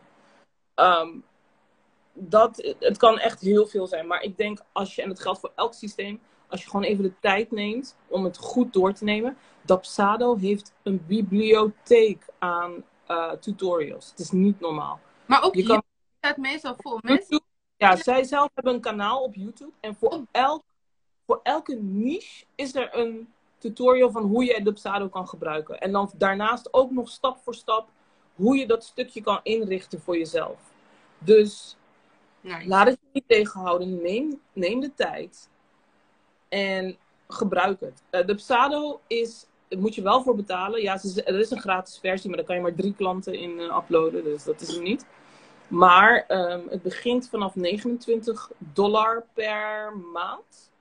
Ehm, 0.74 1.10
dat, 2.14 2.76
het 2.80 2.98
kan 2.98 3.20
echt 3.20 3.42
heel 3.42 3.66
veel 3.68 3.88
zijn. 3.88 4.08
Maar 4.08 4.22
ik 4.22 4.38
denk 4.38 4.60
als 4.72 4.96
je, 4.96 5.02
en 5.02 5.10
het 5.10 5.20
geldt 5.20 5.40
voor 5.40 5.52
elk 5.56 5.74
systeem, 5.74 6.22
als 6.48 6.64
je 6.64 6.70
gewoon 6.70 6.86
even 6.86 7.04
de 7.04 7.14
tijd 7.20 7.52
neemt 7.52 7.98
om 8.08 8.24
het 8.24 8.38
goed 8.38 8.74
door 8.74 8.94
te 8.94 9.04
nemen. 9.04 9.38
Dapsado 9.62 10.38
heeft 10.38 10.74
een 10.84 11.06
bibliotheek 11.08 12.26
aan 12.40 12.84
eh, 13.08 13.32
tutorials. 13.32 14.10
Het 14.10 14.20
is 14.20 14.32
niet 14.32 14.60
normaal. 14.60 15.00
maar 15.26 15.44
ook 15.44 15.56
je 15.56 15.64
kan- 15.64 15.84
staat 16.18 16.38
meestal 16.38 16.76
vol. 16.78 16.98
Mensen, 17.02 17.42
ja, 17.78 17.96
zij 17.96 18.24
zelf 18.24 18.50
hebben 18.54 18.74
een 18.74 18.82
kanaal 18.82 19.24
op 19.24 19.36
YouTube. 19.36 19.72
En 19.80 19.96
voor, 19.96 20.22
elk, 20.32 20.64
voor 21.26 21.40
elke 21.44 21.76
niche 21.76 22.46
is 22.56 22.76
er 22.76 22.98
een 22.98 23.34
tutorial 23.58 24.12
van 24.12 24.24
hoe 24.24 24.44
je 24.46 24.64
Dubsado 24.64 25.08
kan 25.08 25.28
gebruiken. 25.28 25.80
En 25.80 25.92
dan 25.92 26.12
daarnaast 26.18 26.74
ook 26.74 26.92
nog 26.92 27.10
stap 27.10 27.38
voor 27.38 27.56
stap 27.56 27.90
hoe 28.36 28.58
je 28.58 28.68
dat 28.68 28.84
stukje 28.84 29.22
kan 29.22 29.40
inrichten 29.44 30.02
voor 30.02 30.18
jezelf. 30.18 30.60
Dus 31.18 31.78
laat 32.66 32.88
het 32.88 32.98
je 33.02 33.10
niet 33.14 33.28
tegenhouden. 33.28 34.02
Neem, 34.02 34.42
neem 34.54 34.80
de 34.80 34.94
tijd. 34.96 35.50
En 36.50 36.98
gebruik 37.28 37.80
het. 37.80 38.04
Uh, 38.12 38.26
Dubsado 38.26 39.00
is, 39.08 39.46
daar 39.68 39.80
moet 39.80 39.96
je 39.96 40.02
wel 40.02 40.24
voor 40.24 40.36
betalen. 40.36 40.82
Ja, 40.82 40.94
is- 40.94 41.18
er 41.26 41.40
is 41.40 41.52
een 41.52 41.60
gratis 41.62 42.00
versie, 42.00 42.28
maar 42.30 42.38
daar 42.38 42.48
kan 42.48 42.56
je 42.56 42.62
maar 42.62 42.76
drie 42.76 42.94
klanten 42.96 43.34
in 43.34 43.60
eh, 43.60 43.78
uploaden. 43.78 44.24
Dus 44.24 44.44
dat 44.44 44.62
is 44.62 44.74
hem 44.76 44.84
niet. 44.84 45.06
Maar 45.68 46.26
ehm, 46.28 46.62
het 46.70 46.82
begint 46.82 47.30
vanaf 47.30 47.56
29 47.56 48.52
dollar 48.58 49.26
per 49.34 49.94
maand. 50.14 50.72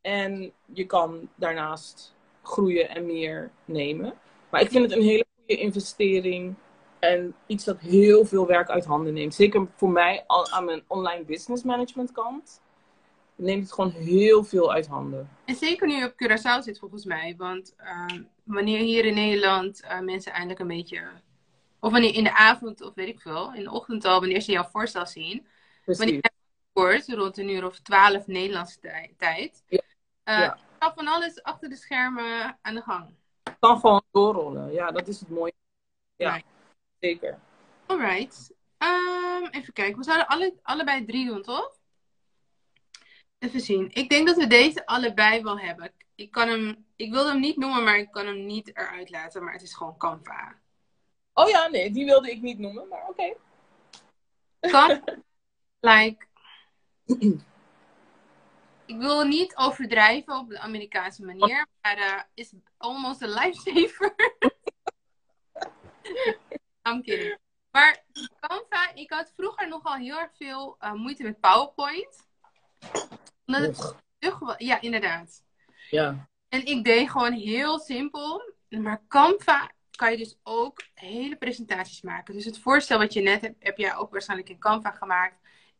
En 0.00 0.52
je 0.72 0.86
kan 0.86 1.28
daarnaast 1.34 2.14
groeien 2.42 2.88
en 2.88 3.06
meer 3.06 3.50
nemen. 3.64 4.14
Maar 4.50 4.60
ik 4.60 4.70
vind 4.70 4.84
het 4.84 4.92
een 4.98 5.04
hele 5.04 5.24
goede 5.36 5.60
investering. 5.62 6.54
En 7.08 7.34
iets 7.46 7.64
dat 7.64 7.78
heel 7.80 8.24
veel 8.24 8.46
werk 8.46 8.68
uit 8.68 8.84
handen 8.84 9.12
neemt. 9.14 9.34
Zeker 9.34 9.66
voor 9.76 9.90
mij 9.90 10.24
al 10.26 10.50
aan 10.50 10.64
mijn 10.64 10.84
online 10.86 11.24
business 11.24 11.62
management 11.62 12.12
kant. 12.12 12.60
Neemt 13.36 13.62
het 13.62 13.72
gewoon 13.72 13.90
heel 13.90 14.44
veel 14.44 14.72
uit 14.72 14.86
handen. 14.86 15.28
En 15.44 15.54
zeker 15.54 15.86
nu 15.86 15.94
je 15.94 16.04
op 16.04 16.12
Curaçao 16.12 16.62
zit 16.62 16.78
volgens 16.78 17.04
mij. 17.04 17.34
Want 17.38 17.74
ehm, 17.76 18.22
wanneer 18.44 18.78
hier 18.78 19.04
in 19.04 19.14
Nederland 19.14 19.80
eh, 19.82 20.00
mensen 20.00 20.32
eindelijk 20.32 20.60
een 20.60 20.66
beetje... 20.66 21.02
Of 21.80 21.92
wanneer 21.92 22.14
in 22.14 22.24
de 22.24 22.34
avond, 22.36 22.80
of 22.82 22.94
weet 22.94 23.08
ik 23.08 23.20
veel, 23.20 23.52
in 23.54 23.62
de 23.64 23.70
ochtend 23.70 24.04
al, 24.04 24.20
wanneer 24.20 24.40
ze 24.40 24.52
jouw 24.52 24.64
voorstel 24.72 25.06
zien. 25.06 25.46
wanneer 25.84 25.84
precies. 25.84 26.10
jij 26.20 26.30
wordt, 26.72 27.08
rond 27.08 27.38
een 27.38 27.48
uur 27.48 27.64
of 27.66 27.78
twaalf 27.78 28.26
Nederlandse 28.26 28.80
tij- 28.80 29.14
tijd, 29.16 29.62
Ja. 29.68 29.80
Ja. 30.24 30.58
gaat 30.78 30.94
van 30.94 31.06
alles 31.08 31.42
achter 31.42 31.68
de 31.68 31.76
schermen 31.76 32.58
aan 32.62 32.74
de 32.74 32.80
gang. 32.80 33.06
kan 33.60 33.80
gewoon 33.80 34.02
doorrollen. 34.12 34.72
Ja, 34.72 34.90
dat 34.90 35.08
is 35.08 35.20
het 35.20 35.28
mooie. 35.30 35.52
Ja. 36.16 36.40
Zeker. 37.04 37.38
Alright. 37.86 38.52
Ehm, 38.78 39.46
even 39.50 39.72
kijken. 39.72 39.98
We 39.98 40.04
zouden 40.04 40.26
alle, 40.26 40.54
allebei 40.62 41.04
drie 41.04 41.26
doen, 41.26 41.42
toch? 41.42 41.78
Even 43.38 43.60
zien. 43.60 43.90
Ik 43.92 44.08
denk 44.08 44.26
dat 44.26 44.36
we 44.36 44.46
deze 44.46 44.86
allebei 44.86 45.42
wel 45.42 45.58
hebben. 45.58 45.92
Ik, 46.14 46.30
kan 46.30 46.48
hem, 46.48 46.86
ik 46.96 47.12
wilde 47.12 47.30
hem 47.30 47.40
niet 47.40 47.56
noemen, 47.56 47.84
maar 47.84 47.98
ik 47.98 48.10
kan 48.10 48.26
hem 48.26 48.46
niet 48.46 48.76
eruit 48.76 49.10
laten. 49.10 49.44
Maar 49.44 49.52
het 49.52 49.62
is 49.62 49.74
gewoon 49.74 49.96
Canva. 49.96 50.58
Oh 51.32 51.48
ja, 51.48 51.68
nee, 51.68 51.90
die 51.90 52.04
wilde 52.04 52.30
ik 52.30 52.42
niet 52.42 52.58
noemen, 52.58 52.88
maar 52.88 53.08
oké. 53.08 53.34
Canva, 54.60 55.02
like... 55.90 56.26
Ik 58.86 58.98
wil 58.98 59.24
niet 59.24 59.56
overdrijven 59.56 60.38
op 60.38 60.48
de 60.48 60.58
Amerikaanse 60.58 61.24
manier, 61.24 61.66
maar 61.80 61.96
eh 61.96 62.20
is 62.34 62.52
almost 62.76 63.22
een 63.22 63.28
lifesaver. 63.28 64.14
I'm 66.88 67.02
kidding. 67.02 67.38
Maar 67.70 68.04
Canva, 68.40 68.94
ik 68.94 69.10
had 69.10 69.32
vroeger 69.36 69.68
nogal 69.68 69.94
heel 69.94 70.18
erg 70.18 70.30
veel 70.36 70.76
eh, 70.78 70.92
moeite 70.92 71.22
met 71.22 71.40
PowerPoint. 71.40 72.26
Omdat 73.46 73.62
het 73.62 73.94
Ja, 74.58 74.80
inderdaad. 74.80 75.42
Ja. 75.90 76.28
En 76.48 76.66
ik 76.66 76.84
deed 76.84 77.10
gewoon 77.10 77.32
heel 77.32 77.78
simpel. 77.78 78.52
Maar 78.68 79.02
Canva 79.08 79.70
kan 79.90 80.10
je 80.10 80.16
dus 80.16 80.38
ook 80.42 80.82
hele 80.94 81.36
presentaties 81.36 82.02
maken. 82.02 82.34
Dus 82.34 82.44
het 82.44 82.58
voorstel 82.58 82.98
wat 82.98 83.12
je 83.12 83.20
net 83.20 83.40
hebt, 83.40 83.64
heb 83.64 83.78
jij 83.78 83.96
ook 83.96 84.10
waarschijnlijk 84.10 84.50
in 84.50 84.58
Canva 84.58 84.90
gemaakt. 84.90 85.36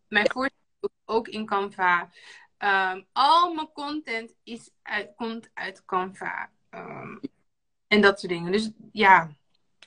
Mijn 0.09 0.31
voorstel 0.31 0.91
ook 1.05 1.29
in 1.29 1.47
Canva. 1.47 2.11
Ehm, 2.57 3.03
al 3.13 3.55
mijn 3.55 3.73
content 3.73 4.35
is 4.43 4.71
uit, 4.83 5.13
komt 5.17 5.51
uit 5.55 5.85
Canva. 5.85 6.51
Ehm, 6.71 7.17
en 7.87 8.01
dat 8.01 8.21
soort 8.21 8.33
dingen. 8.33 8.53
Dus 8.53 8.71
ja, 8.93 9.31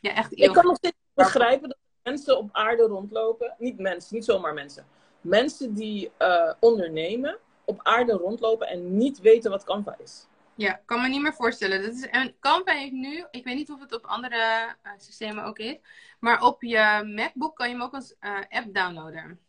ja 0.02 0.14
echt 0.14 0.32
Ik 0.32 0.38
heel 0.38 0.52
kan 0.52 0.66
nog 0.66 0.76
steeds 0.76 0.96
begrijpen 1.26 1.70
dat 1.70 1.78
mensen 2.04 2.38
op 2.38 2.50
aarde 2.52 2.84
rondlopen. 2.84 3.56
Niet 3.58 3.80
mensen, 3.80 4.16
niet 4.16 4.26
zomaar 4.26 4.54
mensen. 4.54 4.86
Mensen 5.22 5.74
die 5.74 6.12
eh, 6.18 6.54
ondernemen, 6.60 7.38
op 7.66 7.80
aarde 7.84 8.14
rondlopen 8.14 8.68
en 8.68 8.98
niet 8.98 9.20
weten 9.20 9.52
wat 9.52 9.64
Canva 9.64 9.96
is. 10.04 10.28
Ja, 10.56 10.82
kan 10.86 11.02
me 11.02 11.08
niet 11.08 11.22
meer 11.22 11.34
voorstellen. 11.34 11.82
Dat 11.82 11.94
is, 11.94 12.08
en 12.08 12.36
Canva 12.40 12.72
heeft 12.72 12.92
nu, 12.92 13.26
ik 13.32 13.44
weet 13.44 13.56
niet 13.56 13.72
of 13.72 13.80
het 13.80 13.94
op 13.96 14.06
andere 14.06 14.76
eh, 14.84 14.92
systemen 14.98 15.44
ook 15.44 15.58
is, 15.60 15.78
maar 16.20 16.42
op 16.44 16.62
je 16.64 17.02
MacBook 17.06 17.56
kan 17.56 17.68
je 17.68 17.74
hem 17.74 17.84
ook 17.84 17.94
als 17.94 18.16
eh, 18.20 18.40
app 18.50 18.74
downloaden. 18.74 19.40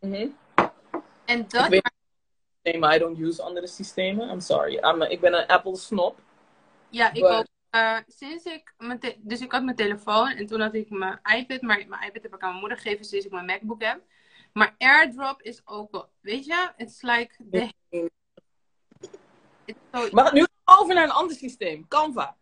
Mhm. 0.00 0.28
En 1.24 1.44
dat 1.48 1.64
Ik 1.64 1.70
weet 1.70 1.94
Nee, 2.62 2.78
maar 2.78 2.94
I 2.94 2.98
don't 2.98 3.18
use 3.18 3.42
andere 3.42 3.66
systemen. 3.66 4.28
I'm 4.30 4.40
sorry. 4.40 4.74
I'm 4.76 5.02
a- 5.02 5.08
ik 5.08 5.20
ben 5.20 5.34
een 5.34 5.46
Apple 5.46 5.76
snop. 5.76 6.18
Ja, 6.88 7.12
ik 7.12 7.20
But- 7.22 7.30
ook. 7.30 7.44
Eh, 7.76 7.98
sinds 8.06 8.44
ik 8.44 8.74
mijn 8.78 8.98
te- 8.98 9.16
dus 9.18 9.40
ik 9.40 9.52
had 9.52 9.62
mijn 9.64 9.76
telefoon 9.76 10.28
en 10.28 10.46
toen 10.46 10.60
had 10.60 10.74
ik 10.74 10.90
mijn 10.90 11.20
iPad, 11.36 11.60
maar 11.60 11.84
mijn 11.88 12.02
iPad 12.02 12.22
heb 12.22 12.34
ik 12.34 12.40
aan 12.40 12.48
mijn 12.48 12.60
moeder 12.60 12.78
gegeven 12.78 13.04
sinds 13.04 13.26
ik 13.26 13.32
mijn 13.32 13.46
MacBook 13.46 13.82
heb. 13.82 14.02
Maar 14.52 14.74
AirDrop 14.78 15.42
is 15.42 15.66
ook 15.66 15.90
wel, 15.90 16.08
weet 16.20 16.44
je, 16.44 16.72
it's 16.76 17.02
like 17.02 17.34
the, 17.50 17.72
it's 19.64 19.78
so, 19.92 20.08
Maar 20.12 20.34
nu 20.34 20.46
over 20.64 20.94
naar 20.94 21.04
een 21.04 21.10
ander 21.10 21.36
systeem. 21.36 21.88
Canva. 21.88 22.36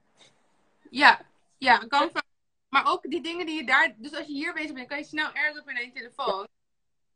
ja, 0.91 1.21
ja, 1.59 1.87
Canva. 1.89 2.23
Maar 2.69 2.87
ook 2.93 3.03
die 3.11 3.23
dingen 3.23 3.47
die 3.47 3.57
je 3.57 3.67
daar, 3.67 3.95
dus 3.97 4.15
als 4.15 4.27
je 4.27 4.33
hier 4.33 4.53
bezig 4.53 4.73
bent, 4.73 4.89
kan 4.89 4.99
je 4.99 5.05
snel 5.05 5.29
AirDrop 5.33 5.67
naar 5.67 5.83
je 5.85 5.93
telefoon 5.93 6.47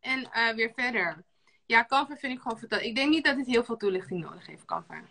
en 0.00 0.31
eh, 0.33 0.54
weer 0.54 0.72
verder. 0.74 1.24
Ja, 1.66 1.85
Canva 1.85 2.16
vind 2.16 2.33
ik 2.33 2.40
gewoon 2.40 2.59
fantastisch. 2.59 2.88
Ik 2.88 2.94
denk 2.96 3.11
niet 3.11 3.24
dat 3.24 3.37
dit 3.37 3.46
heel 3.46 3.64
veel 3.64 3.76
toelichting 3.76 4.20
nodig 4.20 4.46
heeft, 4.46 4.64
Canva. 4.64 5.02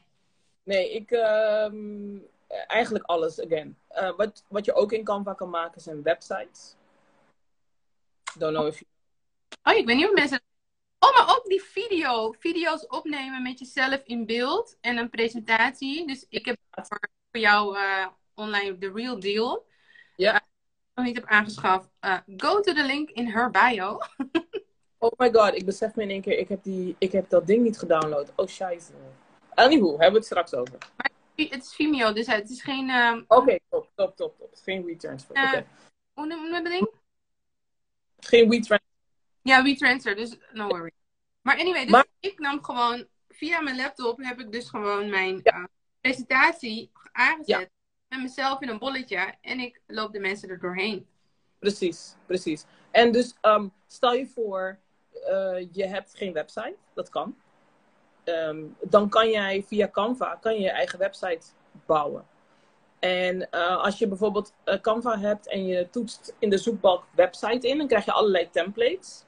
Nee, 0.63 0.93
ik... 0.93 1.11
ehm, 1.11 2.17
eigenlijk 2.47 3.05
alles, 3.05 3.41
again. 3.41 3.77
Eh, 3.87 4.15
wat, 4.15 4.43
wat 4.47 4.65
je 4.65 4.73
ook 4.73 4.91
in 4.91 5.03
Canva 5.03 5.33
kan 5.33 5.49
maken 5.49 5.81
zijn 5.81 6.03
websites. 6.03 6.75
Don't 8.37 8.53
know 8.53 8.67
if 8.67 8.79
you... 8.79 8.85
Oh, 9.63 9.79
ik 9.79 9.95
niet 9.95 10.07
of 10.07 10.13
mensen. 10.13 10.41
Oh, 10.99 11.15
maar 11.15 11.35
ook 11.35 11.45
die 11.45 11.61
video. 11.61 12.31
Video's 12.39 12.85
opnemen 12.87 13.41
met 13.41 13.59
jezelf 13.59 14.01
in 14.03 14.25
beeld 14.25 14.77
en 14.81 14.97
een 14.97 15.09
presentatie. 15.09 16.07
Dus 16.07 16.25
ik 16.29 16.45
heb 16.45 16.57
voor, 16.71 17.09
voor 17.31 17.41
jou 17.41 17.77
eh, 17.77 18.07
online 18.33 18.77
The 18.77 18.91
Real 18.91 19.19
Deal. 19.19 19.65
Ja. 20.15 20.33
Eh, 20.33 20.39
nog 20.93 21.05
niet 21.05 21.15
heb 21.15 21.25
aangeschaft. 21.25 21.89
Eh, 21.99 22.17
go 22.37 22.59
to 22.59 22.73
the 22.73 22.83
link 22.83 23.09
in 23.09 23.27
her 23.27 23.51
bio. 23.51 23.97
Oh 24.99 25.11
my 25.17 25.31
god, 25.31 25.55
ik 25.55 25.65
besef 25.65 25.95
me 25.95 26.03
in 26.03 26.09
één 26.09 26.21
keer, 26.21 26.37
ik 26.37 26.49
heb, 26.49 26.63
die, 26.63 26.95
ik 26.97 27.11
heb 27.11 27.29
dat 27.29 27.47
ding 27.47 27.63
niet 27.63 27.77
gedownload. 27.77 28.31
Oh, 28.35 28.47
scheisse. 28.47 28.91
Anywho, 29.53 29.89
hebben 29.89 30.11
we 30.11 30.17
het 30.17 30.25
straks 30.25 30.53
over. 30.53 30.77
Het 31.45 31.63
is 31.63 31.73
Vimeo, 31.75 32.13
dus 32.13 32.27
het 32.27 32.49
is 32.49 32.61
geen. 32.61 32.89
ehm, 32.89 33.23
Oké, 33.27 33.57
top, 33.69 33.91
top, 33.95 34.15
top, 34.15 34.37
top. 34.37 34.55
Geen 34.63 34.85
returns. 34.85 35.23
voor. 35.25 35.35
Eh, 35.35 35.43
Oké. 35.43 35.65
hoe 36.13 36.25
noem 36.25 36.45
je 36.45 36.51
dat 36.51 36.65
ding? 36.65 36.87
Geen 38.19 38.51
returns. 38.51 38.83
Ja, 39.41 39.63
WeTransfer, 39.63 40.15
dus 40.15 40.37
no 40.51 40.67
worry. 40.67 40.91
Maar 41.41 41.57
anyway, 41.59 41.81
dus 41.81 41.91
Maar- 41.91 42.05
ik 42.19 42.39
nam 42.39 42.63
gewoon 42.63 43.07
via 43.29 43.59
mijn 43.61 43.75
laptop 43.75 44.17
heb 44.23 44.39
ik 44.39 44.51
dus 44.51 44.69
gewoon 44.69 45.09
mijn 45.09 45.39
Ja. 45.43 45.51
eh, 45.53 45.63
presentatie 46.01 46.91
aangezet. 47.11 47.45
Ja. 47.47 47.67
Met 48.07 48.21
mezelf 48.21 48.61
in 48.61 48.69
een 48.69 48.77
bolletje 48.79 49.33
en 49.41 49.59
ik 49.59 49.81
loop 49.87 50.11
de 50.13 50.19
mensen 50.19 50.49
er 50.49 50.59
doorheen. 50.59 51.07
Precies, 51.59 52.15
precies. 52.25 52.65
En 52.91 53.11
dus 53.11 53.35
ehm, 53.41 53.67
stel 53.87 54.13
je 54.13 54.27
voor, 54.27 54.79
eh, 55.11 55.67
je 55.71 55.85
hebt 55.87 56.15
geen 56.15 56.33
website, 56.33 56.75
dat 56.93 57.09
kan. 57.09 57.37
Ehm, 58.27 58.63
dan 58.81 59.09
kan 59.09 59.29
jij 59.29 59.63
via 59.63 59.89
Canva 59.89 60.37
kan 60.41 60.53
je, 60.53 60.61
je 60.61 60.69
eigen 60.69 60.99
website 60.99 61.45
bouwen. 61.85 62.25
En 62.99 63.49
eh, 63.49 63.83
als 63.83 63.97
je 63.97 64.07
bijvoorbeeld 64.07 64.53
eh, 64.63 64.81
Canva 64.81 65.19
hebt 65.19 65.47
en 65.47 65.65
je 65.65 65.89
toetst 65.89 66.35
in 66.39 66.49
de 66.49 66.57
zoekbalk 66.57 67.03
website 67.15 67.67
in, 67.67 67.77
dan 67.77 67.87
krijg 67.87 68.05
je 68.05 68.11
allerlei 68.11 68.49
templates. 68.49 69.23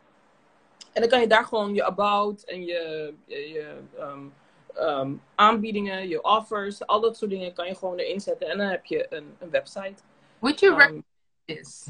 En 0.93 1.01
dan 1.01 1.09
kan 1.09 1.19
je 1.19 1.27
daar 1.27 1.45
gewoon 1.45 1.73
je 1.73 1.83
about 1.83 2.43
en 2.43 2.65
je, 2.65 3.13
je, 3.25 3.49
je, 3.49 3.77
ehm, 3.97 4.27
ehm, 4.73 5.13
aanbiedingen, 5.35 6.07
je 6.07 6.23
offers, 6.23 6.87
al 6.87 6.99
dat 6.99 7.17
soort 7.17 7.31
dingen 7.31 7.53
kan 7.53 7.67
je 7.67 7.75
gewoon 7.75 7.97
erin 7.97 8.21
zetten. 8.21 8.49
En 8.49 8.57
dan 8.57 8.67
heb 8.67 8.85
je 8.85 9.05
een, 9.09 9.35
een 9.39 9.49
website. 9.49 10.03
Would 10.39 10.59
you 10.59 10.75
recommend 10.75 11.05
this? 11.45 11.87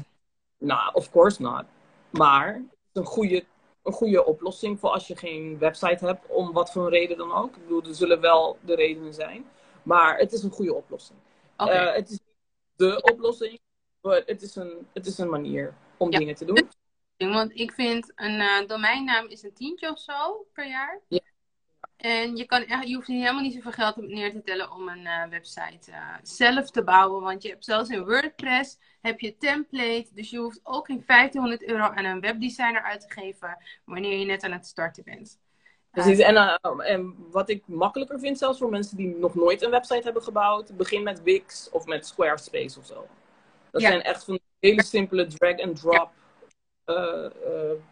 nou, 0.58 0.90
of 0.92 1.10
course 1.10 1.42
not. 1.42 1.64
Maar 2.10 2.54
het 2.54 2.64
is 2.92 3.00
een 3.00 3.04
goede, 3.04 3.44
een 3.82 3.92
goede 3.92 4.24
oplossing 4.24 4.80
voor 4.80 4.90
als 4.90 5.06
je 5.06 5.16
geen 5.16 5.58
website 5.58 6.06
hebt, 6.06 6.26
om 6.26 6.52
wat 6.52 6.72
voor 6.72 6.84
een 6.84 6.90
reden 6.90 7.16
dan 7.16 7.32
ook. 7.32 7.56
Ik 7.56 7.62
bedoel, 7.62 7.82
er 7.82 7.94
zullen 7.94 8.20
wel 8.20 8.58
de 8.64 8.74
redenen 8.74 9.14
zijn. 9.14 9.44
Maar 9.82 10.18
het 10.18 10.32
is 10.32 10.42
een 10.42 10.50
goede 10.50 10.74
oplossing. 10.74 11.18
Eh, 11.56 11.92
het 11.94 12.04
is 12.10 12.10
niet 12.10 12.36
de 12.76 13.02
oplossing, 13.02 13.60
maar 14.00 14.22
het 14.26 14.42
is 14.42 14.56
een, 14.56 14.88
het 14.92 15.06
is 15.06 15.18
een 15.18 15.28
manier 15.30 15.74
om 15.96 16.12
Ja. 16.12 16.18
dingen 16.18 16.34
te 16.34 16.44
doen. 16.44 16.68
Want 17.32 17.58
ik 17.58 17.72
vind 17.72 18.12
een 18.14 18.40
eh, 18.40 18.66
domeinnaam 18.66 19.26
is 19.26 19.42
een 19.42 19.52
tientje 19.52 19.90
of 19.90 19.98
zo 19.98 20.46
per 20.52 20.68
jaar. 20.68 21.00
Ja. 21.08 21.20
En 22.00 22.36
je, 22.36 22.44
kan 22.44 22.64
echt, 22.64 22.88
je 22.88 22.94
hoeft 22.94 23.06
helemaal 23.06 23.42
niet 23.42 23.54
zoveel 23.54 23.72
geld 23.72 23.96
neer 23.96 24.32
te 24.32 24.42
tellen 24.42 24.72
om 24.72 24.88
een 24.88 25.06
eh, 25.06 25.28
website 25.28 25.90
eh, 25.90 26.14
zelf 26.22 26.70
te 26.70 26.84
bouwen. 26.84 27.22
Want 27.22 27.42
je 27.42 27.48
hebt 27.48 27.64
zelfs 27.64 27.88
in 27.88 28.04
WordPress 28.04 28.78
heb 29.00 29.20
je 29.20 29.36
template. 29.36 30.06
Dus 30.14 30.30
je 30.30 30.38
hoeft 30.38 30.60
ook 30.62 30.86
geen 30.86 31.02
1500 31.06 31.62
euro 31.64 31.82
aan 31.82 32.04
een 32.04 32.20
webdesigner 32.20 32.82
uit 32.82 33.00
te 33.00 33.10
geven 33.10 33.56
wanneer 33.84 34.18
je 34.18 34.24
net 34.24 34.42
aan 34.44 34.52
het 34.52 34.66
starten 34.66 35.04
bent. 35.04 35.38
Precies. 35.90 36.18
En, 36.18 36.36
eh, 36.36 36.90
en 36.92 37.16
wat 37.30 37.48
ik 37.48 37.62
makkelijker 37.66 38.20
vind, 38.20 38.38
zelfs 38.38 38.58
voor 38.58 38.70
mensen 38.70 38.96
die 38.96 39.16
nog 39.16 39.34
nooit 39.34 39.62
een 39.62 39.70
website 39.70 40.02
hebben 40.04 40.22
gebouwd, 40.22 40.76
begin 40.76 41.02
met 41.02 41.22
Wix 41.22 41.70
of 41.70 41.86
met 41.86 42.06
Squarespace 42.06 42.78
of 42.78 42.86
zo. 42.86 43.06
Dat 43.70 43.80
Ja. 43.80 43.88
zijn 43.88 44.02
echt 44.02 44.24
van 44.24 44.38
hele 44.60 44.82
simpele 44.84 45.26
drag-and-drop 45.26 46.10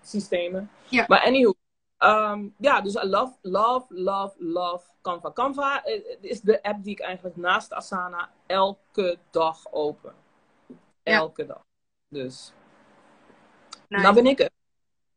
systemen. 0.03 0.71
Ja. 0.89 1.05
Maar 1.09 1.21
anywho, 1.21 1.55
ehm, 1.99 2.49
ja, 2.59 2.81
dus 2.81 2.95
I 2.95 3.07
love, 3.07 3.35
love, 3.43 3.87
love, 3.89 4.35
love 4.39 4.87
Canva. 5.03 5.33
Canva 5.33 5.85
eh, 5.85 6.17
is 6.21 6.41
de 6.41 6.63
app 6.63 6.83
die 6.83 6.93
ik 6.93 7.01
eigenlijk 7.01 7.37
naast 7.37 7.73
Asana 7.73 8.31
elke 8.47 9.19
dag 9.31 9.73
open. 9.73 10.15
Ja. 11.03 11.15
Elke 11.15 11.47
dag. 11.47 11.67
Dus, 12.09 12.53
Nice. 13.89 14.03
nou 14.03 14.15
ben 14.15 14.27
ik 14.27 14.39
het. 14.39 14.53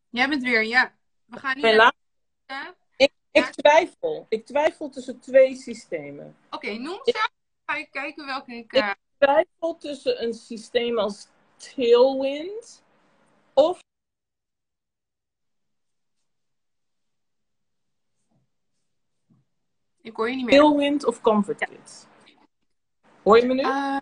Jij 0.10 0.30
bent 0.30 0.44
weer, 0.44 0.64
ja. 0.64 0.94
We 1.26 1.40
gaan 1.40 1.56
niet 1.56 1.94
ik, 2.96 3.12
ik 3.32 3.46
twijfel. 3.46 4.26
Ik 4.30 4.46
twijfel 4.46 4.90
tussen 4.90 5.20
twee 5.20 5.56
systemen. 5.56 6.36
Oké, 6.50 6.72
noem 6.72 7.00
ze. 7.04 7.30
Ga 7.66 7.76
ik 7.76 7.92
kijken 7.92 8.26
welke 8.26 8.54
ik... 8.56 8.74
eh, 8.74 8.92
twijfel 9.18 9.78
tussen 9.78 10.24
een 10.24 10.34
systeem 10.34 11.00
als 11.00 11.28
Tailwind 11.58 12.84
of 13.54 13.80
ik 20.02 20.16
hoor 20.16 20.30
je 20.30 20.36
niet 20.36 20.45
meer. 20.45 20.60
Tailwind 20.60 21.06
of 21.06 21.22
ComfortKit. 21.22 22.08
Hoor 23.24 23.38
je 23.39 23.45
me 23.45 23.54
nu? 23.54 23.62
Eh, 23.62 23.97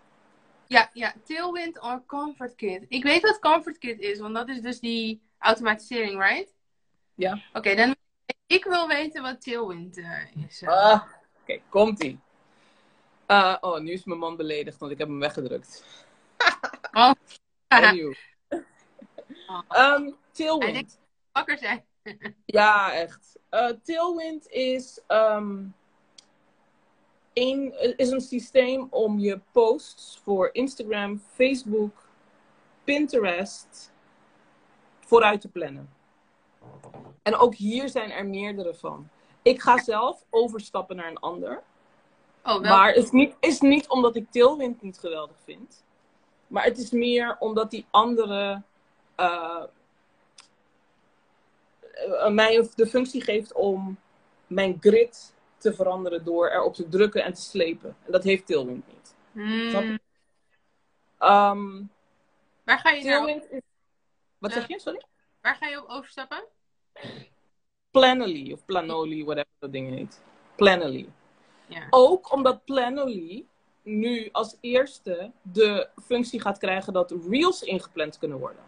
ja, 0.66 0.90
ja, 0.92 1.14
Tailwind 1.24 1.80
or 1.82 2.02
ComfortKit. 2.06 2.84
Ik 2.88 3.02
weet 3.02 3.22
wat 3.22 3.38
ComfortKit 3.38 4.00
is, 4.00 4.18
want 4.18 4.34
dat 4.34 4.48
is 4.48 4.60
dus 4.60 4.80
die 4.80 5.22
automatisering, 5.38 6.22
right? 6.22 6.54
Ja. 7.14 7.42
Oké, 7.52 7.74
dan 7.74 7.94
ik 8.46 8.64
wil 8.64 8.88
weten 8.88 9.22
wat 9.22 9.42
Tailwind 9.42 9.96
eh, 9.98 10.44
is. 10.46 10.62
eh. 10.62 10.68
Ah, 10.68 11.02
Oké, 11.42 11.60
komt-ie. 11.68 12.18
Eh, 13.26 13.56
oh, 13.60 13.78
nu 13.80 13.92
is 13.92 14.04
mijn 14.04 14.18
man 14.18 14.36
beledigd, 14.36 14.78
want 14.78 14.92
ik 14.92 14.98
heb 14.98 15.08
hem 15.08 15.18
weggedrukt. 15.18 15.84
Oh. 16.92 17.12
Oh. 19.46 19.62
Ehm, 19.68 20.10
Tailwind. 20.32 20.98
Wakker 21.32 21.58
zijn. 21.58 21.84
Ja, 22.44 22.92
echt. 22.92 23.38
Eh, 23.48 23.68
Tailwind 23.82 24.46
is, 24.48 25.00
ehm, 25.06 25.64
een, 27.40 27.74
is 27.96 28.10
een 28.10 28.20
systeem 28.20 28.86
om 28.90 29.18
je 29.18 29.40
posts 29.52 30.20
voor 30.24 30.48
Instagram, 30.52 31.22
Facebook, 31.34 32.08
Pinterest 32.84 33.92
vooruit 35.00 35.40
te 35.40 35.48
plannen. 35.48 35.90
En 37.22 37.36
ook 37.36 37.54
hier 37.54 37.88
zijn 37.88 38.10
er 38.10 38.26
meerdere 38.26 38.74
van. 38.74 39.08
Ik 39.42 39.60
ga 39.60 39.82
zelf 39.82 40.24
overstappen 40.30 40.96
naar 40.96 41.08
een 41.08 41.18
ander. 41.18 41.62
Oh, 42.44 42.60
wel. 42.60 42.60
Maar 42.60 42.88
het 42.88 43.04
is 43.04 43.10
niet, 43.10 43.36
is 43.40 43.60
niet 43.60 43.88
omdat 43.88 44.16
ik 44.16 44.30
Tailwind 44.30 44.82
niet 44.82 44.98
geweldig 44.98 45.36
vind. 45.44 45.84
Maar 46.46 46.64
het 46.64 46.78
is 46.78 46.90
meer 46.90 47.36
omdat 47.38 47.70
die 47.70 47.86
andere 47.90 48.62
eh, 49.14 49.62
eh, 51.90 52.28
mij 52.28 52.68
de 52.74 52.86
functie 52.86 53.22
geeft 53.22 53.52
om 53.52 53.98
mijn 54.46 54.76
grid 54.80 55.34
te 55.60 55.74
veranderen 55.74 56.24
door 56.24 56.48
erop 56.48 56.74
te 56.74 56.88
drukken 56.88 57.24
en 57.24 57.32
te 57.32 57.40
slepen. 57.40 57.96
En 58.06 58.12
dat 58.12 58.24
heeft 58.24 58.46
Tailwind 58.46 58.86
niet. 58.86 59.14
Hmm, 59.32 59.70
Snap 59.70 59.82
je? 59.82 60.00
Ehm, 61.18 61.82
waar, 62.64 62.78
ga 62.78 62.90
je 62.90 63.04
nou, 63.04 63.24
Tailwind 63.24 63.50
is... 63.50 63.60
Wat 64.38 64.52
zeg 64.52 64.68
je? 64.68 64.80
Sorry? 64.80 65.02
waar 65.40 65.54
ga 65.56 65.66
je 65.66 65.82
op 65.82 65.88
overstappen? 65.88 66.44
Planoly 67.90 68.52
of 68.52 68.64
Planoly, 68.64 69.24
whatever 69.24 69.50
dat 69.58 69.72
ding 69.72 69.88
heet. 69.88 70.22
Planoly. 70.56 71.08
Ja. 71.66 71.86
Ook 71.90 72.32
omdat 72.32 72.64
Planoly 72.64 73.46
nu 73.82 74.28
als 74.32 74.56
eerste 74.60 75.32
de 75.42 75.88
functie 76.02 76.40
gaat 76.40 76.58
krijgen 76.58 76.92
dat 76.92 77.14
reels 77.28 77.62
ingepland 77.62 78.18
kunnen 78.18 78.38
worden. 78.38 78.62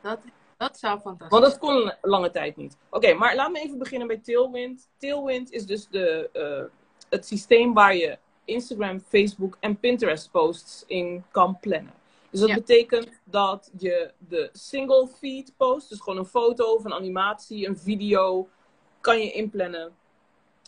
Dat, 0.00 0.18
dat 0.58 0.78
zou 0.78 1.00
fantastisch 1.00 1.38
Want 1.38 1.42
dat 1.42 1.58
kon 1.58 1.92
lange 2.02 2.30
tijd 2.30 2.56
niet. 2.56 2.76
Oké, 2.90 3.14
maar 3.14 3.34
laten 3.34 3.52
we 3.52 3.60
even 3.60 3.78
beginnen 3.78 4.06
bij 4.08 4.16
Tailwind. 4.18 4.88
Tailwind 4.96 5.50
is 5.50 5.66
dus 5.66 5.88
de, 5.88 6.30
eh, 6.32 6.64
het 7.10 7.26
systeem 7.26 7.74
waar 7.74 7.96
je 7.96 8.18
Instagram, 8.44 9.00
Facebook 9.00 9.56
en 9.60 9.78
Pinterest 9.78 10.30
posts 10.30 10.84
in 10.86 11.24
kan 11.30 11.58
plannen. 11.60 11.92
Dus 12.30 12.40
dat 12.40 12.48
Ja. 12.48 12.54
betekent 12.54 13.08
dat 13.24 13.70
je 13.78 14.12
de 14.18 14.48
single 14.52 15.08
feed 15.18 15.52
post, 15.56 15.88
dus 15.88 16.00
gewoon 16.00 16.18
een 16.18 16.26
foto 16.26 16.74
of 16.74 16.84
een 16.84 16.92
animatie, 16.94 17.66
een 17.66 17.78
video, 17.78 18.48
kan 19.00 19.18
je 19.20 19.32
inplannen 19.32 19.96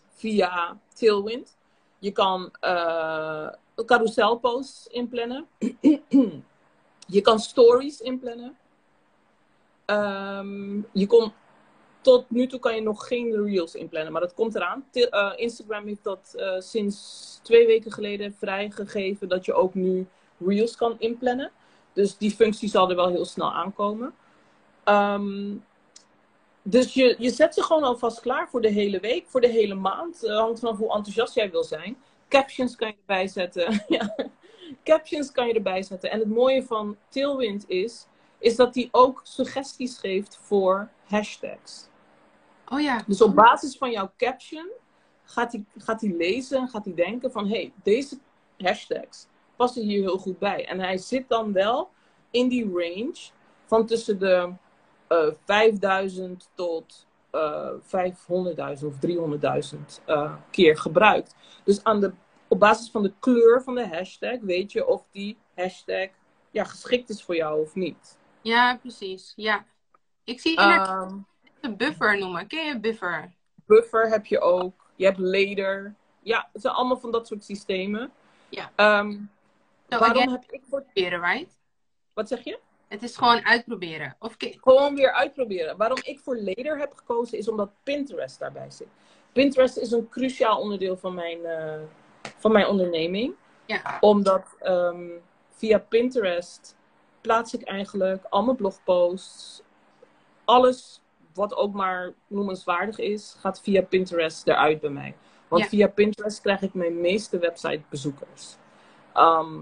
via 0.09 0.79
Tailwind. 0.95 1.57
Je 1.99 2.11
kan 2.13 2.51
eh 2.61 3.49
carousel 3.87 4.39
posts 4.39 4.87
inplannen. 4.87 5.47
je 7.07 7.21
kan 7.23 7.39
stories 7.39 8.01
inplannen. 8.01 8.57
Ehm, 9.91 10.81
je 10.93 11.07
kon, 11.07 11.33
tot 12.01 12.25
nu 12.29 12.47
toe 12.47 12.59
kan 12.59 12.75
je 12.75 12.81
nog 12.81 13.07
geen 13.07 13.45
reels 13.45 13.75
inplannen, 13.75 14.13
maar 14.13 14.21
dat 14.21 14.35
komt 14.35 14.55
eraan. 14.55 14.85
Eh, 14.93 15.33
Instagram 15.37 15.87
heeft 15.87 16.05
dat 16.05 16.35
eh, 16.37 16.61
sinds 16.61 17.39
twee 17.43 17.67
weken 17.67 17.93
geleden 17.93 18.35
vrijgegeven 18.39 19.29
dat 19.29 19.45
je 19.45 19.55
ook 19.55 19.75
nu 19.75 20.07
reels 20.39 20.77
kan 20.77 20.97
inplannen. 20.99 21.51
Dus 21.93 22.17
die 22.17 22.31
functie 22.31 22.69
zal 22.69 22.91
er 22.91 22.97
wel 22.97 23.09
heel 23.09 23.25
snel 23.25 23.53
aankomen. 23.53 24.15
Ehm, 24.85 25.55
dus 26.63 26.95
je, 26.95 27.17
je 27.19 27.31
zet 27.31 27.55
ze 27.55 27.63
gewoon 27.63 27.85
alvast 27.85 28.21
klaar 28.21 28.49
voor 28.49 28.61
de 28.61 28.71
hele 28.71 29.01
week, 29.01 29.27
voor 29.27 29.41
de 29.41 29.49
hele 29.49 29.75
maand. 29.75 30.25
Eh, 30.25 30.37
hangt 30.37 30.61
vanaf 30.61 30.77
hoe 30.77 30.95
enthousiast 30.95 31.35
jij 31.35 31.51
wil 31.51 31.65
zijn. 31.65 31.97
Captions 32.29 32.77
kan 32.77 32.89
je 32.89 32.95
erbij 33.01 33.29
zetten. 33.29 33.85
ja. 33.89 34.15
Captions 34.85 35.33
kan 35.33 35.47
je 35.47 35.55
erbij 35.55 35.83
zetten. 35.83 36.11
En 36.11 36.19
het 36.19 36.29
mooie 36.29 36.63
van 36.63 36.97
Tailwind 37.09 37.65
is, 37.69 38.07
is 38.41 38.57
dat 38.57 38.75
die 38.75 38.89
ook 38.91 39.21
suggesties 39.25 39.99
geeft 39.99 40.39
voor 40.43 40.89
hashtags. 41.05 41.89
Oh 42.69 42.81
ja. 42.81 43.03
Dus 43.07 43.23
op 43.23 43.35
basis 43.35 43.77
van 43.77 43.91
jouw 43.91 44.13
caption 44.17 44.71
gaat 45.25 45.53
hij 45.53 45.65
gaat 45.77 46.01
hij 46.01 46.11
lezen 46.11 46.59
en 46.59 46.69
gaat 46.69 46.85
hij 46.85 46.95
denken 46.95 47.33
van... 47.33 47.45
hé, 47.49 47.55
hey, 47.55 47.73
deze 47.83 48.19
hashtags 48.59 49.27
passen 49.57 49.83
hier 49.83 50.01
heel 50.01 50.19
goed 50.19 50.39
bij. 50.39 50.67
En 50.67 50.81
hij 50.81 50.99
zit 50.99 51.29
dan 51.29 51.53
wel 51.53 51.91
in 52.31 52.49
die 52.49 52.65
range 52.73 53.31
van 53.67 53.87
tussen 53.87 54.19
de 54.19 54.53
eh 55.07 55.27
5000 55.45 56.51
tot 56.55 57.07
eh 57.31 57.71
500.000 58.81 58.87
of 58.87 58.95
300.000 59.75 60.05
eh, 60.05 60.35
keer 60.51 60.77
gebruikt. 60.77 61.35
Dus 61.65 61.85
aan 61.85 62.01
de, 62.01 62.13
op 62.49 62.59
basis 62.59 62.91
van 62.91 63.03
de 63.03 63.13
kleur 63.19 63.63
van 63.63 63.75
de 63.75 63.89
hashtag 63.89 64.41
weet 64.41 64.73
je 64.73 64.87
of 64.87 65.07
die 65.11 65.39
hashtag 65.55 66.09
ja, 66.51 66.65
geschikt 66.65 67.09
is 67.09 67.23
voor 67.23 67.37
jou 67.37 67.63
of 67.63 67.75
niet. 67.75 68.19
Ja, 68.43 68.77
precies. 68.77 69.33
Ja. 69.37 69.65
Ik 70.25 70.41
zie 70.41 70.51
inderdaad 70.51 71.11
Ehm, 71.11 71.19
een 71.61 71.77
buffer 71.77 72.19
noemen. 72.19 72.47
Ken 72.47 72.67
je 72.67 72.81
buffer? 72.81 73.33
Buffer 73.67 74.09
heb 74.09 74.27
je 74.27 74.41
ook. 74.41 74.91
Je 74.97 75.05
hebt 75.05 75.19
Later. 75.19 75.95
Ja, 76.23 76.49
het 76.53 76.63
zijn 76.63 76.75
allemaal 76.75 76.99
van 76.99 77.11
dat 77.11 77.27
soort 77.27 77.45
systemen. 77.45 78.13
Ja. 78.49 78.71
Ehm, 78.77 79.19
waarom 79.89 80.17
again, 80.17 80.31
heb 80.31 80.45
ik 80.51 80.63
voor... 80.69 80.79
uitproberen, 80.79 81.21
right? 81.21 81.59
Wat 82.13 82.29
zeg 82.29 82.45
je? 82.45 82.59
Het 82.89 83.03
is 83.03 83.17
gewoon 83.17 83.45
uitproberen. 83.45 84.17
Of 84.19 84.35
Gewoon 84.39 84.95
weer 84.95 85.13
uitproberen. 85.13 85.77
Waarom 85.77 85.99
ik 86.03 86.21
voor 86.21 86.37
Later 86.37 86.79
heb 86.79 86.93
gekozen 86.95 87.39
is 87.39 87.49
omdat 87.49 87.71
Pinterest 87.83 88.39
daarbij 88.39 88.71
zit. 88.71 88.89
Pinterest 89.33 89.77
is 89.77 89.91
een 89.91 90.09
cruciaal 90.09 90.61
onderdeel 90.61 90.97
van 90.97 91.15
mijn, 91.15 91.45
eh, 91.45 91.81
van 92.37 92.53
mijn 92.53 92.67
onderneming. 92.67 93.35
Ja. 93.67 93.97
Omdat 94.01 94.57
ehm, 94.59 95.09
via 95.51 95.79
Pinterest 95.79 96.77
plaats 97.21 97.55
ik 97.55 97.63
eigenlijk 97.63 98.25
al 98.29 98.43
mijn 98.45 98.57
blogposts. 98.57 99.63
Alles 100.45 101.01
wat 101.35 101.55
ook 101.55 101.73
maar 101.73 102.13
noemenswaardig 102.27 102.99
is, 102.99 103.37
gaat 103.39 103.61
via 103.61 103.83
Pinterest 103.83 104.47
eruit 104.49 104.81
bij 104.81 104.91
mij. 104.91 105.15
Want 105.49 105.63
Ja. 105.63 105.69
via 105.69 105.89
Pinterest 105.89 106.41
krijg 106.41 106.63
ik 106.63 106.75
mijn 106.75 107.01
meeste 107.01 107.39
websitebezoekers. 107.39 108.57
Ehm, 109.13 109.59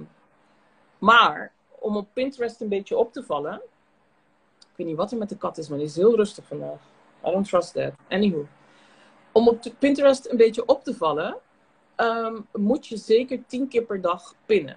maar 0.99 1.53
om 1.69 1.97
op 1.97 2.09
Pinterest 2.13 2.61
een 2.61 2.69
beetje 2.69 2.97
op 2.97 3.13
te 3.13 3.23
vallen. 3.23 3.55
Ik 4.59 4.77
weet 4.77 4.87
niet 4.87 4.97
wat 4.97 5.13
er 5.13 5.19
met 5.19 5.29
de 5.29 5.37
kat 5.37 5.59
is, 5.59 5.69
maar 5.69 5.79
die 5.79 5.87
is 5.87 5.97
heel 5.97 6.17
rustig 6.17 6.47
vandaag. 6.47 6.81
I 7.27 7.31
don't 7.31 7.49
trust 7.49 7.75
that. 7.75 7.93
Anywho. 8.09 8.47
Om 9.33 9.49
op 9.49 9.63
Pinterest 9.79 10.31
een 10.31 10.37
beetje 10.37 10.67
op 10.67 10.85
te 10.85 10.95
vallen, 10.95 11.37
ehm, 11.95 12.41
moet 12.53 12.87
je 12.87 12.97
zeker 12.97 13.47
tien 13.47 13.69
keer 13.69 13.83
per 13.83 14.01
dag 14.01 14.35
pinnen. 14.47 14.77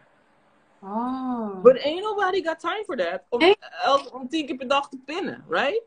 Oh. 0.83 1.61
But 1.61 1.77
ain't 1.77 2.01
nobody 2.01 2.41
got 2.41 2.59
time 2.59 2.83
for 2.85 2.97
that. 2.97 3.23
Om, 3.29 3.55
elk- 3.83 4.13
om 4.13 4.27
tien 4.29 4.45
keer 4.45 4.55
per 4.57 4.67
dag 4.67 4.89
te 4.89 4.97
pinnen, 5.05 5.45
right? 5.49 5.81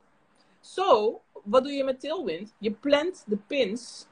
So, 0.60 1.20
wat 1.44 1.62
doe 1.62 1.72
je 1.72 1.84
met 1.84 2.00
Tailwind? 2.00 2.54
Je 2.58 2.70
plant 2.70 3.24
de 3.26 3.36
pins 3.36 4.06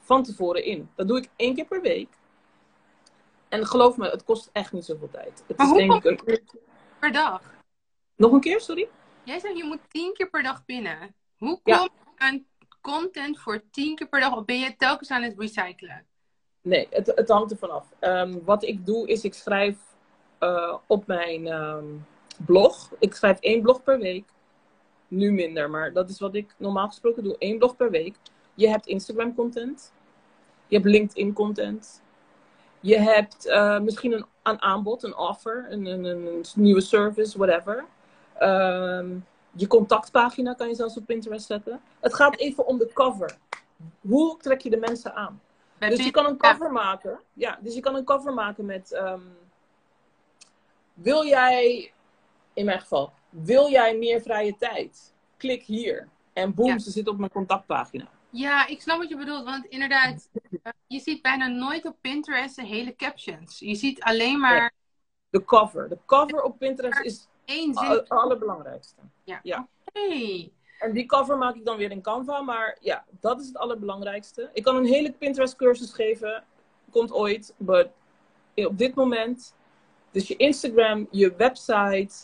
van 0.00 0.22
tevoren 0.22 0.64
in. 0.64 0.90
Dat 0.94 1.08
doe 1.08 1.18
ik 1.18 1.30
één 1.36 1.54
keer 1.54 1.64
per 1.64 1.80
week. 1.80 2.08
En 3.48 3.66
geloof 3.66 3.96
me, 3.96 4.10
het 4.10 4.24
kost 4.24 4.50
echt 4.52 4.72
niet 4.72 4.84
zoveel 4.84 5.10
tijd. 5.10 5.44
Het 5.46 5.56
Maar 5.56 5.66
is 5.66 5.72
denk 5.72 6.04
ik 6.04 6.04
een. 6.26 6.40
Per 6.98 7.12
dag. 7.12 7.42
Nog 8.16 8.32
een 8.32 8.40
keer, 8.40 8.60
sorry? 8.60 8.88
Jij 9.22 9.38
zegt 9.38 9.56
je 9.56 9.64
moet 9.64 9.90
tien 9.90 10.12
keer 10.12 10.30
per 10.30 10.42
dag 10.42 10.64
pinnen. 10.64 11.14
Hoe 11.36 11.60
kom 11.62 11.74
je 11.74 11.90
aan 12.16 12.46
content 12.80 13.38
voor 13.38 13.62
tien 13.70 13.94
keer 13.94 14.08
per 14.08 14.20
dag? 14.20 14.36
Of 14.36 14.44
ben 14.44 14.58
je 14.58 14.76
telkens 14.76 15.10
aan 15.10 15.22
het 15.22 15.38
recyclen? 15.38 16.06
Nee, 16.62 16.86
het, 16.90 17.06
het 17.06 17.28
hangt 17.28 17.50
er 17.50 17.56
vanaf. 17.56 17.86
Ehm, 17.98 18.38
wat 18.44 18.62
ik 18.62 18.86
doe 18.86 19.08
is, 19.08 19.24
ik 19.24 19.34
schrijf 19.34 19.76
eh, 20.38 20.74
op 20.86 21.06
mijn 21.06 21.46
ehm, 21.46 21.84
blog. 22.44 22.90
Ik 22.98 23.14
schrijf 23.14 23.38
één 23.40 23.62
blog 23.62 23.82
per 23.82 23.98
week. 23.98 24.24
Nu 25.08 25.32
minder, 25.32 25.70
maar 25.70 25.92
dat 25.92 26.10
is 26.10 26.18
wat 26.18 26.34
ik 26.34 26.54
normaal 26.56 26.86
gesproken 26.86 27.22
doe. 27.22 27.36
Eén 27.38 27.58
blog 27.58 27.76
per 27.76 27.90
week. 27.90 28.16
Je 28.54 28.68
hebt 28.68 28.86
Instagram 28.86 29.34
content. 29.34 29.92
Je 30.66 30.76
hebt 30.76 30.88
LinkedIn 30.88 31.32
content. 31.32 32.02
Je 32.80 32.98
hebt 32.98 33.46
eh, 33.46 33.80
misschien 33.80 34.12
een, 34.12 34.26
een 34.42 34.62
aanbod, 34.62 35.02
een 35.02 35.16
offer, 35.16 35.66
een, 35.68 35.86
een, 35.86 36.04
een, 36.04 36.44
nieuwe 36.54 36.80
service, 36.80 37.38
whatever. 37.38 37.84
Ehm, 38.38 39.08
je 39.52 39.66
contactpagina 39.66 40.54
kan 40.54 40.68
je 40.68 40.74
zelfs 40.74 40.96
op 40.96 41.06
Pinterest 41.06 41.46
zetten. 41.46 41.80
Het 42.00 42.14
gaat 42.14 42.36
even 42.36 42.66
om 42.66 42.78
de 42.78 42.90
cover. 42.92 43.36
Hoe 44.00 44.36
trek 44.38 44.60
je 44.60 44.70
de 44.70 44.76
mensen 44.76 45.14
aan? 45.14 45.40
Dus 45.78 46.04
je 46.04 46.10
kan 46.10 46.26
een 46.26 46.36
cover 46.36 46.72
maken. 46.72 47.20
Ja, 47.32 47.58
dus 47.60 47.74
je 47.74 47.80
kan 47.80 47.94
een 47.94 48.04
cover 48.04 48.34
maken 48.34 48.64
met. 48.64 48.92
ehm, 48.92 49.20
wil 50.96 51.24
jij, 51.24 51.92
in 52.54 52.64
mijn 52.64 52.80
geval, 52.80 53.12
wil 53.30 53.70
jij 53.70 53.96
meer 53.96 54.20
vrije 54.20 54.56
tijd? 54.56 55.14
Klik 55.36 55.62
hier. 55.62 56.08
En 56.32 56.54
boem, 56.54 56.66
Ja. 56.66 56.78
ze 56.78 56.90
zit 56.90 57.08
op 57.08 57.18
mijn 57.18 57.30
contactpagina. 57.30 58.08
Ja, 58.30 58.66
ik 58.66 58.80
snap 58.80 58.98
wat 58.98 59.08
je 59.08 59.16
bedoelt. 59.16 59.44
Want 59.44 59.64
inderdaad, 59.66 60.28
eh, 60.62 60.72
je 60.86 61.00
ziet 61.00 61.22
bijna 61.22 61.46
nooit 61.46 61.84
op 61.84 61.96
Pinterest 62.00 62.56
de 62.56 62.66
hele 62.66 62.96
captions. 62.96 63.58
Je 63.58 63.74
ziet 63.74 64.02
alleen 64.02 64.40
maar 64.40 64.72
De 65.30 65.44
cover. 65.44 65.88
De 65.88 65.98
cover 66.06 66.42
op 66.42 66.58
Pinterest 66.58 67.00
is 67.00 67.28
het 67.74 68.08
allerbelangrijkste. 68.08 69.00
Hey. 69.92 70.52
En 70.78 70.92
die 70.92 71.06
cover 71.06 71.38
maak 71.38 71.54
ik 71.54 71.64
dan 71.64 71.76
weer 71.76 71.90
in 71.90 72.02
Canva. 72.02 72.40
Maar 72.40 72.76
ja, 72.80 73.04
dat 73.20 73.40
is 73.40 73.46
het 73.46 73.56
allerbelangrijkste. 73.56 74.50
Ik 74.52 74.62
kan 74.62 74.76
een 74.76 74.84
hele 74.86 75.12
Pinterest 75.12 75.56
cursus 75.56 75.92
geven. 75.92 76.44
Komt 76.90 77.12
ooit. 77.12 77.54
Maar 77.56 77.86
op 78.54 78.78
dit 78.78 78.94
moment. 78.94 79.55
Dus 80.16 80.28
je 80.28 80.36
Instagram, 80.36 81.08
je 81.10 81.34
website, 81.36 82.14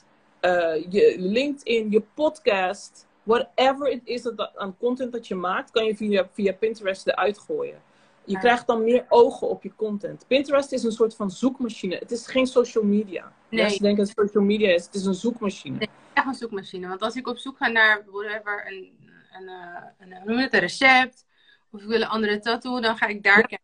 eh, 0.41 0.85
je 0.89 1.15
LinkedIn, 1.19 1.91
je 1.91 2.01
podcast. 2.15 3.07
Whatever 3.23 3.89
it 3.89 4.01
is 4.05 4.23
dat, 4.23 4.53
aan 4.57 4.77
content 4.79 5.13
dat 5.13 5.29
je 5.29 5.35
maakt, 5.35 5.71
kan 5.71 5.85
je 5.85 5.97
via, 5.97 6.29
via 6.33 6.53
Pinterest 6.53 7.07
eruit 7.07 7.39
gooien. 7.39 7.83
Je 8.25 8.33
Ja. 8.33 8.39
krijgt 8.39 8.67
dan 8.67 8.85
meer 8.85 9.05
ogen 9.09 9.49
op 9.49 9.63
je 9.63 9.75
content. 9.77 10.25
Pinterest 10.27 10.73
is 10.73 10.83
een 10.83 10.93
soort 10.93 11.17
van 11.17 11.31
zoekmachine. 11.31 11.97
Het 11.97 12.11
is 12.11 12.27
geen 12.27 12.47
social 12.47 12.85
media. 12.85 13.33
Nee. 13.49 13.61
Mensen 13.61 13.83
denken 13.83 14.05
dat 14.05 14.15
het 14.17 14.27
social 14.27 14.45
media 14.45 14.71
is. 14.71 14.85
Het 14.85 14.95
is 14.95 15.05
een 15.05 15.15
zoekmachine. 15.15 15.79
Nee. 15.79 15.89
Echt 16.13 16.27
een 16.27 16.35
zoekmachine. 16.35 16.89
Want 16.89 17.03
als 17.03 17.17
ik 17.17 17.29
op 17.29 17.39
zoek 17.39 17.57
ga 17.57 17.69
naar 17.69 18.05
whatever, 18.07 18.67
een, 18.73 18.93
een, 19.33 19.49
eh, 19.49 19.83
een, 19.99 20.37
je 20.39 20.49
een 20.51 20.61
recept, 20.61 21.27
of 21.71 21.81
ik 21.81 21.89
wil 21.89 22.01
een 22.01 22.09
andere 22.09 22.39
tattoo, 22.39 22.81
dan 22.81 22.97
ga 22.97 23.07
ik 23.07 23.23
daar 23.23 23.47
kijken. 23.47 23.62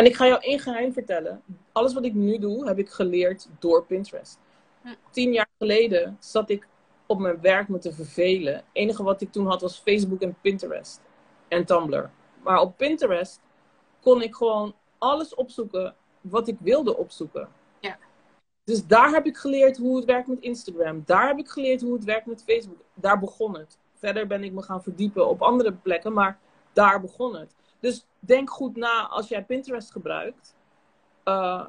En 0.00 0.06
ik 0.06 0.16
ga 0.16 0.26
jou 0.26 0.40
één 0.42 0.58
geheim 0.58 0.92
vertellen. 0.92 1.42
Alles 1.72 1.94
wat 1.94 2.04
ik 2.04 2.14
nu 2.14 2.38
doe, 2.38 2.66
heb 2.66 2.78
ik 2.78 2.90
geleerd 2.90 3.48
door 3.58 3.86
Pinterest. 3.86 4.38
Hm. 4.82 4.94
Tien 5.10 5.32
jaar 5.32 5.48
geleden 5.58 6.16
zat 6.20 6.50
ik 6.50 6.68
op 7.06 7.18
mijn 7.18 7.40
werk 7.40 7.68
me 7.68 7.78
te 7.78 7.92
vervelen. 7.92 8.54
Het 8.54 8.64
enige 8.72 9.02
wat 9.02 9.20
ik 9.20 9.32
toen 9.32 9.46
had 9.46 9.60
was 9.60 9.78
Facebook 9.78 10.20
en 10.20 10.36
Pinterest. 10.40 11.00
En 11.48 11.64
Tumblr. 11.64 12.10
Maar 12.42 12.60
op 12.60 12.76
Pinterest 12.76 13.40
kon 14.00 14.22
ik 14.22 14.34
gewoon 14.34 14.74
alles 14.98 15.34
opzoeken 15.34 15.94
wat 16.20 16.48
ik 16.48 16.56
wilde 16.60 16.96
opzoeken. 16.96 17.48
Ja. 17.80 17.98
Dus 18.64 18.86
daar 18.86 19.10
heb 19.10 19.26
ik 19.26 19.36
geleerd 19.36 19.76
hoe 19.76 19.96
het 19.96 20.04
werkt 20.04 20.28
met 20.28 20.40
Instagram. 20.40 21.02
Daar 21.06 21.26
heb 21.26 21.38
ik 21.38 21.48
geleerd 21.48 21.80
hoe 21.80 21.92
het 21.92 22.04
werkt 22.04 22.26
met 22.26 22.44
Facebook. 22.46 22.80
Daar 22.94 23.18
begon 23.18 23.58
het. 23.58 23.78
Verder 23.94 24.26
ben 24.26 24.44
ik 24.44 24.52
me 24.52 24.62
gaan 24.62 24.82
verdiepen 24.82 25.28
op 25.28 25.42
andere 25.42 25.72
plekken, 25.72 26.12
maar 26.12 26.38
daar 26.72 27.00
begon 27.00 27.36
het. 27.36 27.54
Dus 27.80 28.06
denk 28.20 28.50
goed 28.50 28.76
na 28.76 29.08
als 29.08 29.28
jij 29.28 29.44
Pinterest 29.44 29.90
gebruikt, 29.90 30.54
eh, 31.22 31.64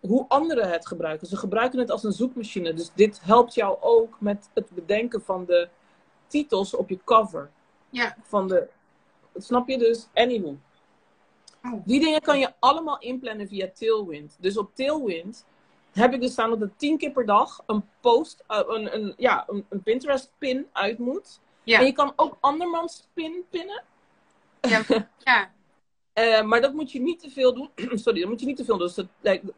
hoe 0.00 0.24
anderen 0.28 0.70
het 0.70 0.86
gebruiken. 0.86 1.26
Ze 1.26 1.36
gebruiken 1.36 1.78
het 1.78 1.90
als 1.90 2.04
een 2.04 2.12
zoekmachine. 2.12 2.74
Dus 2.74 2.90
dit 2.94 3.20
helpt 3.22 3.54
jou 3.54 3.76
ook 3.80 4.20
met 4.20 4.50
het 4.54 4.70
bedenken 4.70 5.22
van 5.22 5.44
de 5.44 5.68
titels 6.26 6.74
op 6.74 6.88
je 6.88 6.98
cover. 7.04 7.50
Ja. 7.90 8.16
Van 8.22 8.48
de, 8.48 8.68
snap 9.36 9.68
je 9.68 9.78
dus? 9.78 10.08
Anywho. 10.14 10.56
Oh. 11.64 11.82
Die 11.84 12.00
dingen 12.00 12.20
kan 12.20 12.38
je 12.38 12.52
allemaal 12.58 12.98
inplannen 12.98 13.48
via 13.48 13.68
Tailwind. 13.74 14.36
Dus 14.40 14.56
op 14.56 14.70
Tailwind 14.74 15.46
heb 15.92 16.12
ik 16.12 16.20
dus 16.20 16.32
staan 16.32 16.50
dat 16.50 16.60
er 16.60 16.76
tien 16.76 16.98
keer 16.98 17.10
per 17.10 17.26
dag 17.26 17.62
een 17.66 17.84
post, 18.00 18.44
eh, 18.46 18.60
een, 18.66 18.94
een, 18.94 19.14
ja, 19.16 19.44
een, 19.48 19.66
een 19.68 19.82
Pinterest 19.82 20.32
pin 20.38 20.66
uit 20.72 20.98
moet. 20.98 21.40
Ja. 21.62 21.78
En 21.78 21.86
je 21.86 21.92
kan 21.92 22.12
ook 22.16 22.36
andermans 22.40 23.08
pin 23.12 23.44
pinnen. 23.50 23.82
Ja. 24.60 24.82
ja. 25.18 25.52
Eh, 26.14 26.42
maar 26.42 26.60
dat 26.60 26.72
moet 26.72 26.92
je 26.92 27.00
niet 27.00 27.20
te 27.20 27.30
veel 27.30 27.54
doen. 27.54 27.70
Sorry, 28.04 28.20
dat 28.20 28.28
moet 28.28 28.40
je 28.40 28.46
niet 28.46 28.56
te 28.56 28.64
veel 28.64 28.78
doen. 28.78 28.90
Dus 28.94 29.06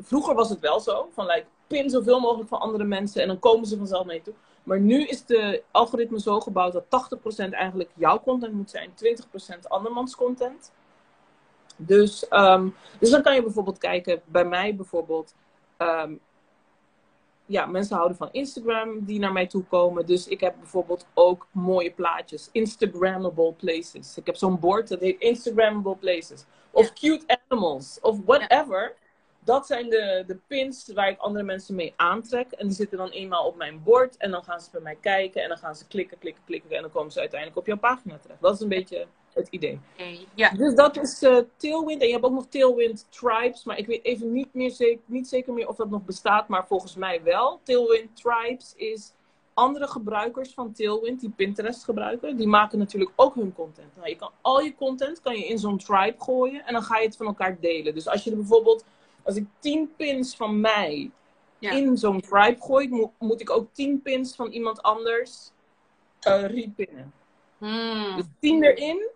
vroeger 0.00 0.34
was 0.34 0.50
het 0.50 0.60
wel 0.60 0.80
zo. 0.80 1.08
Van 1.12 1.26
like, 1.26 1.46
pin 1.66 1.90
zoveel 1.90 2.20
mogelijk 2.20 2.48
van 2.48 2.60
andere 2.60 2.84
mensen 2.84 3.22
en 3.22 3.28
dan 3.28 3.38
komen 3.38 3.66
ze 3.66 3.76
vanzelf 3.76 4.06
mee 4.06 4.22
toe. 4.22 4.34
Maar 4.62 4.80
nu 4.80 5.06
is 5.06 5.24
de 5.24 5.62
algoritme 5.70 6.20
zo 6.20 6.40
gebouwd 6.40 6.72
dat 6.72 6.84
80% 6.84 7.50
eigenlijk 7.50 7.90
jouw 7.94 8.20
content 8.20 8.52
moet 8.52 8.70
zijn, 8.70 8.90
20% 8.94 9.68
andermans 9.68 10.16
content. 10.16 10.72
Dus, 11.76 12.28
ehm, 12.28 12.68
dus 12.98 13.10
dan 13.10 13.22
kan 13.22 13.34
je 13.34 13.42
bijvoorbeeld 13.42 13.78
kijken, 13.78 14.22
bij 14.24 14.44
mij 14.44 14.74
bijvoorbeeld, 14.74 15.34
ehm, 15.76 16.14
ja, 17.46 17.66
mensen 17.66 17.96
houden 17.96 18.16
van 18.16 18.28
Instagram 18.32 19.04
die 19.04 19.18
naar 19.18 19.32
mij 19.32 19.46
toe 19.46 19.64
komen. 19.64 20.06
Dus 20.06 20.28
ik 20.28 20.40
heb 20.40 20.54
bijvoorbeeld 20.58 21.06
ook 21.14 21.46
mooie 21.50 21.90
plaatjes. 21.90 22.48
Instagrammable 22.52 23.52
places. 23.52 24.16
Ik 24.16 24.26
heb 24.26 24.36
zo'n 24.36 24.58
bord 24.58 24.88
dat 24.88 25.00
heet 25.00 25.20
Instagrammable 25.20 25.96
places. 25.96 26.44
Of 26.70 26.92
cute 26.92 27.38
animals. 27.48 27.98
Of 28.00 28.18
whatever. 28.24 28.94
Dat 29.44 29.66
zijn 29.66 29.88
de, 29.88 30.24
de 30.26 30.38
pins 30.46 30.92
waar 30.94 31.08
ik 31.08 31.18
andere 31.18 31.44
mensen 31.44 31.74
mee 31.74 31.92
aantrek. 31.96 32.50
En 32.52 32.66
die 32.66 32.76
zitten 32.76 32.98
dan 32.98 33.10
eenmaal 33.10 33.46
op 33.46 33.56
mijn 33.56 33.82
bord. 33.82 34.16
En 34.16 34.30
dan 34.30 34.44
gaan 34.44 34.60
ze 34.60 34.70
bij 34.70 34.80
mij 34.80 34.96
kijken. 35.00 35.42
En 35.42 35.48
dan 35.48 35.58
gaan 35.58 35.76
ze 35.76 35.86
klikken, 35.86 36.18
klikken, 36.18 36.44
klikken. 36.44 36.76
En 36.76 36.82
dan 36.82 36.90
komen 36.90 37.12
ze 37.12 37.20
uiteindelijk 37.20 37.58
op 37.60 37.66
jouw 37.66 37.78
pagina 37.78 38.18
terecht. 38.18 38.40
Dat 38.40 38.54
is 38.54 38.60
een 38.60 38.68
beetje 38.68 39.06
het 39.36 39.48
idee. 39.50 39.80
Ja. 40.34 40.50
Dus 40.50 40.74
dat 40.74 40.96
is 40.96 41.22
eh, 41.22 41.38
Tailwind. 41.56 42.00
En 42.00 42.06
je 42.06 42.12
hebt 42.12 42.24
ook 42.24 42.32
nog 42.32 42.46
Tailwind 42.46 43.06
Tribes. 43.10 43.64
Maar 43.64 43.78
ik 43.78 43.86
weet 43.86 44.04
even 44.04 44.32
niet, 44.32 44.54
meer 44.54 44.70
zeker, 44.70 45.00
niet 45.04 45.28
zeker 45.28 45.52
meer 45.52 45.68
of 45.68 45.76
dat 45.76 45.90
nog 45.90 46.04
bestaat. 46.04 46.48
Maar 46.48 46.66
volgens 46.66 46.96
mij 46.96 47.22
wel. 47.22 47.60
Tailwind 47.62 48.16
Tribes 48.16 48.72
is 48.76 49.12
andere 49.54 49.86
gebruikers 49.88 50.54
van 50.54 50.72
Tailwind 50.72 51.20
die 51.20 51.30
Pinterest 51.30 51.84
gebruiken. 51.84 52.36
Die 52.36 52.46
maken 52.48 52.78
natuurlijk 52.78 53.10
ook 53.16 53.34
hun 53.34 53.54
content. 53.54 53.96
Nou, 53.96 54.08
je 54.08 54.16
kan 54.16 54.30
al 54.40 54.60
je 54.60 54.74
content 54.74 55.20
kan 55.20 55.36
je 55.36 55.46
in 55.46 55.58
zo'n 55.58 55.78
tribe 55.78 56.14
gooien. 56.18 56.66
En 56.66 56.72
dan 56.72 56.82
ga 56.82 56.98
je 56.98 57.06
het 57.06 57.16
van 57.16 57.26
elkaar 57.26 57.60
delen. 57.60 57.94
Dus 57.94 58.08
als 58.08 58.24
je 58.24 58.30
er 58.30 58.36
bijvoorbeeld... 58.36 58.84
Als 59.22 59.36
ik 59.36 59.46
10 59.58 59.92
pins 59.96 60.36
van 60.36 60.60
mij 60.60 61.10
Ja. 61.58 61.70
in 61.70 61.96
zo'n 61.96 62.20
tribe 62.20 62.56
gooi... 62.60 62.88
mo- 62.88 63.12
moet 63.18 63.40
ik 63.40 63.50
ook 63.50 63.68
10 63.72 64.02
pins 64.02 64.34
van 64.34 64.50
iemand 64.50 64.82
anders 64.82 65.50
eh 66.20 66.44
repinnen. 66.44 67.12
Hmm. 67.58 68.16
Dus 68.16 68.24
10 68.40 68.62
erin, 68.64 69.08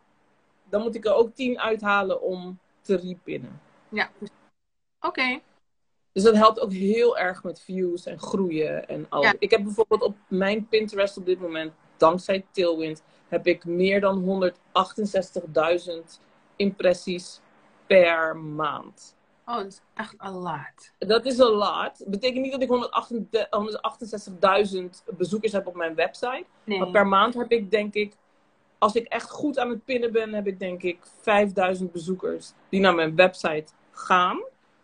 dan 0.70 0.82
moet 0.82 0.94
ik 0.94 1.04
er 1.04 1.14
ook 1.14 1.34
10 1.34 1.60
uithalen 1.60 2.22
om 2.22 2.58
te 2.80 2.96
repinnen. 2.96 3.60
Ja. 3.88 4.10
Oké. 5.00 5.40
Dus 6.12 6.22
dat 6.22 6.34
helpt 6.34 6.60
ook 6.60 6.72
heel 6.72 7.18
erg 7.18 7.42
met 7.42 7.60
views 7.60 8.06
en 8.06 8.18
groeien 8.18 8.88
en 8.88 9.06
alles. 9.08 9.26
Ja. 9.26 9.34
Ik 9.38 9.50
heb 9.50 9.62
bijvoorbeeld 9.62 10.02
op 10.02 10.16
mijn 10.28 10.68
Pinterest 10.68 11.16
op 11.16 11.26
dit 11.26 11.40
moment, 11.40 11.72
dankzij 11.96 12.44
Tailwind, 12.50 13.02
heb 13.28 13.46
ik 13.46 13.64
meer 13.64 14.00
dan 14.00 14.50
168.000 15.88 15.92
impressies 16.56 17.40
per 17.86 18.36
maand. 18.36 19.14
Oh, 19.46 19.56
dat 19.56 19.66
is 19.66 19.80
echt 19.94 20.22
a 20.22 20.32
lot. 20.32 20.92
Dat 20.98 21.24
is 21.24 21.38
een 21.38 21.50
lot. 21.50 22.04
Betekent 22.06 22.42
niet 22.42 22.52
dat 22.52 22.62
ik 22.62 22.68
168 22.68 23.48
168.000 25.04 25.16
bezoekers 25.16 25.52
heb 25.52 25.66
op 25.66 25.74
mijn 25.74 25.94
website. 25.94 26.44
Nee. 26.64 26.78
Maar 26.78 26.90
per 26.90 27.06
maand 27.06 27.34
heb 27.34 27.52
ik 27.52 27.70
denk 27.70 27.94
ik, 27.94 28.14
als 28.80 28.94
ik 28.94 29.06
echt 29.06 29.30
goed 29.30 29.58
aan 29.58 29.70
het 29.70 29.84
pinnen 29.84 30.12
ben, 30.12 30.34
heb 30.34 30.46
ik 30.46 30.58
denk 30.58 30.82
ik 30.82 30.98
5000 31.20 31.92
bezoekers 31.92 32.52
die 32.68 32.80
naar 32.80 32.94
mijn 32.94 33.16
website 33.16 33.72
gaan. 33.92 34.42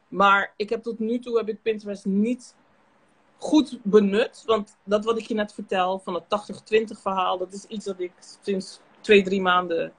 Maar 0.09 0.53
ik 0.57 0.69
heb 0.71 0.83
tot 0.83 0.99
nu 0.99 1.19
toe 1.19 1.37
heb 1.37 1.49
ik 1.49 1.63
Pinterest 1.63 2.05
niet 2.05 2.55
goed 3.39 3.79
benut. 3.83 4.43
Want 4.47 4.77
dat 4.85 5.05
wat 5.05 5.19
ik 5.19 5.27
je 5.27 5.35
net 5.35 5.55
vertel 5.55 5.99
van 5.99 6.15
het 6.15 6.25
80-20 6.95 7.01
verhaal, 7.01 7.39
dat 7.39 7.53
is 7.53 7.65
iets 7.65 7.85
dat 7.85 8.01
ik 8.01 8.13
sinds 8.43 8.81
twee, 9.01 9.23
drie 9.23 9.41
maanden 9.41 9.93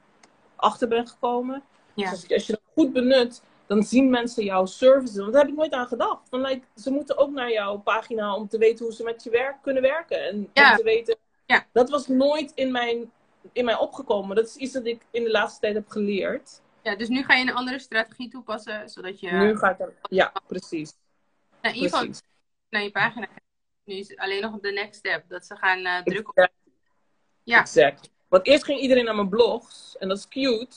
achter 0.55 0.87
ben 0.87 1.07
gekomen. 1.07 1.63
Ja. 1.93 2.09
Dus 2.09 2.29
als, 2.33 2.45
je- 2.47 2.51
dat 2.53 2.61
goed 2.73 2.93
benut, 2.93 3.41
dan 3.65 3.83
zien 3.83 4.09
mensen 4.09 4.43
jouw 4.43 4.65
services. 4.65 5.17
Want 5.17 5.31
daar 5.33 5.41
heb 5.41 5.51
ik 5.51 5.57
nooit 5.57 5.71
aan 5.73 5.87
gedacht. 5.87 6.29
Van, 6.29 6.41
like, 6.41 6.65
ze 6.75 6.91
moeten 6.91 7.17
ook 7.17 7.31
naar 7.31 7.51
jouw 7.51 7.77
pagina 7.77 8.35
om 8.35 8.47
te 8.47 8.57
weten 8.57 8.85
hoe 8.85 8.93
ze 8.93 9.03
met 9.03 9.23
je 9.23 9.29
werk 9.29 9.55
kunnen 9.61 9.81
werken. 9.81 10.19
En 10.27 10.49
Ja. 10.53 10.71
om 10.71 10.77
te 10.77 10.83
weten. 10.83 11.15
Ja. 11.45 11.65
Dat 11.71 11.89
was 11.89 12.07
nooit 12.07 12.51
in 12.55 12.71
mijn, 12.71 13.11
in 13.53 13.65
mij 13.65 13.77
opgekomen. 13.77 14.35
Dat 14.35 14.45
is 14.47 14.55
iets 14.55 14.73
dat 14.73 14.85
ik 14.85 15.01
in 15.11 15.23
de 15.23 15.31
laatste 15.31 15.59
tijd 15.59 15.73
heb 15.73 15.89
geleerd. 15.89 16.61
ja, 16.83 16.95
dus 16.95 17.07
nu 17.07 17.23
ga 17.23 17.33
je 17.33 17.41
een 17.41 17.55
andere 17.55 17.79
strategie 17.79 18.29
toepassen, 18.29 18.89
zodat 18.89 19.19
je 19.19 19.31
Nu 19.31 19.57
ga 19.57 19.69
ik 19.69 19.79
er. 19.79 19.93
Ja, 20.09 20.33
precies. 20.47 20.93
nou, 21.61 21.75
in 21.75 21.81
ieder 21.81 21.97
geval 21.97 22.13
naar 22.69 22.83
je 22.83 22.91
pagina 22.91 23.25
gaat. 23.25 23.41
Nu 23.83 23.95
is 23.95 24.09
het 24.09 24.17
alleen 24.17 24.41
nog 24.41 24.53
op 24.53 24.61
de 24.61 24.71
next 24.71 24.99
step, 24.99 25.23
dat 25.27 25.45
ze 25.45 25.55
gaan 25.55 25.85
eh, 25.85 26.03
drukken. 26.03 26.33
Exact. 26.33 26.53
Ja. 27.43 27.59
Exact. 27.59 28.09
Want 28.27 28.45
eerst 28.45 28.63
ging 28.63 28.79
iedereen 28.79 29.05
naar 29.05 29.15
mijn 29.15 29.29
blogs. 29.29 29.97
En 29.97 30.07
dat 30.07 30.17
is 30.17 30.27
cute. 30.27 30.75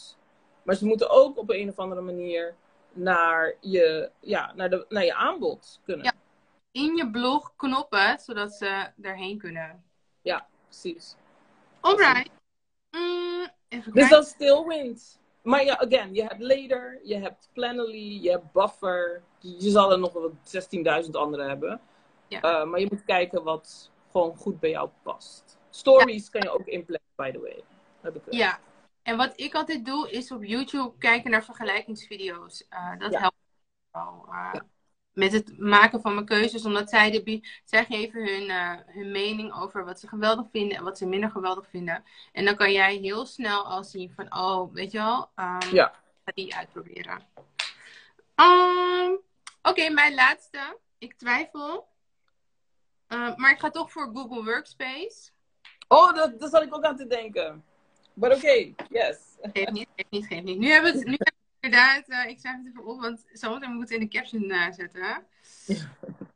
Maar 0.62 0.74
ze 0.74 0.86
moeten 0.86 1.10
ook 1.10 1.38
op 1.38 1.50
een 1.50 1.68
of 1.68 1.78
andere 1.78 2.00
manier 2.00 2.54
naar 2.92 3.54
je, 3.60 4.10
ja, 4.20 4.52
naar 4.54 4.70
de, 4.70 4.86
naar 4.88 5.04
je 5.04 5.14
aanbod 5.14 5.80
kunnen. 5.84 6.04
Ja. 6.04 6.12
In 6.72 6.96
je 6.96 7.10
blog 7.10 7.52
knoppen, 7.56 8.18
zodat 8.18 8.52
ze 8.52 8.90
erheen 9.02 9.38
kunnen. 9.38 9.84
Precies. 10.70 11.16
Alright. 11.80 12.30
Mm, 12.90 13.48
Dus 13.92 14.08
dat 14.08 14.26
is 14.26 14.34
Tailwind. 14.38 15.18
Maar 15.42 15.64
ja, 15.64 15.78
again, 15.78 16.14
je 16.14 16.22
hebt 16.22 16.40
Later, 16.40 17.00
je 17.04 17.16
hebt 17.18 17.48
Planoly, 17.52 18.22
je 18.22 18.30
hebt 18.30 18.52
Buffer. 18.52 19.22
Je, 19.38 19.54
je 19.62 19.70
zal 19.70 19.92
er 19.92 19.98
nog 19.98 20.12
wel 20.12 20.32
16.000 21.04 21.10
andere 21.10 21.48
hebben. 21.48 21.80
Ja. 22.28 22.40
Eh, 22.40 22.64
maar 22.64 22.80
je 22.80 22.86
moet 22.90 23.04
kijken 23.04 23.42
wat 23.42 23.90
gewoon 24.10 24.36
goed 24.36 24.60
bij 24.60 24.70
jou 24.70 24.88
past. 25.02 25.58
Stories 25.70 26.30
kan 26.30 26.40
je 26.42 26.50
ook 26.50 26.66
inplannen, 26.66 27.08
by 27.16 27.30
the 27.30 27.40
way. 27.40 27.62
Heb 28.00 28.14
ik, 28.16 28.22
Ja. 28.30 28.58
En 29.02 29.16
wat 29.16 29.32
ik 29.40 29.54
altijd 29.54 29.84
doe, 29.86 30.10
is 30.10 30.30
op 30.32 30.44
YouTube 30.44 30.92
kijken 30.98 31.30
naar 31.30 31.44
vergelijkingsvideo's. 31.44 32.64
Eh, 32.68 32.98
dat 32.98 33.12
Ja. 33.12 33.20
helpt 33.20 33.36
wel. 33.90 34.24
eh. 34.30 34.54
Met 35.20 35.32
het 35.32 35.58
maken 35.58 36.00
van 36.00 36.14
mijn 36.14 36.26
keuzes, 36.26 36.64
omdat 36.64 36.88
zij, 36.90 37.10
de, 37.10 37.40
zij 37.64 37.84
geven 37.84 38.26
hun, 38.26 38.50
eh, 38.50 38.72
hun 38.86 39.10
mening 39.10 39.60
over 39.60 39.84
wat 39.84 40.00
ze 40.00 40.08
geweldig 40.08 40.46
vinden 40.50 40.76
en 40.76 40.84
wat 40.84 40.98
ze 40.98 41.06
minder 41.06 41.30
geweldig 41.30 41.66
vinden. 41.70 42.04
En 42.32 42.44
dan 42.44 42.56
kan 42.56 42.72
jij 42.72 42.96
heel 42.96 43.26
snel 43.26 43.64
al 43.64 43.84
zien 43.84 44.12
van, 44.16 44.34
oh, 44.34 44.72
weet 44.74 44.92
je 44.92 44.98
wel, 44.98 45.30
ehm, 45.34 45.74
Ja. 45.74 45.92
ga 46.24 46.32
die 46.34 46.54
uitproberen. 46.56 47.22
Ehm, 48.34 49.12
Oké, 49.62 49.88
mijn 49.88 50.14
laatste. 50.14 50.78
Ik 50.98 51.14
twijfel. 51.14 51.88
Eh, 53.06 53.36
maar 53.36 53.50
ik 53.50 53.58
ga 53.58 53.70
toch 53.70 53.92
voor 53.92 54.10
Google 54.14 54.44
Workspace. 54.44 55.30
Oh, 55.88 56.14
dat, 56.14 56.40
dat 56.40 56.50
zat 56.50 56.62
ik 56.62 56.74
ook 56.74 56.84
aan 56.84 56.96
te 56.96 57.06
denken. 57.06 57.64
Maar 58.14 58.32
oké, 58.32 58.72
yes. 58.88 59.18
Geef 59.40 59.70
niet, 59.70 59.88
geef 59.96 60.06
niet, 60.10 60.26
geef 60.26 60.42
niet. 60.42 60.58
Nu 60.58 60.68
hebben 60.68 60.92
we 60.92 60.98
het, 60.98 61.06
nu 61.06 61.12
hebben 61.12 61.26
we 61.26 61.38
het 61.38 61.39
inderdaad, 61.60 62.08
eh, 62.08 62.28
ik 62.28 62.38
schrijf 62.38 62.56
het 62.56 62.66
even 62.66 62.84
op, 62.84 63.00
want 63.00 63.26
zometeen 63.32 63.72
moet 63.72 63.82
ik 63.82 63.88
het 63.90 64.00
in 64.00 64.08
de 64.08 64.16
caption 64.18 64.50
eh, 64.50 64.72
zetten. 64.72 65.26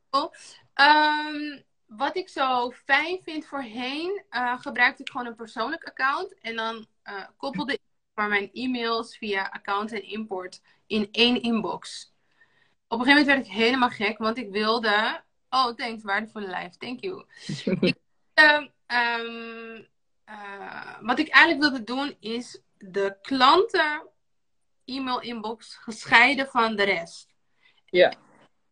Cool. 0.09 0.33
Ehm, 0.73 1.61
wat 1.85 2.15
ik 2.15 2.29
zo 2.29 2.71
fijn 2.71 3.19
vind 3.23 3.45
voorheen, 3.45 4.23
eh, 4.29 4.61
gebruikte 4.61 5.01
ik 5.01 5.09
gewoon 5.09 5.27
een 5.27 5.35
persoonlijk 5.35 5.83
account. 5.83 6.39
En 6.39 6.55
dan 6.55 6.87
koppelde 7.37 7.73
ik 7.73 7.81
maar 8.13 8.29
mijn 8.29 8.49
e-mails 8.53 9.17
via 9.17 9.49
account 9.51 9.91
en 9.91 10.03
import 10.03 10.61
in 10.87 11.09
één 11.11 11.41
inbox. 11.41 12.13
Op 12.87 12.99
een 12.99 13.05
gegeven 13.05 13.25
moment 13.25 13.47
werd 13.47 13.57
ik 13.57 13.63
helemaal 13.63 13.89
gek, 13.89 14.17
want 14.17 14.37
ik 14.37 14.51
wilde. 14.51 15.23
Oh, 15.49 15.67
thanks, 15.67 16.03
waardevolle 16.03 16.47
live. 16.47 16.77
Thank 16.77 16.99
you. 16.99 17.25
ik, 17.79 17.97
ehm, 18.33 18.67
ehm, 18.85 19.83
eh, 20.23 20.97
wat 21.01 21.19
ik 21.19 21.27
eigenlijk 21.27 21.71
wilde 21.71 21.83
doen 21.83 22.15
is 22.19 22.61
de 22.77 23.17
klanten 23.21 24.07
e-mail 24.85 25.21
inbox 25.21 25.75
gescheiden 25.75 26.47
van 26.47 26.75
de 26.75 26.83
rest. 26.83 27.35
Ja. 27.85 28.13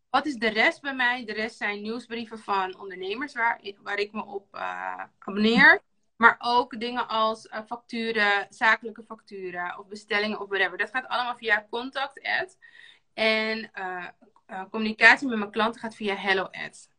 Wat 0.10 0.26
is 0.26 0.36
de 0.36 0.50
rest 0.50 0.82
bij 0.82 0.96
mij? 0.96 1.26
De 1.26 1.34
rest 1.34 1.58
zijn 1.58 1.82
nieuwsbrieven 1.82 2.40
van 2.40 2.80
ondernemers 2.80 3.34
waar, 3.34 3.62
waar 3.82 3.98
ik 3.98 4.12
me 4.12 4.26
op 4.26 4.56
eh, 4.56 5.04
abonneer. 5.20 5.82
Maar 6.16 6.36
ook 6.40 6.80
dingen 6.80 7.08
als 7.08 7.48
eh, 7.48 7.60
facturen, 7.68 8.48
zakelijke 8.50 9.04
facturen 9.04 9.80
of 9.80 9.88
bestellingen 9.88 10.40
of 10.40 10.50
whatever. 10.50 10.78
Dat 10.78 10.90
gaat 10.90 11.08
allemaal 11.08 11.36
via 11.36 11.68
contact 11.70 12.22
ad. 12.22 12.58
En 13.14 13.72
eh, 13.74 14.08
communicatie 14.70 15.28
met 15.28 15.38
mijn 15.38 15.52
klanten 15.52 15.82
gaat 15.82 15.96
via 15.96 16.16
hello 16.16 16.44
ad. 16.44 16.90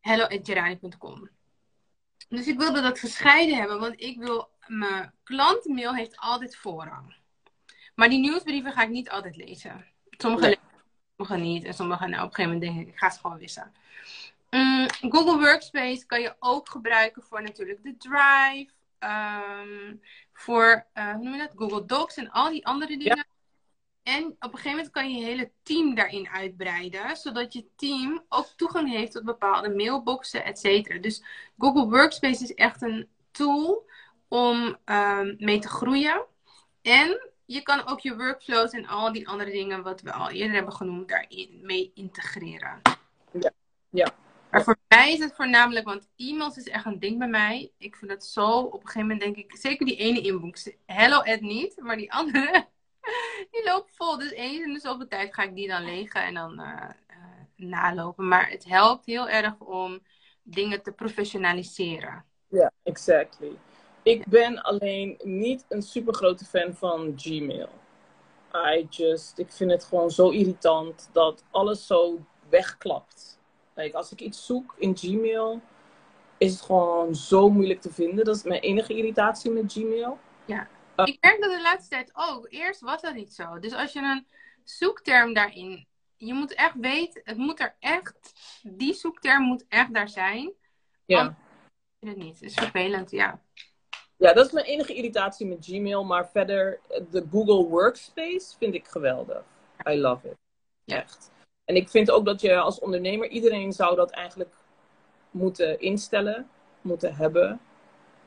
hello@gerani.com. 0.00 1.30
Dus 2.28 2.46
ik 2.46 2.58
wilde 2.58 2.80
dat 2.80 2.98
gescheiden 2.98 3.56
hebben, 3.56 3.80
want 3.80 4.00
ik 4.00 4.18
wil 4.18 4.50
mijn 4.66 5.14
klantenmail 5.22 5.94
heeft 5.94 6.16
altijd 6.16 6.56
voorrang. 6.56 7.19
Maar 7.94 8.08
die 8.08 8.18
nieuwsbrieven 8.18 8.72
ga 8.72 8.82
ik 8.82 8.88
niet 8.88 9.10
altijd 9.10 9.36
lezen. 9.36 9.86
Sommige 10.10 10.42
Nee. 10.46 10.50
lezen, 10.54 10.84
sommige 11.16 11.36
niet. 11.48 11.64
En 11.64 11.74
sommige, 11.74 12.06
nou, 12.06 12.22
op 12.22 12.28
een 12.28 12.34
gegeven 12.34 12.52
moment 12.58 12.72
denk 12.74 12.86
ik, 12.88 12.92
ik 12.94 12.98
ga 12.98 13.10
ze 13.10 13.20
gewoon 13.20 13.38
wissen. 13.38 13.72
Mm, 14.50 14.86
Google 15.00 15.38
Workspace 15.38 16.06
kan 16.06 16.20
je 16.20 16.34
ook 16.38 16.68
gebruiken 16.68 17.22
voor 17.22 17.42
natuurlijk 17.42 17.82
de 17.82 17.96
Drive. 17.96 18.70
ehm, 18.98 19.96
voor, 20.32 20.86
eh, 20.92 21.12
hoe 21.14 21.22
noem 21.22 21.32
je 21.32 21.38
dat? 21.38 21.52
Google 21.56 21.84
Docs 21.84 22.16
en 22.16 22.30
al 22.30 22.50
die 22.50 22.66
andere 22.66 22.96
dingen. 22.98 23.26
En 24.02 24.24
op 24.26 24.36
een 24.40 24.50
gegeven 24.50 24.70
moment 24.70 24.90
kan 24.90 25.10
je 25.10 25.18
je 25.18 25.24
hele 25.24 25.50
team 25.62 25.94
daarin 25.94 26.28
uitbreiden. 26.28 27.16
Zodat 27.16 27.52
je 27.52 27.66
team 27.76 28.24
ook 28.28 28.46
toegang 28.56 28.90
heeft 28.90 29.12
tot 29.12 29.24
bepaalde 29.24 29.70
mailboxen, 29.74 30.44
et 30.44 30.58
cetera. 30.58 30.98
Dus 30.98 31.22
Google 31.58 31.88
Workspace 31.88 32.42
is 32.42 32.54
echt 32.54 32.82
een 32.82 33.08
tool 33.30 33.88
om 34.28 34.76
ehm, 34.84 35.34
mee 35.38 35.58
te 35.58 35.68
groeien. 35.68 36.24
En 36.82 37.30
je 37.52 37.62
kan 37.62 37.86
ook 37.86 38.00
je 38.00 38.16
workflows 38.16 38.70
en 38.70 38.86
al 38.86 39.12
die 39.12 39.28
andere 39.28 39.50
dingen 39.50 39.82
wat 39.82 40.00
we 40.00 40.12
al 40.12 40.30
eerder 40.30 40.54
hebben 40.54 40.72
genoemd, 40.72 41.08
daarin 41.08 41.60
mee 41.62 41.90
integreren. 41.94 42.80
Ja, 43.32 43.50
ja. 43.90 44.14
Maar 44.50 44.64
voor 44.64 44.76
mij 44.88 45.12
is 45.12 45.18
het 45.18 45.34
voornamelijk, 45.34 45.86
want 45.86 46.08
e-mails 46.16 46.56
is 46.56 46.68
echt 46.68 46.84
een 46.84 46.98
ding 46.98 47.18
bij 47.18 47.28
mij. 47.28 47.72
Ik 47.78 47.96
vind 47.96 48.10
het 48.10 48.24
zo, 48.24 48.58
op 48.58 48.72
een 48.72 48.86
gegeven 48.86 49.00
moment 49.00 49.20
denk 49.20 49.36
ik, 49.36 49.56
zeker 49.56 49.86
die 49.86 49.96
ene 49.96 50.20
inbox, 50.20 50.70
hello 50.86 51.20
Ed 51.20 51.40
niet, 51.40 51.80
maar 51.80 51.96
die 51.96 52.12
andere, 52.12 52.66
die 53.50 53.64
loopt 53.64 53.90
vol. 53.94 54.18
Dus 54.18 54.30
eens 54.30 54.64
in 54.64 54.72
de 54.72 54.80
zoveel 54.80 55.08
tijd 55.08 55.34
ga 55.34 55.42
ik 55.42 55.54
die 55.54 55.68
dan 55.68 55.84
legen 55.84 56.22
en 56.22 56.34
dan 56.34 56.60
eh, 56.60 56.90
eh, 57.06 57.16
nalopen. 57.56 58.28
Maar 58.28 58.50
het 58.50 58.64
helpt 58.64 59.06
heel 59.06 59.28
erg 59.28 59.58
om 59.58 60.00
dingen 60.42 60.82
te 60.82 60.92
professionaliseren. 60.92 62.24
Ja, 62.48 62.72
exactly. 62.82 63.58
Ik 64.02 64.26
ben 64.26 64.62
alleen 64.62 65.18
niet 65.22 65.64
een 65.68 65.82
super 65.82 66.14
grote 66.14 66.44
fan 66.44 66.74
van 66.74 67.12
Gmail. 67.16 67.68
I 68.54 68.86
just, 68.90 69.38
ik 69.38 69.52
vind 69.52 69.70
het 69.70 69.84
gewoon 69.84 70.10
zo 70.10 70.28
irritant 70.28 71.08
dat 71.12 71.44
alles 71.50 71.86
zo 71.86 72.18
wegklapt. 72.48 73.38
Like, 73.74 73.96
als 73.96 74.12
ik 74.12 74.20
iets 74.20 74.46
zoek 74.46 74.74
in 74.78 74.96
Gmail, 74.96 75.60
is 76.38 76.52
het 76.52 76.60
gewoon 76.60 77.14
zo 77.14 77.50
moeilijk 77.50 77.80
te 77.80 77.92
vinden. 77.92 78.24
Dat 78.24 78.36
is 78.36 78.42
mijn 78.42 78.60
enige 78.60 78.94
irritatie 78.94 79.50
met 79.50 79.72
Gmail. 79.72 80.18
Ik 81.04 81.18
merk 81.20 81.40
dat 81.40 81.50
de 81.50 81.62
laatste 81.62 81.88
tijd 81.88 82.10
ook. 82.14 82.46
Eerst 82.48 82.80
was 82.80 83.00
dat 83.00 83.14
niet 83.14 83.34
zo. 83.34 83.58
Dus 83.58 83.72
als 83.72 83.92
je 83.92 84.00
een 84.00 84.26
zoekterm 84.64 85.34
daarin. 85.34 85.88
Je 86.16 86.34
moet 86.34 86.54
echt 86.54 86.74
weten, 86.74 87.20
het 87.24 87.36
moet 87.36 87.60
er 87.60 87.76
echt. 87.78 88.32
Die 88.62 88.94
zoekterm 88.94 89.42
moet 89.42 89.64
echt 89.68 89.94
daar 89.94 90.08
zijn. 90.08 90.52
Ja. 91.04 91.36
Is 91.98 92.08
het 92.08 92.18
niet. 92.18 92.34
Het 92.34 92.42
is 92.42 92.54
vervelend, 92.54 93.10
ja. 93.10 93.40
Ja, 94.20 94.32
dat 94.32 94.46
is 94.46 94.52
mijn 94.52 94.66
enige 94.66 94.94
irritatie 94.94 95.46
met 95.46 95.64
Gmail. 95.64 96.04
Maar 96.04 96.28
verder, 96.28 96.80
de 97.10 97.26
Google 97.30 97.68
Workspace 97.68 98.56
vind 98.58 98.74
ik 98.74 98.88
geweldig. 98.88 99.42
I 99.88 100.00
love 100.00 100.28
it. 100.28 100.36
Ja. 100.84 101.02
Echt. 101.02 101.30
En 101.64 101.76
ik 101.76 101.88
vind 101.88 102.10
ook 102.10 102.24
dat 102.24 102.40
je 102.40 102.58
als 102.58 102.78
ondernemer, 102.78 103.28
iedereen 103.28 103.72
zou 103.72 103.96
dat 103.96 104.10
eigenlijk 104.10 104.54
moeten 105.30 105.80
instellen, 105.80 106.48
moeten 106.80 107.14
hebben. 107.14 107.60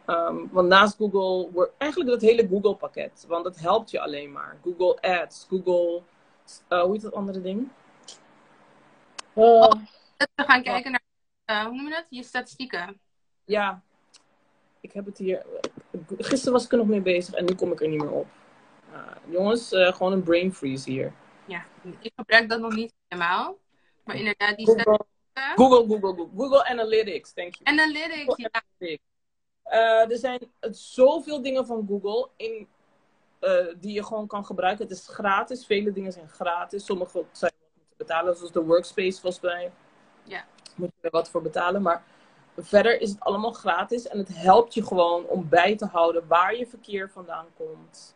Ehm, 0.05 0.37
want 0.51 0.67
naast 0.67 0.95
Google, 0.97 1.71
eigenlijk 1.77 2.11
dat 2.11 2.21
hele 2.21 2.47
Google 2.47 2.75
pakket. 2.75 3.25
Want 3.27 3.43
dat 3.43 3.55
helpt 3.55 3.91
je 3.91 3.99
alleen 3.99 4.31
maar. 4.31 4.57
Google 4.63 5.01
Ads, 5.01 5.45
Google, 5.49 6.01
eh, 6.67 6.81
hoe 6.81 6.91
heet 6.91 7.01
dat 7.01 7.13
andere 7.13 7.41
ding? 7.41 7.69
Eh, 9.33 9.71
We 10.35 10.43
gaan 10.43 10.63
kijken 10.63 10.91
naar, 10.91 11.03
eh, 11.45 11.65
hoe 11.65 11.75
noem 11.75 11.87
je 11.87 11.93
dat? 11.93 12.05
Je 12.09 12.23
statistieken. 12.23 12.99
ja, 13.45 13.81
ik 14.83 14.93
heb 14.93 15.05
het 15.05 15.17
hier. 15.17 15.45
Gisteren 16.17 16.53
was 16.53 16.65
ik 16.65 16.71
er 16.71 16.77
nog 16.77 16.87
mee 16.87 17.01
bezig 17.01 17.33
en 17.33 17.45
nu 17.45 17.55
kom 17.55 17.71
ik 17.71 17.81
er 17.81 17.87
niet 17.87 18.01
meer 18.01 18.11
op. 18.11 18.27
Ah, 18.93 19.15
jongens, 19.25 19.71
eh, 19.71 19.93
gewoon 19.93 20.11
een 20.11 20.23
brain 20.23 20.53
freeze 20.53 20.89
hier. 20.89 21.13
Ja, 21.45 21.65
ik 21.99 22.11
gebruik 22.15 22.49
dat 22.49 22.59
nog 22.59 22.75
niet 22.75 22.93
helemaal. 23.07 23.57
Maar 24.03 24.15
inderdaad, 24.15 24.57
die 24.57 24.65
Google. 24.65 25.05
Google, 25.33 25.87
Google, 25.87 25.99
Google, 25.99 26.27
Google 26.37 26.65
Analytics, 26.65 27.33
thank 27.33 27.55
you. 27.55 27.79
Analytics, 27.79 28.35
ja. 28.35 28.63
Eh, 29.63 30.11
er 30.11 30.17
zijn 30.17 30.51
zoveel 30.71 31.41
dingen 31.41 31.65
van 31.65 31.85
Google 31.87 32.29
in, 32.35 32.67
eh, 33.39 33.65
die 33.77 33.93
je 33.93 34.03
gewoon 34.03 34.27
kan 34.27 34.45
gebruiken. 34.45 34.87
Het 34.87 34.97
is 34.97 35.07
gratis. 35.07 35.65
Vele 35.65 35.91
dingen 35.91 36.11
zijn 36.11 36.29
gratis. 36.29 36.85
Sommige 36.85 37.25
zijn 37.31 37.53
wat 37.59 37.69
moeten 37.75 37.97
betalen, 37.97 38.35
zoals 38.35 38.51
de 38.51 38.63
Workspace 38.63 39.21
volgens 39.21 39.43
mij. 39.43 39.71
Ja. 40.23 40.45
Moet 40.75 40.91
je 40.95 41.07
er 41.07 41.11
wat 41.11 41.29
voor 41.29 41.41
betalen. 41.41 41.81
Maar 41.81 42.03
verder 42.57 43.01
is 43.01 43.09
het 43.09 43.19
allemaal 43.19 43.51
gratis. 43.51 44.07
En 44.07 44.17
het 44.17 44.29
helpt 44.37 44.73
je 44.73 44.85
gewoon 44.85 45.25
om 45.25 45.49
bij 45.49 45.75
te 45.75 45.85
houden 45.85 46.27
waar 46.27 46.55
je 46.55 46.67
verkeer 46.67 47.09
vandaan 47.09 47.45
komt. 47.57 48.15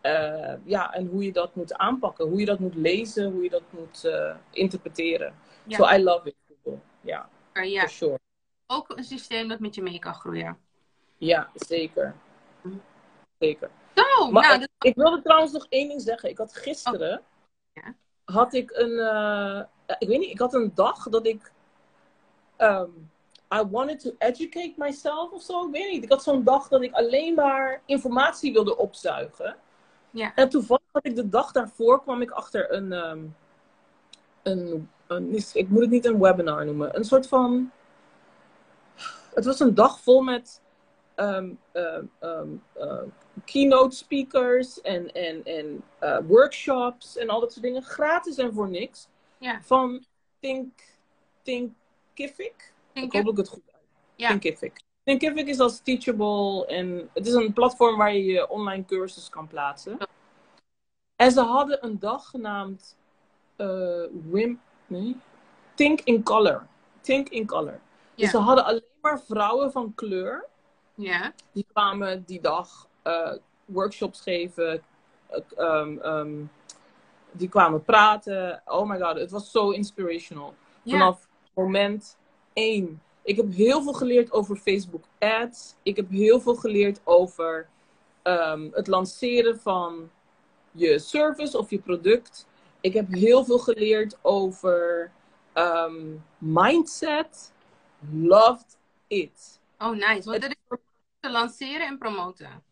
Eh, 0.00 0.54
ja, 0.64 0.92
en 0.92 1.06
hoe 1.06 1.24
je 1.24 1.32
dat 1.32 1.54
moet 1.54 1.74
aanpakken. 1.74 2.28
Hoe 2.28 2.38
je 2.38 2.46
dat 2.46 2.58
moet 2.58 2.74
lezen. 2.74 3.32
Hoe 3.32 3.42
je 3.42 3.50
dat 3.50 3.62
moet 3.70 4.04
eh, 4.04 4.36
interpreteren. 4.50 5.34
Ja. 5.64 5.76
So 5.76 5.94
I 5.96 6.02
love 6.02 6.28
it, 6.28 6.34
Google. 6.48 6.78
Ja, 7.00 7.28
for 7.52 7.88
sure. 7.88 8.18
Ook 8.66 8.90
een 8.96 9.04
systeem 9.04 9.48
dat 9.48 9.58
met 9.58 9.74
je 9.74 9.82
mee 9.82 9.98
kan 9.98 10.14
groeien. 10.14 10.58
Ja, 11.16 11.50
zeker. 11.54 12.14
Zeker. 13.38 13.70
Zo, 13.94 14.30
Maar 14.30 14.42
nou, 14.42 14.58
dat 14.58 14.68
Ik 14.78 14.94
wilde 14.94 15.22
trouwens 15.22 15.52
nog 15.52 15.66
één 15.68 15.88
ding 15.88 16.00
zeggen. 16.02 16.28
Ik 16.28 16.38
had 16.38 16.54
gisteren. 16.54 17.18
Oh. 17.18 17.24
Ja. 17.72 17.94
Had 18.24 18.54
ik 18.54 18.70
een. 18.70 18.98
eh, 18.98 19.62
ik 19.98 20.08
weet 20.08 20.18
niet, 20.18 20.30
ik 20.30 20.38
had 20.38 20.54
een 20.54 20.72
dag 20.74 21.08
dat 21.08 21.26
ik. 21.26 21.52
ehm, 22.56 22.90
I 23.54 23.62
wanted 23.70 24.00
to 24.00 24.10
educate 24.18 24.74
myself 24.76 25.30
of 25.32 25.42
zo. 25.42 25.66
Ik 25.66 25.72
weet 25.72 25.92
niet. 25.92 26.02
Ik 26.04 26.10
had 26.10 26.22
zo'n 26.22 26.44
dag 26.44 26.68
dat 26.68 26.82
ik 26.82 26.92
alleen 26.92 27.34
maar 27.34 27.82
informatie 27.86 28.52
wilde 28.52 28.76
opzuigen. 28.76 29.56
Ja. 30.10 30.34
En 30.34 30.48
toevallig 30.48 30.82
had 30.92 31.06
ik 31.06 31.16
de 31.16 31.28
dag 31.28 31.52
daarvoor 31.52 32.02
kwam 32.02 32.22
ik 32.22 32.30
achter 32.30 32.72
een. 32.72 32.92
ehm, 32.92 33.24
een, 34.42 34.90
een 35.06 35.44
ik 35.52 35.68
moet 35.68 35.80
het 35.80 35.90
niet 35.90 36.04
een 36.04 36.20
webinar 36.20 36.64
noemen. 36.64 36.96
Een 36.96 37.04
soort 37.04 37.28
van. 37.28 37.70
Het 39.34 39.44
was 39.44 39.60
een 39.60 39.74
dag 39.74 40.00
vol 40.00 40.22
met. 40.22 40.62
ehm, 41.14 41.50
ehm, 41.72 42.04
ehm, 42.18 42.48
eh, 42.72 43.02
keynote 43.44 43.96
speakers 43.96 44.80
en, 44.80 45.12
en, 45.12 45.44
en 45.44 45.82
eh, 45.98 46.18
workshops 46.26 47.16
en 47.16 47.28
al 47.28 47.40
dat 47.40 47.52
soort 47.52 47.64
dingen. 47.64 47.82
Gratis 47.82 48.36
en 48.36 48.52
voor 48.54 48.68
niks. 48.68 49.08
Ja. 49.38 49.60
Van 49.62 50.04
Think, 50.40 50.72
Thinkific. 51.42 52.73
Ik 52.94 53.12
hoop 53.12 53.24
dat 53.24 53.32
ik 53.32 53.36
het 53.36 53.48
goed 53.48 53.62
uit. 53.72 53.82
Ja. 54.14 54.28
Thinkific. 54.28 54.80
Thinkific 55.04 55.46
is 55.46 55.58
als 55.58 55.78
Teachable 55.78 56.66
en 56.66 57.10
het 57.12 57.26
is 57.26 57.32
een 57.32 57.52
platform 57.52 57.96
waar 57.96 58.14
je 58.14 58.24
je 58.24 58.48
online 58.48 58.84
cursus 58.84 59.28
kan 59.28 59.46
plaatsen. 59.48 59.98
En 61.16 61.30
ze 61.32 61.40
hadden 61.40 61.84
een 61.84 61.98
dag 61.98 62.26
genaamd 62.26 62.96
eh, 63.56 64.02
Wim, 64.30 64.60
nee? 64.86 65.16
Think 65.74 66.00
in 66.00 66.22
Color. 66.22 66.66
Think 67.00 67.28
in 67.28 67.46
Color. 67.46 67.80
Dus 68.14 68.30
ze 68.30 68.38
hadden 68.38 68.64
alleen 68.64 68.82
maar 69.00 69.20
vrouwen 69.20 69.72
van 69.72 69.94
kleur 69.94 70.44
Ja, 70.94 71.32
die 71.52 71.66
kwamen 71.72 72.24
die 72.26 72.40
dag 72.40 72.88
eh, 73.02 73.32
workshops 73.64 74.20
geven. 74.20 74.82
eh, 75.26 75.40
ehm, 75.56 75.98
ehm, 75.98 76.44
die 77.32 77.48
kwamen 77.48 77.82
praten. 77.84 78.62
Oh 78.64 78.88
my 78.88 79.00
god, 79.00 79.18
het 79.18 79.30
was 79.30 79.50
zo 79.50 79.70
inspirational. 79.70 80.54
Vanaf 80.84 81.28
moment 81.54 82.16
één 82.54 83.02
Ik 83.22 83.36
heb 83.36 83.52
heel 83.52 83.82
veel 83.82 83.92
geleerd 83.92 84.32
over 84.32 84.56
Facebook 84.56 85.04
ads. 85.18 85.74
Ik 85.82 85.96
heb 85.96 86.10
heel 86.10 86.40
veel 86.40 86.54
geleerd 86.54 87.00
over 87.04 87.68
ehm, 88.22 88.68
het 88.72 88.86
lanceren 88.86 89.60
van 89.60 90.10
je 90.72 90.98
service 90.98 91.58
of 91.58 91.70
je 91.70 91.78
product. 91.78 92.46
Ik 92.80 92.92
heb 92.92 93.12
heel 93.12 93.44
veel 93.44 93.58
geleerd 93.58 94.18
over 94.22 95.12
ehm, 95.52 96.16
mindset. 96.38 97.52
Loved 98.12 98.76
it. 99.06 99.60
Oh, 99.78 99.90
nice. 99.90 100.30
Want 100.30 100.42
dat 100.42 100.50
is 100.50 100.78
te 101.20 101.30
lanceren 101.30 101.86
en 101.86 101.98
promoten. 101.98 102.62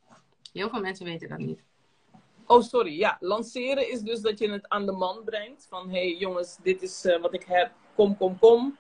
Heel 0.53 0.69
veel 0.69 0.81
mensen 0.81 1.05
weten 1.05 1.29
dat 1.29 1.39
niet. 1.39 1.63
Oh, 2.47 2.63
sorry. 2.63 2.99
Ja, 2.99 3.17
lanceren 3.21 3.91
is 3.91 4.01
dus 4.01 4.21
dat 4.21 4.39
je 4.39 4.51
het 4.51 4.69
aan 4.69 4.87
de 4.87 4.93
man 4.93 5.25
brengt. 5.25 5.67
Van, 5.69 5.91
hé 5.91 5.99
hey, 5.99 6.17
jongens, 6.17 6.57
dit 6.63 6.83
is 6.83 7.05
eh, 7.05 7.21
wat 7.21 7.35
ik 7.35 7.45
heb. 7.45 7.73
Kom, 7.95 8.17
kom, 8.17 8.39
kom. 8.39 8.77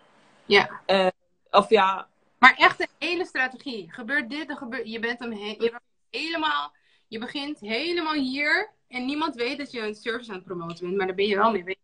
Ja. 0.47 0.80
Uh, 0.86 1.07
of 1.51 1.68
ja... 1.68 2.09
Maar 2.38 2.55
echt 2.57 2.80
een 2.80 2.88
hele 2.99 3.24
strategie. 3.24 3.93
Gebeurt 3.93 4.30
dit, 4.30 4.49
dan 4.49 4.57
gebeurt... 4.57 4.88
Je 4.88 4.99
bent 4.99 5.18
hem 5.18 5.32
he 5.32 5.55
je 5.59 5.70
bent 5.70 5.82
helemaal... 6.11 6.72
Je 7.09 7.18
begint 7.18 7.61
helemaal 7.61 8.14
hier. 8.14 8.70
En 8.88 9.05
niemand 9.05 9.34
weet 9.34 9.59
dat 9.59 9.70
je 9.70 9.80
een 9.80 9.95
service 9.95 10.30
aan 10.30 10.36
het 10.36 10.45
promoten 10.45 10.84
bent. 10.84 10.97
Maar 10.97 11.07
daar 11.07 11.16
ben 11.16 11.26
je 11.26 11.36
wel 11.36 11.51
mee 11.53 11.64
bezig. 11.64 11.80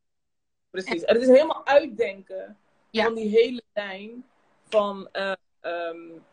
Precies. 0.70 1.04
En 1.04 1.14
het 1.14 1.22
is 1.22 1.28
helemaal 1.28 1.66
uitdenken 1.66 2.56
ja. 2.90 3.04
van 3.04 3.14
die 3.14 3.28
hele 3.28 3.62
lijn. 3.72 4.24
Van... 4.68 5.08
Uh, 5.12 5.32
um, 5.62 6.24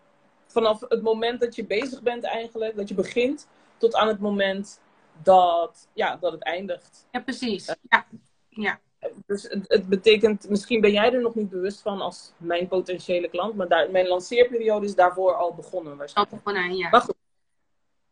vanaf 0.47 0.79
het 0.87 1.01
moment 1.01 1.39
dat 1.39 1.55
je 1.55 1.65
bezig 1.65 2.01
bent 2.01 2.23
eigenlijk. 2.23 2.75
Dat 2.75 2.87
je 2.87 2.95
begint. 2.95 3.47
Tot 3.77 3.95
aan 3.95 4.07
het 4.07 4.19
moment 4.19 4.81
dat, 5.23 5.87
ja, 5.93 6.15
dat 6.15 6.31
het 6.31 6.43
eindigt. 6.43 7.07
Ja, 7.11 7.19
precies. 7.19 7.75
Ja. 7.89 8.05
ja. 8.49 8.79
Dus 9.25 9.43
het, 9.43 9.65
het, 9.67 9.87
betekent, 9.87 10.49
misschien 10.49 10.81
ben 10.81 10.91
jij 10.91 11.13
er 11.13 11.21
nog 11.21 11.35
niet 11.35 11.49
bewust 11.49 11.81
van 11.81 12.01
als 12.01 12.31
mijn 12.37 12.67
potentiële 12.67 13.29
klant, 13.29 13.55
maar 13.55 13.67
daar, 13.67 13.91
mijn 13.91 14.07
lanceerperiode 14.07 14.85
is 14.85 14.95
daarvoor 14.95 15.35
al 15.35 15.53
begonnen 15.53 15.97
waarschijnlijk. 15.97 16.35
Al 16.35 16.41
begonnen, 16.43 16.77
ja. 16.77 16.89
Maar 16.89 17.01
goed, 17.01 17.15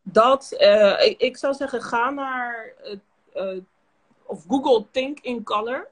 dat, 0.02 0.56
uh, 0.58 1.06
ik, 1.06 1.20
ik, 1.20 1.36
zou 1.36 1.54
zeggen, 1.54 1.82
ga 1.82 2.10
naar, 2.10 2.72
uh, 3.34 3.60
of 4.22 4.44
Google 4.48 4.86
Think 4.90 5.20
in 5.20 5.42
Color. 5.42 5.88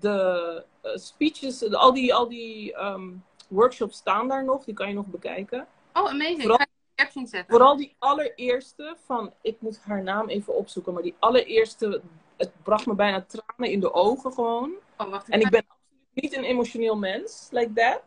De 0.00 0.64
speeches, 0.94 1.58
de, 1.58 1.76
al 1.76 1.92
die, 1.92 2.14
al 2.14 2.28
die 2.28 2.82
um, 2.84 3.24
workshops 3.48 3.96
staan 3.96 4.28
daar 4.28 4.44
nog, 4.44 4.64
die 4.64 4.74
kan 4.74 4.88
je 4.88 4.94
nog 4.94 5.06
bekijken. 5.06 5.66
Oh, 5.92 6.08
amazing. 6.08 6.42
Vooral, 6.42 6.66
caption 6.94 7.26
zetten. 7.26 7.50
Vooral 7.50 7.76
die 7.76 7.94
allereerste 7.98 8.96
van, 9.04 9.32
ik 9.42 9.60
moet 9.60 9.80
haar 9.82 10.02
naam 10.02 10.28
even 10.28 10.56
opzoeken, 10.56 10.92
maar 10.92 11.02
die 11.02 11.14
allereerste, 11.18 12.00
het 12.40 12.52
bracht 12.62 12.86
me 12.86 12.94
bijna 12.94 13.22
tranen 13.22 13.72
in 13.72 13.80
de 13.80 13.92
ogen 13.92 14.32
gewoon. 14.32 14.72
Oh, 14.96 15.10
wacht, 15.10 15.28
en 15.28 15.40
ik 15.40 15.50
ben 15.50 15.64
absoluut 15.68 16.14
niet 16.14 16.36
een 16.36 16.44
emotioneel 16.44 16.96
mens, 16.96 17.48
like 17.50 17.72
that. 17.72 18.02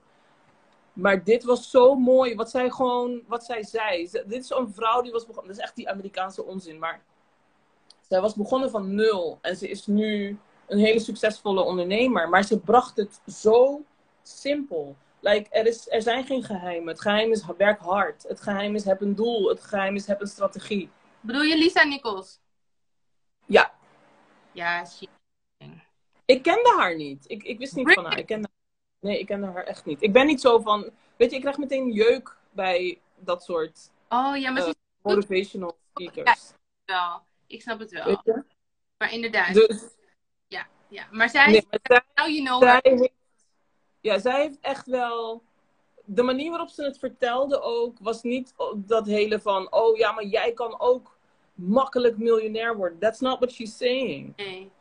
Maar 0.94 1.24
dit 1.24 1.44
was 1.44 1.70
zo 1.70 1.96
mooi, 1.96 2.36
wat 2.36 2.50
zij 2.50 2.70
gewoon, 2.70 3.22
wat 3.28 3.44
zij 3.44 3.64
zei. 3.64 4.10
Dit 4.12 4.44
is 4.44 4.50
een 4.50 4.74
vrouw 4.74 5.02
die 5.02 5.12
was 5.12 5.26
begonnen, 5.26 5.52
dat 5.52 5.58
is 5.58 5.68
echt 5.68 5.76
die 5.76 5.90
Amerikaanse 5.90 6.44
onzin, 6.44 6.80
maar 6.80 7.02
zij 8.08 8.22
was 8.22 8.36
begonnen 8.36 8.70
van 8.70 8.96
nul 8.96 9.38
en 9.42 9.56
ze 9.56 9.70
is 9.70 9.88
nu 9.88 10.38
een 10.68 10.80
hele 10.80 11.00
succesvolle 11.00 11.62
ondernemer. 11.62 12.30
Maar 12.30 12.44
ze 12.44 12.60
bracht 12.60 12.98
het 12.98 13.22
zo 13.28 13.84
simpel. 14.24 14.96
Like, 15.20 15.50
er, 15.50 15.66
is, 15.66 15.90
er 15.90 16.02
zijn 16.02 16.26
geen 16.26 16.44
geheimen. 16.44 16.88
Het 16.88 17.02
geheim 17.02 17.32
is 17.32 17.46
werk 17.58 17.80
hard. 17.80 18.24
Het 18.28 18.42
geheim 18.42 18.76
is 18.76 18.86
heb 18.86 19.02
een 19.02 19.16
doel. 19.16 19.50
Het 19.50 19.64
geheim 19.64 19.96
is 19.96 20.08
heb 20.08 20.22
een 20.22 20.28
strategie. 20.28 20.90
Bedoel 21.22 21.42
je 21.42 21.58
Lisa 21.58 21.84
Nichols? 21.84 22.40
Ja. 23.46 23.74
Ja. 24.54 24.86
Ik 26.26 26.44
kende 26.44 26.74
haar 26.78 26.96
niet. 26.96 27.30
Ik, 27.30 27.44
ik 27.44 27.58
wist 27.58 27.76
niet 27.76 27.88
really? 27.88 28.02
van 28.02 28.12
haar. 28.12 28.20
Ik 28.20 28.26
kende, 28.26 28.48
nee, 29.00 29.20
ik 29.20 29.26
kende 29.26 29.48
haar 29.48 29.64
echt 29.64 29.86
niet. 29.86 30.02
Ik 30.02 30.14
ben 30.14 30.26
niet 30.26 30.42
zo 30.42 30.60
van... 30.60 30.90
Weet 31.16 31.30
je, 31.30 31.36
ik 31.36 31.42
krijg 31.42 31.58
meteen 31.58 31.92
jeuk 31.92 32.38
bij 32.52 33.00
dat 33.16 33.44
soort 33.44 33.92
oh, 34.10 34.38
ja, 34.38 34.52
maar 34.52 34.68
uh, 34.68 34.74
motivational 35.02 35.78
speakers. 35.94 36.54
Ja. 36.86 37.24
Ik 37.48 37.62
snap 37.62 37.80
het 37.80 37.92
wel. 37.92 38.22
Maar 38.98 39.14
inderdaad. 39.14 39.54
Dus, 39.54 39.84
ja, 40.48 40.68
ja. 40.88 41.08
Maar 41.12 41.30
zij... 41.30 41.52
nee, 41.52 41.68
maar 41.70 41.80
zij, 41.84 42.02
now 42.16 42.28
you 42.28 42.44
know 42.44 42.62
zij 42.62 42.80
heeft, 42.82 43.14
ja, 44.02 44.20
zij 44.20 44.42
heeft 44.42 44.60
echt 44.60 44.88
wel... 44.88 45.44
De 46.06 46.24
manier 46.24 46.50
waarop 46.50 46.70
ze 46.70 46.84
het 46.84 47.00
vertelde 47.00 47.62
ook, 47.62 47.98
was 48.00 48.22
niet 48.22 48.54
dat 48.76 49.06
hele 49.06 49.40
van... 49.40 49.72
Oh 49.72 49.98
ja, 49.98 50.12
maar 50.12 50.26
jij 50.26 50.54
kan 50.54 50.80
ook 50.80 51.18
makkelijk 51.54 52.18
miljonair 52.18 52.76
worden. 52.78 53.00
That's 53.00 53.20
not 53.20 53.38
what 53.38 53.52
she's 53.52 53.78
saying. 53.78 54.34
Nee. 54.36 54.72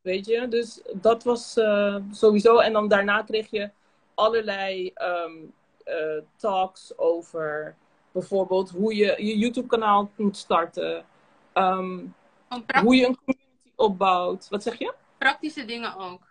Weet 0.00 0.26
je? 0.26 0.48
Dus 0.48 0.82
dat 0.92 1.22
was 1.22 1.56
uh, 1.56 1.96
sowieso. 2.10 2.58
En 2.58 2.72
dan 2.72 2.88
daarna 2.88 3.22
kreeg 3.22 3.50
je 3.50 3.70
allerlei 4.14 4.92
um, 4.94 5.52
uh, 5.84 6.22
talks 6.36 6.98
over 6.98 7.76
bijvoorbeeld 8.12 8.70
hoe 8.70 8.96
je 8.96 9.14
je 9.18 9.38
YouTube-kanaal 9.38 10.10
moet 10.16 10.36
starten. 10.36 11.04
Um, 11.54 12.14
hoe 12.82 12.96
je 12.96 13.06
een 13.06 13.16
community 13.16 13.72
opbouwt. 13.76 14.48
Wat 14.48 14.62
zeg 14.62 14.78
je? 14.78 14.94
Praktische 15.18 15.64
dingen 15.64 15.96
ook. 15.96 16.22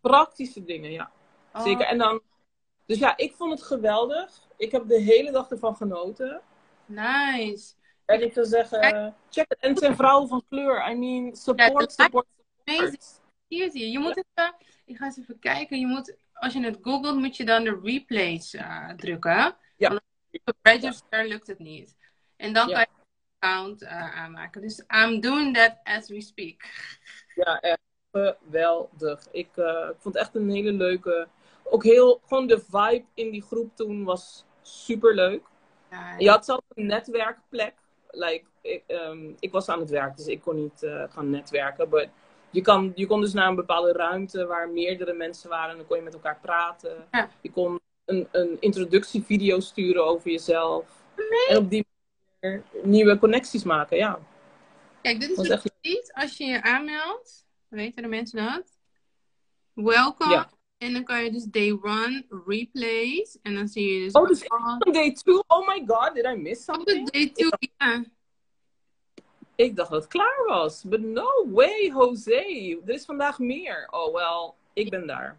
Praktische 0.00 0.64
dingen, 0.64 0.90
ja. 0.90 1.10
Oh. 1.52 1.62
Zeker. 1.62 1.86
En 1.86 1.98
dan, 1.98 2.20
dus 2.86 2.98
ja, 2.98 3.16
ik 3.16 3.34
vond 3.34 3.50
het 3.50 3.62
geweldig. 3.62 4.48
Ik 4.56 4.72
heb 4.72 4.88
de 4.88 5.00
hele 5.00 5.30
dag 5.30 5.50
ervan 5.50 5.76
genoten. 5.76 6.40
Nice. 6.86 7.74
En 8.04 8.22
ik 8.22 8.32
zou 8.32 8.46
zeggen, 8.46 9.14
check 9.30 9.44
het. 9.48 9.58
En 9.60 9.70
het 9.70 9.78
zijn 9.78 9.96
vrouwen 9.96 10.28
van 10.28 10.44
kleur. 10.48 10.90
I 10.90 10.94
mean, 10.94 11.36
support, 11.36 11.92
support, 11.92 12.26
support. 12.64 13.20
Hier 13.46 13.70
zie 13.70 13.80
je. 13.80 13.90
Je 13.90 13.98
moet 13.98 14.16
even, 14.16 14.54
ik 14.84 14.96
ga 14.96 15.04
eens 15.04 15.18
even 15.18 15.38
kijken. 15.38 15.78
Je 15.78 15.86
moet, 15.86 16.16
als 16.32 16.52
je 16.52 16.64
het 16.64 16.78
googelt, 16.82 17.16
moet 17.18 17.36
je 17.36 17.44
dan 17.44 17.64
de 17.64 17.80
replays 17.82 18.54
uh, 18.54 18.90
drukken. 18.90 19.56
Ja. 19.76 19.88
Want 19.88 20.00
op 20.44 20.56
register 20.62 21.28
lukt 21.28 21.46
het 21.46 21.58
niet. 21.58 21.96
En 22.36 22.52
dan 22.52 22.68
Ja. 22.68 22.74
kan 22.74 22.82
je 22.82 22.88
een 23.00 23.48
account 23.48 23.82
uh, 23.82 24.16
aanmaken. 24.20 24.60
Dus 24.60 24.84
I'm 25.04 25.20
doing 25.20 25.56
that 25.56 25.76
as 25.84 26.08
we 26.08 26.20
speak. 26.20 26.64
Ja, 27.34 27.60
echt 27.60 27.80
geweldig. 28.12 29.26
Ik, 29.30 29.56
uh, 29.56 29.88
ik 29.90 29.96
vond 29.98 30.16
echt 30.16 30.34
een 30.34 30.50
hele 30.50 30.72
leuke. 30.72 31.28
Ook 31.64 31.84
heel, 31.84 32.20
gewoon 32.26 32.46
de 32.46 32.60
vibe 32.60 33.04
in 33.14 33.30
die 33.30 33.42
groep 33.42 33.76
toen 33.76 34.04
was 34.04 34.44
super 34.62 35.14
leuk. 35.14 35.46
Ja, 35.90 36.14
Je 36.18 36.28
had 36.30 36.44
zelf 36.44 36.60
een 36.68 36.86
netwerkplek. 36.86 37.74
Like, 38.14 38.44
ik, 38.60 38.82
um, 38.88 39.36
ik 39.40 39.52
was 39.52 39.68
aan 39.68 39.80
het 39.80 39.90
werk, 39.90 40.16
dus 40.16 40.26
ik 40.26 40.40
kon 40.40 40.54
niet 40.56 40.82
uh, 40.82 41.04
gaan 41.08 41.30
netwerken. 41.30 41.88
Maar 41.88 42.10
je, 42.50 42.60
kan, 42.60 42.92
je 42.94 43.06
kon 43.06 43.20
dus 43.20 43.32
naar 43.32 43.48
een 43.48 43.54
bepaalde 43.54 43.92
ruimte 43.92 44.46
waar 44.46 44.68
meerdere 44.68 45.12
mensen 45.12 45.48
waren 45.48 45.70
en 45.70 45.76
dan 45.76 45.86
kon 45.86 45.96
je 45.96 46.02
met 46.02 46.14
elkaar 46.14 46.38
praten. 46.42 47.06
Ja. 47.10 47.30
Je 47.40 47.50
kon 47.50 47.80
een, 48.04 48.28
een 48.30 48.56
introductievideo 48.60 49.60
sturen 49.60 50.04
over 50.04 50.30
jezelf. 50.30 50.84
Nee. 51.16 51.46
En 51.48 51.56
op 51.56 51.70
die 51.70 51.86
manier 52.40 52.62
nieuwe 52.82 53.18
connecties 53.18 53.64
maken, 53.64 53.96
ja. 53.96 54.18
Kijk, 55.02 55.20
dit 55.20 55.30
is 55.30 55.36
dus 55.36 55.48
echt- 55.48 55.70
niet 55.80 56.12
als 56.14 56.36
je 56.36 56.44
je 56.44 56.62
aanmeldt. 56.62 57.46
Weten 57.68 58.02
de 58.02 58.08
mensen 58.08 58.44
dat? 58.46 58.78
Welkom. 59.72 60.30
Ja. 60.30 60.50
En 60.82 60.92
dan 60.92 61.04
kan 61.04 61.24
je 61.24 61.30
dus 61.30 61.44
day 61.44 61.70
one 61.70 62.24
replays. 62.46 63.38
En 63.42 63.54
dan 63.54 63.68
zie 63.68 63.92
je 63.92 64.04
dus... 64.04 64.12
Oh, 64.12 64.28
dus 64.28 64.48
Day 64.92 65.12
2, 65.12 65.42
oh 65.46 65.68
my 65.68 65.82
god, 65.86 66.14
did 66.14 66.24
I 66.24 66.34
miss 66.34 66.68
oh, 66.68 66.74
something? 66.74 67.10
day 67.10 67.30
two, 67.32 67.48
ja. 67.78 68.04
Ik 69.54 69.76
dacht 69.76 69.90
dat 69.90 70.02
het 70.02 70.10
klaar 70.10 70.44
was. 70.46 70.82
But 70.82 71.00
no 71.00 71.50
way, 71.50 71.86
Jose. 71.86 72.80
Er 72.86 72.94
is 72.94 73.04
vandaag 73.04 73.38
meer. 73.38 73.88
Oh, 73.90 74.14
wel, 74.14 74.56
ik 74.72 74.90
ben 74.90 75.06
daar. 75.06 75.38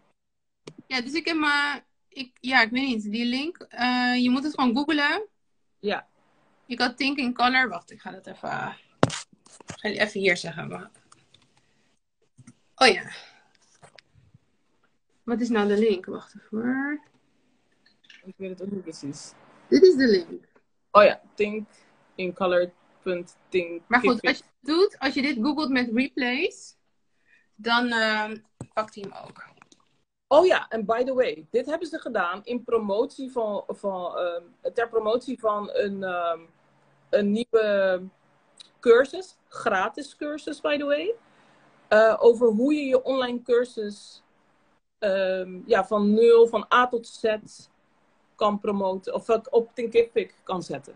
Ja, 0.86 1.00
dus 1.00 1.12
ik 1.12 1.24
heb 1.24 1.36
maar... 1.36 1.84
Ik, 2.08 2.32
ja, 2.40 2.62
ik 2.62 2.70
weet 2.70 2.86
niet. 2.86 3.10
Die 3.10 3.24
link. 3.24 3.56
eh, 3.68 4.22
je 4.22 4.30
moet 4.30 4.44
het 4.44 4.54
gewoon 4.54 4.76
googlen. 4.76 5.26
Ja. 5.80 6.08
Je 6.66 6.76
kan 6.76 6.94
Think 6.94 7.18
in 7.18 7.34
Color. 7.34 7.68
Wacht, 7.68 7.90
ik 7.90 8.00
ga 8.00 8.10
dat 8.10 8.26
even... 8.26 8.76
ik 9.66 9.74
ga 9.76 9.88
die 9.88 10.00
even 10.00 10.20
hier 10.20 10.36
zeggen. 10.36 10.90
Oh 12.74 12.88
ja. 12.88 13.10
Wat 15.24 15.40
is 15.40 15.48
nou 15.48 15.68
de 15.68 15.78
link? 15.78 16.06
Wacht 16.06 16.34
even 16.36 16.62
hoor. 16.62 17.00
Ik 18.24 18.34
weet 18.36 18.50
het 18.50 18.62
ook 18.62 18.70
niet 18.70 18.82
precies. 18.82 19.32
Dit 19.68 19.82
is 19.82 19.96
de 19.96 20.06
link. 20.06 20.44
Oh 20.90 21.04
ja, 21.04 21.20
thinkincolor.think. 21.34 23.82
Maar 23.86 24.00
goed, 24.00 24.22
als 24.22 24.38
je 24.38 24.44
het 24.44 24.52
doet, 24.60 24.98
als 24.98 25.14
je 25.14 25.22
dit 25.22 25.38
googelt 25.42 25.70
met 25.70 25.90
replays, 25.92 26.76
dan 27.54 27.88
ehm, 27.88 28.36
pakt 28.72 28.94
hij 28.94 29.04
hem 29.08 29.12
ook. 29.26 29.44
Oh 30.26 30.46
ja, 30.46 30.68
en 30.68 30.84
by 30.84 31.04
the 31.04 31.14
way, 31.14 31.46
dit 31.50 31.66
hebben 31.66 31.88
ze 31.88 31.98
gedaan 31.98 32.40
in 32.44 32.64
promotie 32.64 33.30
van, 33.30 33.64
van 33.66 34.16
ehm, 34.16 34.42
ter 34.72 34.88
promotie 34.88 35.38
van 35.38 35.70
een, 35.72 36.02
ehm, 36.02 36.40
een 37.10 37.30
nieuwe 37.30 38.02
cursus, 38.80 39.36
gratis 39.48 40.16
cursus 40.16 40.60
by 40.60 40.76
the 40.76 40.84
way, 40.84 41.14
eh, 41.88 42.16
over 42.18 42.48
hoe 42.48 42.74
je 42.74 42.84
je 42.84 43.02
online 43.02 43.42
cursus 43.42 44.23
ehm, 45.04 45.60
ja, 45.66 45.84
van 45.84 46.14
nul, 46.14 46.46
van 46.46 46.66
A 46.74 46.88
tot 46.88 47.06
Z 47.06 47.36
kan 48.34 48.60
promoten, 48.60 49.14
of 49.14 49.28
op 49.28 49.70
Thinkific 49.74 50.34
kan 50.42 50.62
zetten. 50.62 50.94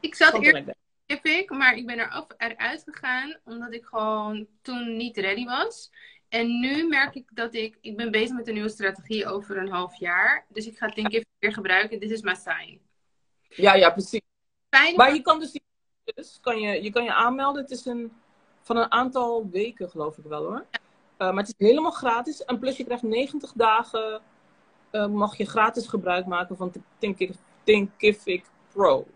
Ik 0.00 0.14
zat 0.14 0.42
eerst. 0.42 0.72
Epic, 1.06 1.48
maar 1.48 1.76
ik 1.76 1.86
ben 1.86 1.98
er 1.98 2.08
af, 2.08 2.26
eruit 2.36 2.82
gegaan 2.86 3.36
omdat 3.44 3.72
ik 3.72 3.84
gewoon 3.84 4.46
toen 4.62 4.96
niet 4.96 5.16
ready 5.16 5.44
was. 5.44 5.90
En 6.28 6.60
nu 6.60 6.86
merk 6.88 7.14
ik 7.14 7.28
dat 7.32 7.54
ik, 7.54 7.78
ik 7.80 7.96
ben 7.96 8.10
bezig 8.10 8.36
met 8.36 8.48
een 8.48 8.54
nieuwe 8.54 8.68
strategie 8.68 9.26
over 9.26 9.56
een 9.56 9.68
half 9.68 9.98
jaar. 9.98 10.46
Dus 10.48 10.66
ik 10.66 10.78
ga 10.78 10.94
even 10.94 11.26
weer 11.38 11.52
gebruiken. 11.52 12.00
Dit 12.00 12.10
is 12.10 12.22
mijn 12.22 12.36
sign. 12.36 12.80
Ja, 13.48 13.74
ja, 13.74 13.90
precies. 13.90 14.20
Fijn. 14.70 14.96
Maar 14.96 15.14
je 15.14 15.22
kan 15.22 15.38
dus, 15.38 15.60
dus 16.04 16.38
kan 16.40 16.60
je, 16.60 16.82
je 16.82 16.90
kan 16.90 17.04
je 17.04 17.12
aanmelden. 17.12 17.62
Het 17.62 17.70
is 17.70 17.84
een, 17.84 18.12
van 18.62 18.76
een 18.76 18.92
aantal 18.92 19.48
weken, 19.50 19.90
geloof 19.90 20.18
ik 20.18 20.24
wel 20.24 20.44
hoor. 20.44 20.66
Eh, 21.16 21.30
maar 21.32 21.44
het 21.44 21.54
is 21.58 21.66
helemaal 21.66 21.90
gratis. 21.90 22.44
En 22.44 22.58
plus 22.58 22.76
je 22.76 22.84
krijgt 22.84 23.02
90 23.02 23.52
dagen, 23.52 24.22
eh, 24.90 25.06
mag 25.06 25.36
je 25.36 25.46
gratis 25.46 25.86
gebruik 25.86 26.26
maken 26.26 26.56
van 26.56 26.72
Thinkific, 27.64 28.44
Pro. 28.72 29.06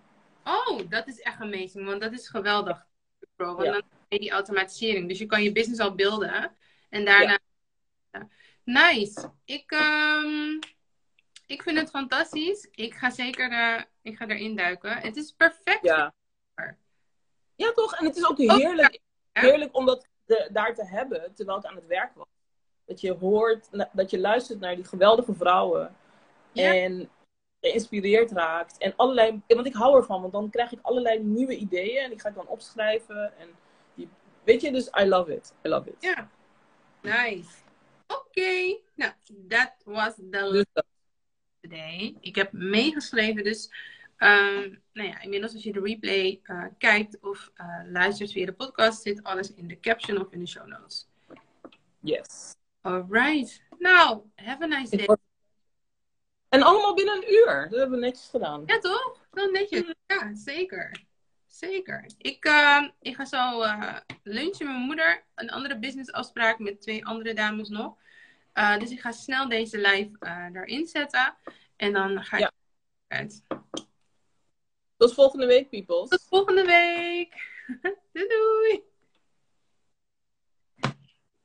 Oh, 0.45 0.81
dat 0.89 1.07
is 1.07 1.21
echt 1.21 1.41
amazing. 1.41 1.87
Want 1.87 2.01
dat 2.01 2.13
is 2.13 2.29
geweldig. 2.29 2.87
Bro. 3.37 3.55
Want 3.55 3.67
Ja. 3.67 3.73
dan 3.73 3.83
heb 3.83 3.85
je 4.09 4.19
die 4.19 4.31
automatisering. 4.31 5.09
Dus 5.09 5.19
je 5.19 5.27
kan 5.27 5.43
je 5.43 5.53
business 5.53 5.81
al 5.81 5.95
beelden. 5.95 6.57
En 6.89 7.05
daarna... 7.05 7.39
Nice. 8.65 9.31
Ik, 9.45 9.71
ehm, 9.71 10.59
ik 11.47 11.63
vind 11.63 11.79
het 11.79 11.91
fantastisch. 11.91 12.69
Ik 12.71 12.95
ga 12.95 13.11
zeker 13.11 13.51
eh, 13.53 13.83
ik 14.03 14.17
ga 14.17 14.27
erin 14.27 14.57
duiken. 14.57 14.97
Het 14.99 15.17
is 15.17 15.33
perfect. 15.33 15.83
Ja. 15.83 16.15
Ja, 17.55 17.73
toch? 17.73 17.95
En 17.95 18.07
het 18.07 18.17
is 18.17 18.27
ook 18.29 18.39
heerlijk, 18.39 19.01
heerlijk 19.33 19.77
om 19.77 19.87
dat 19.87 20.07
de- 20.29 20.49
daar 20.53 20.75
te 20.75 20.85
hebben 20.87 21.35
terwijl 21.35 21.59
ik 21.59 21.65
aan 21.65 21.75
het 21.75 21.87
werk 21.87 22.15
was. 22.15 22.27
Dat 22.85 23.01
je 23.01 23.13
hoort, 23.13 23.69
dat 23.93 24.11
je 24.11 24.19
luistert 24.21 24.61
naar 24.61 24.75
die 24.75 24.85
geweldige 24.85 25.35
vrouwen. 25.35 25.97
Ja. 26.53 26.75
En 26.75 27.11
geïnspireerd 27.61 28.31
raakt. 28.33 28.79
En 28.79 28.93
allerlei, 28.97 29.41
want 29.47 29.67
ik 29.67 29.75
hou 29.75 29.97
ervan, 29.97 30.21
want 30.21 30.33
dan 30.33 30.51
krijg 30.51 30.73
ik 30.73 30.79
allerlei 30.83 31.19
nieuwe 31.23 31.57
ideeën. 31.57 32.03
En 32.03 32.11
die 32.11 32.21
ga 32.21 32.29
ik 32.29 32.35
dan 32.35 32.47
opschrijven. 32.49 33.39
En 33.39 33.49
die, 33.95 34.09
weet 34.45 34.61
je, 34.61 34.73
dus 34.73 34.87
I 35.01 35.05
love 35.05 35.35
it. 35.35 35.55
I 35.65 35.69
love 35.69 35.89
it. 35.89 35.97
Ja. 36.03 36.29
Nice. 37.03 37.49
Oké. 38.07 38.79
Nou, 38.95 39.13
that 39.49 39.73
was 39.85 40.15
the 40.15 40.29
Dus 40.31 40.65
dat- 40.73 40.85
today. 41.61 42.17
Ik 42.21 42.35
heb 42.37 42.53
meegeschreven, 42.53 43.45
dus 43.45 43.71
ehm, 44.19 44.75
nou 44.93 45.09
ja, 45.09 45.21
inmiddels 45.21 45.53
als 45.55 45.63
je 45.63 45.73
de 45.73 45.81
replay 45.81 46.41
eh, 46.43 46.65
kijkt 46.79 47.21
of 47.21 47.51
eh, 47.55 47.67
luistert 47.85 48.33
via 48.33 48.47
de 48.47 48.53
podcast, 48.53 49.03
zit 49.03 49.23
alles 49.23 49.55
in 49.55 49.69
de 49.69 49.81
caption 49.81 50.21
of 50.21 50.33
in 50.33 50.39
de 50.39 50.47
show 50.47 50.67
notes. 50.67 51.09
yes. 52.01 52.55
Alright. 52.81 53.63
Nou, 53.79 54.21
have 54.35 54.63
a 54.63 54.67
nice 54.67 54.97
day. 54.97 55.17
En 56.49 56.63
allemaal 56.63 56.95
binnen 56.95 57.15
een 57.17 57.33
uur. 57.33 57.67
Dat 57.71 57.79
hebben 57.79 57.99
we 58.01 58.05
netjes 58.07 58.29
gedaan. 58.29 58.63
Ja, 58.67 58.79
toch? 58.79 59.27
Wel 59.31 59.51
netjes. 59.51 59.95
Ja, 60.07 60.35
zeker. 60.35 61.05
Zeker. 61.47 62.11
Ik, 62.19 62.45
ehm, 62.45 62.89
ik 63.01 63.15
ga 63.15 63.25
zo 63.25 63.63
eh, 63.63 63.97
lunchen 64.23 64.67
met 64.67 64.75
mijn 64.75 64.87
moeder. 64.87 65.25
Een 65.35 65.51
andere 65.51 65.79
businessafspraak 65.79 66.59
met 66.59 66.81
twee 66.81 67.07
andere 67.07 67.35
dames 67.35 67.69
nog. 67.69 67.97
Dus 68.79 68.91
ik 68.91 69.01
ga 69.01 69.13
snel 69.13 69.49
deze 69.49 69.79
live 69.79 70.11
erin 70.55 70.87
zetten. 70.87 71.35
En 71.77 71.93
dan 71.93 72.25
ga 72.25 72.37
ik 72.37 72.43
Ja. 72.43 72.53
uit. 73.07 73.43
Tot 74.99 75.15
volgende 75.15 75.47
week, 75.47 75.71
people. 75.71 76.09
Tot 76.09 76.27
volgende 76.29 76.65
week. 76.65 77.33
doei 78.13 78.27
doei. 78.29 78.83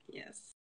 Yes. 0.05 0.55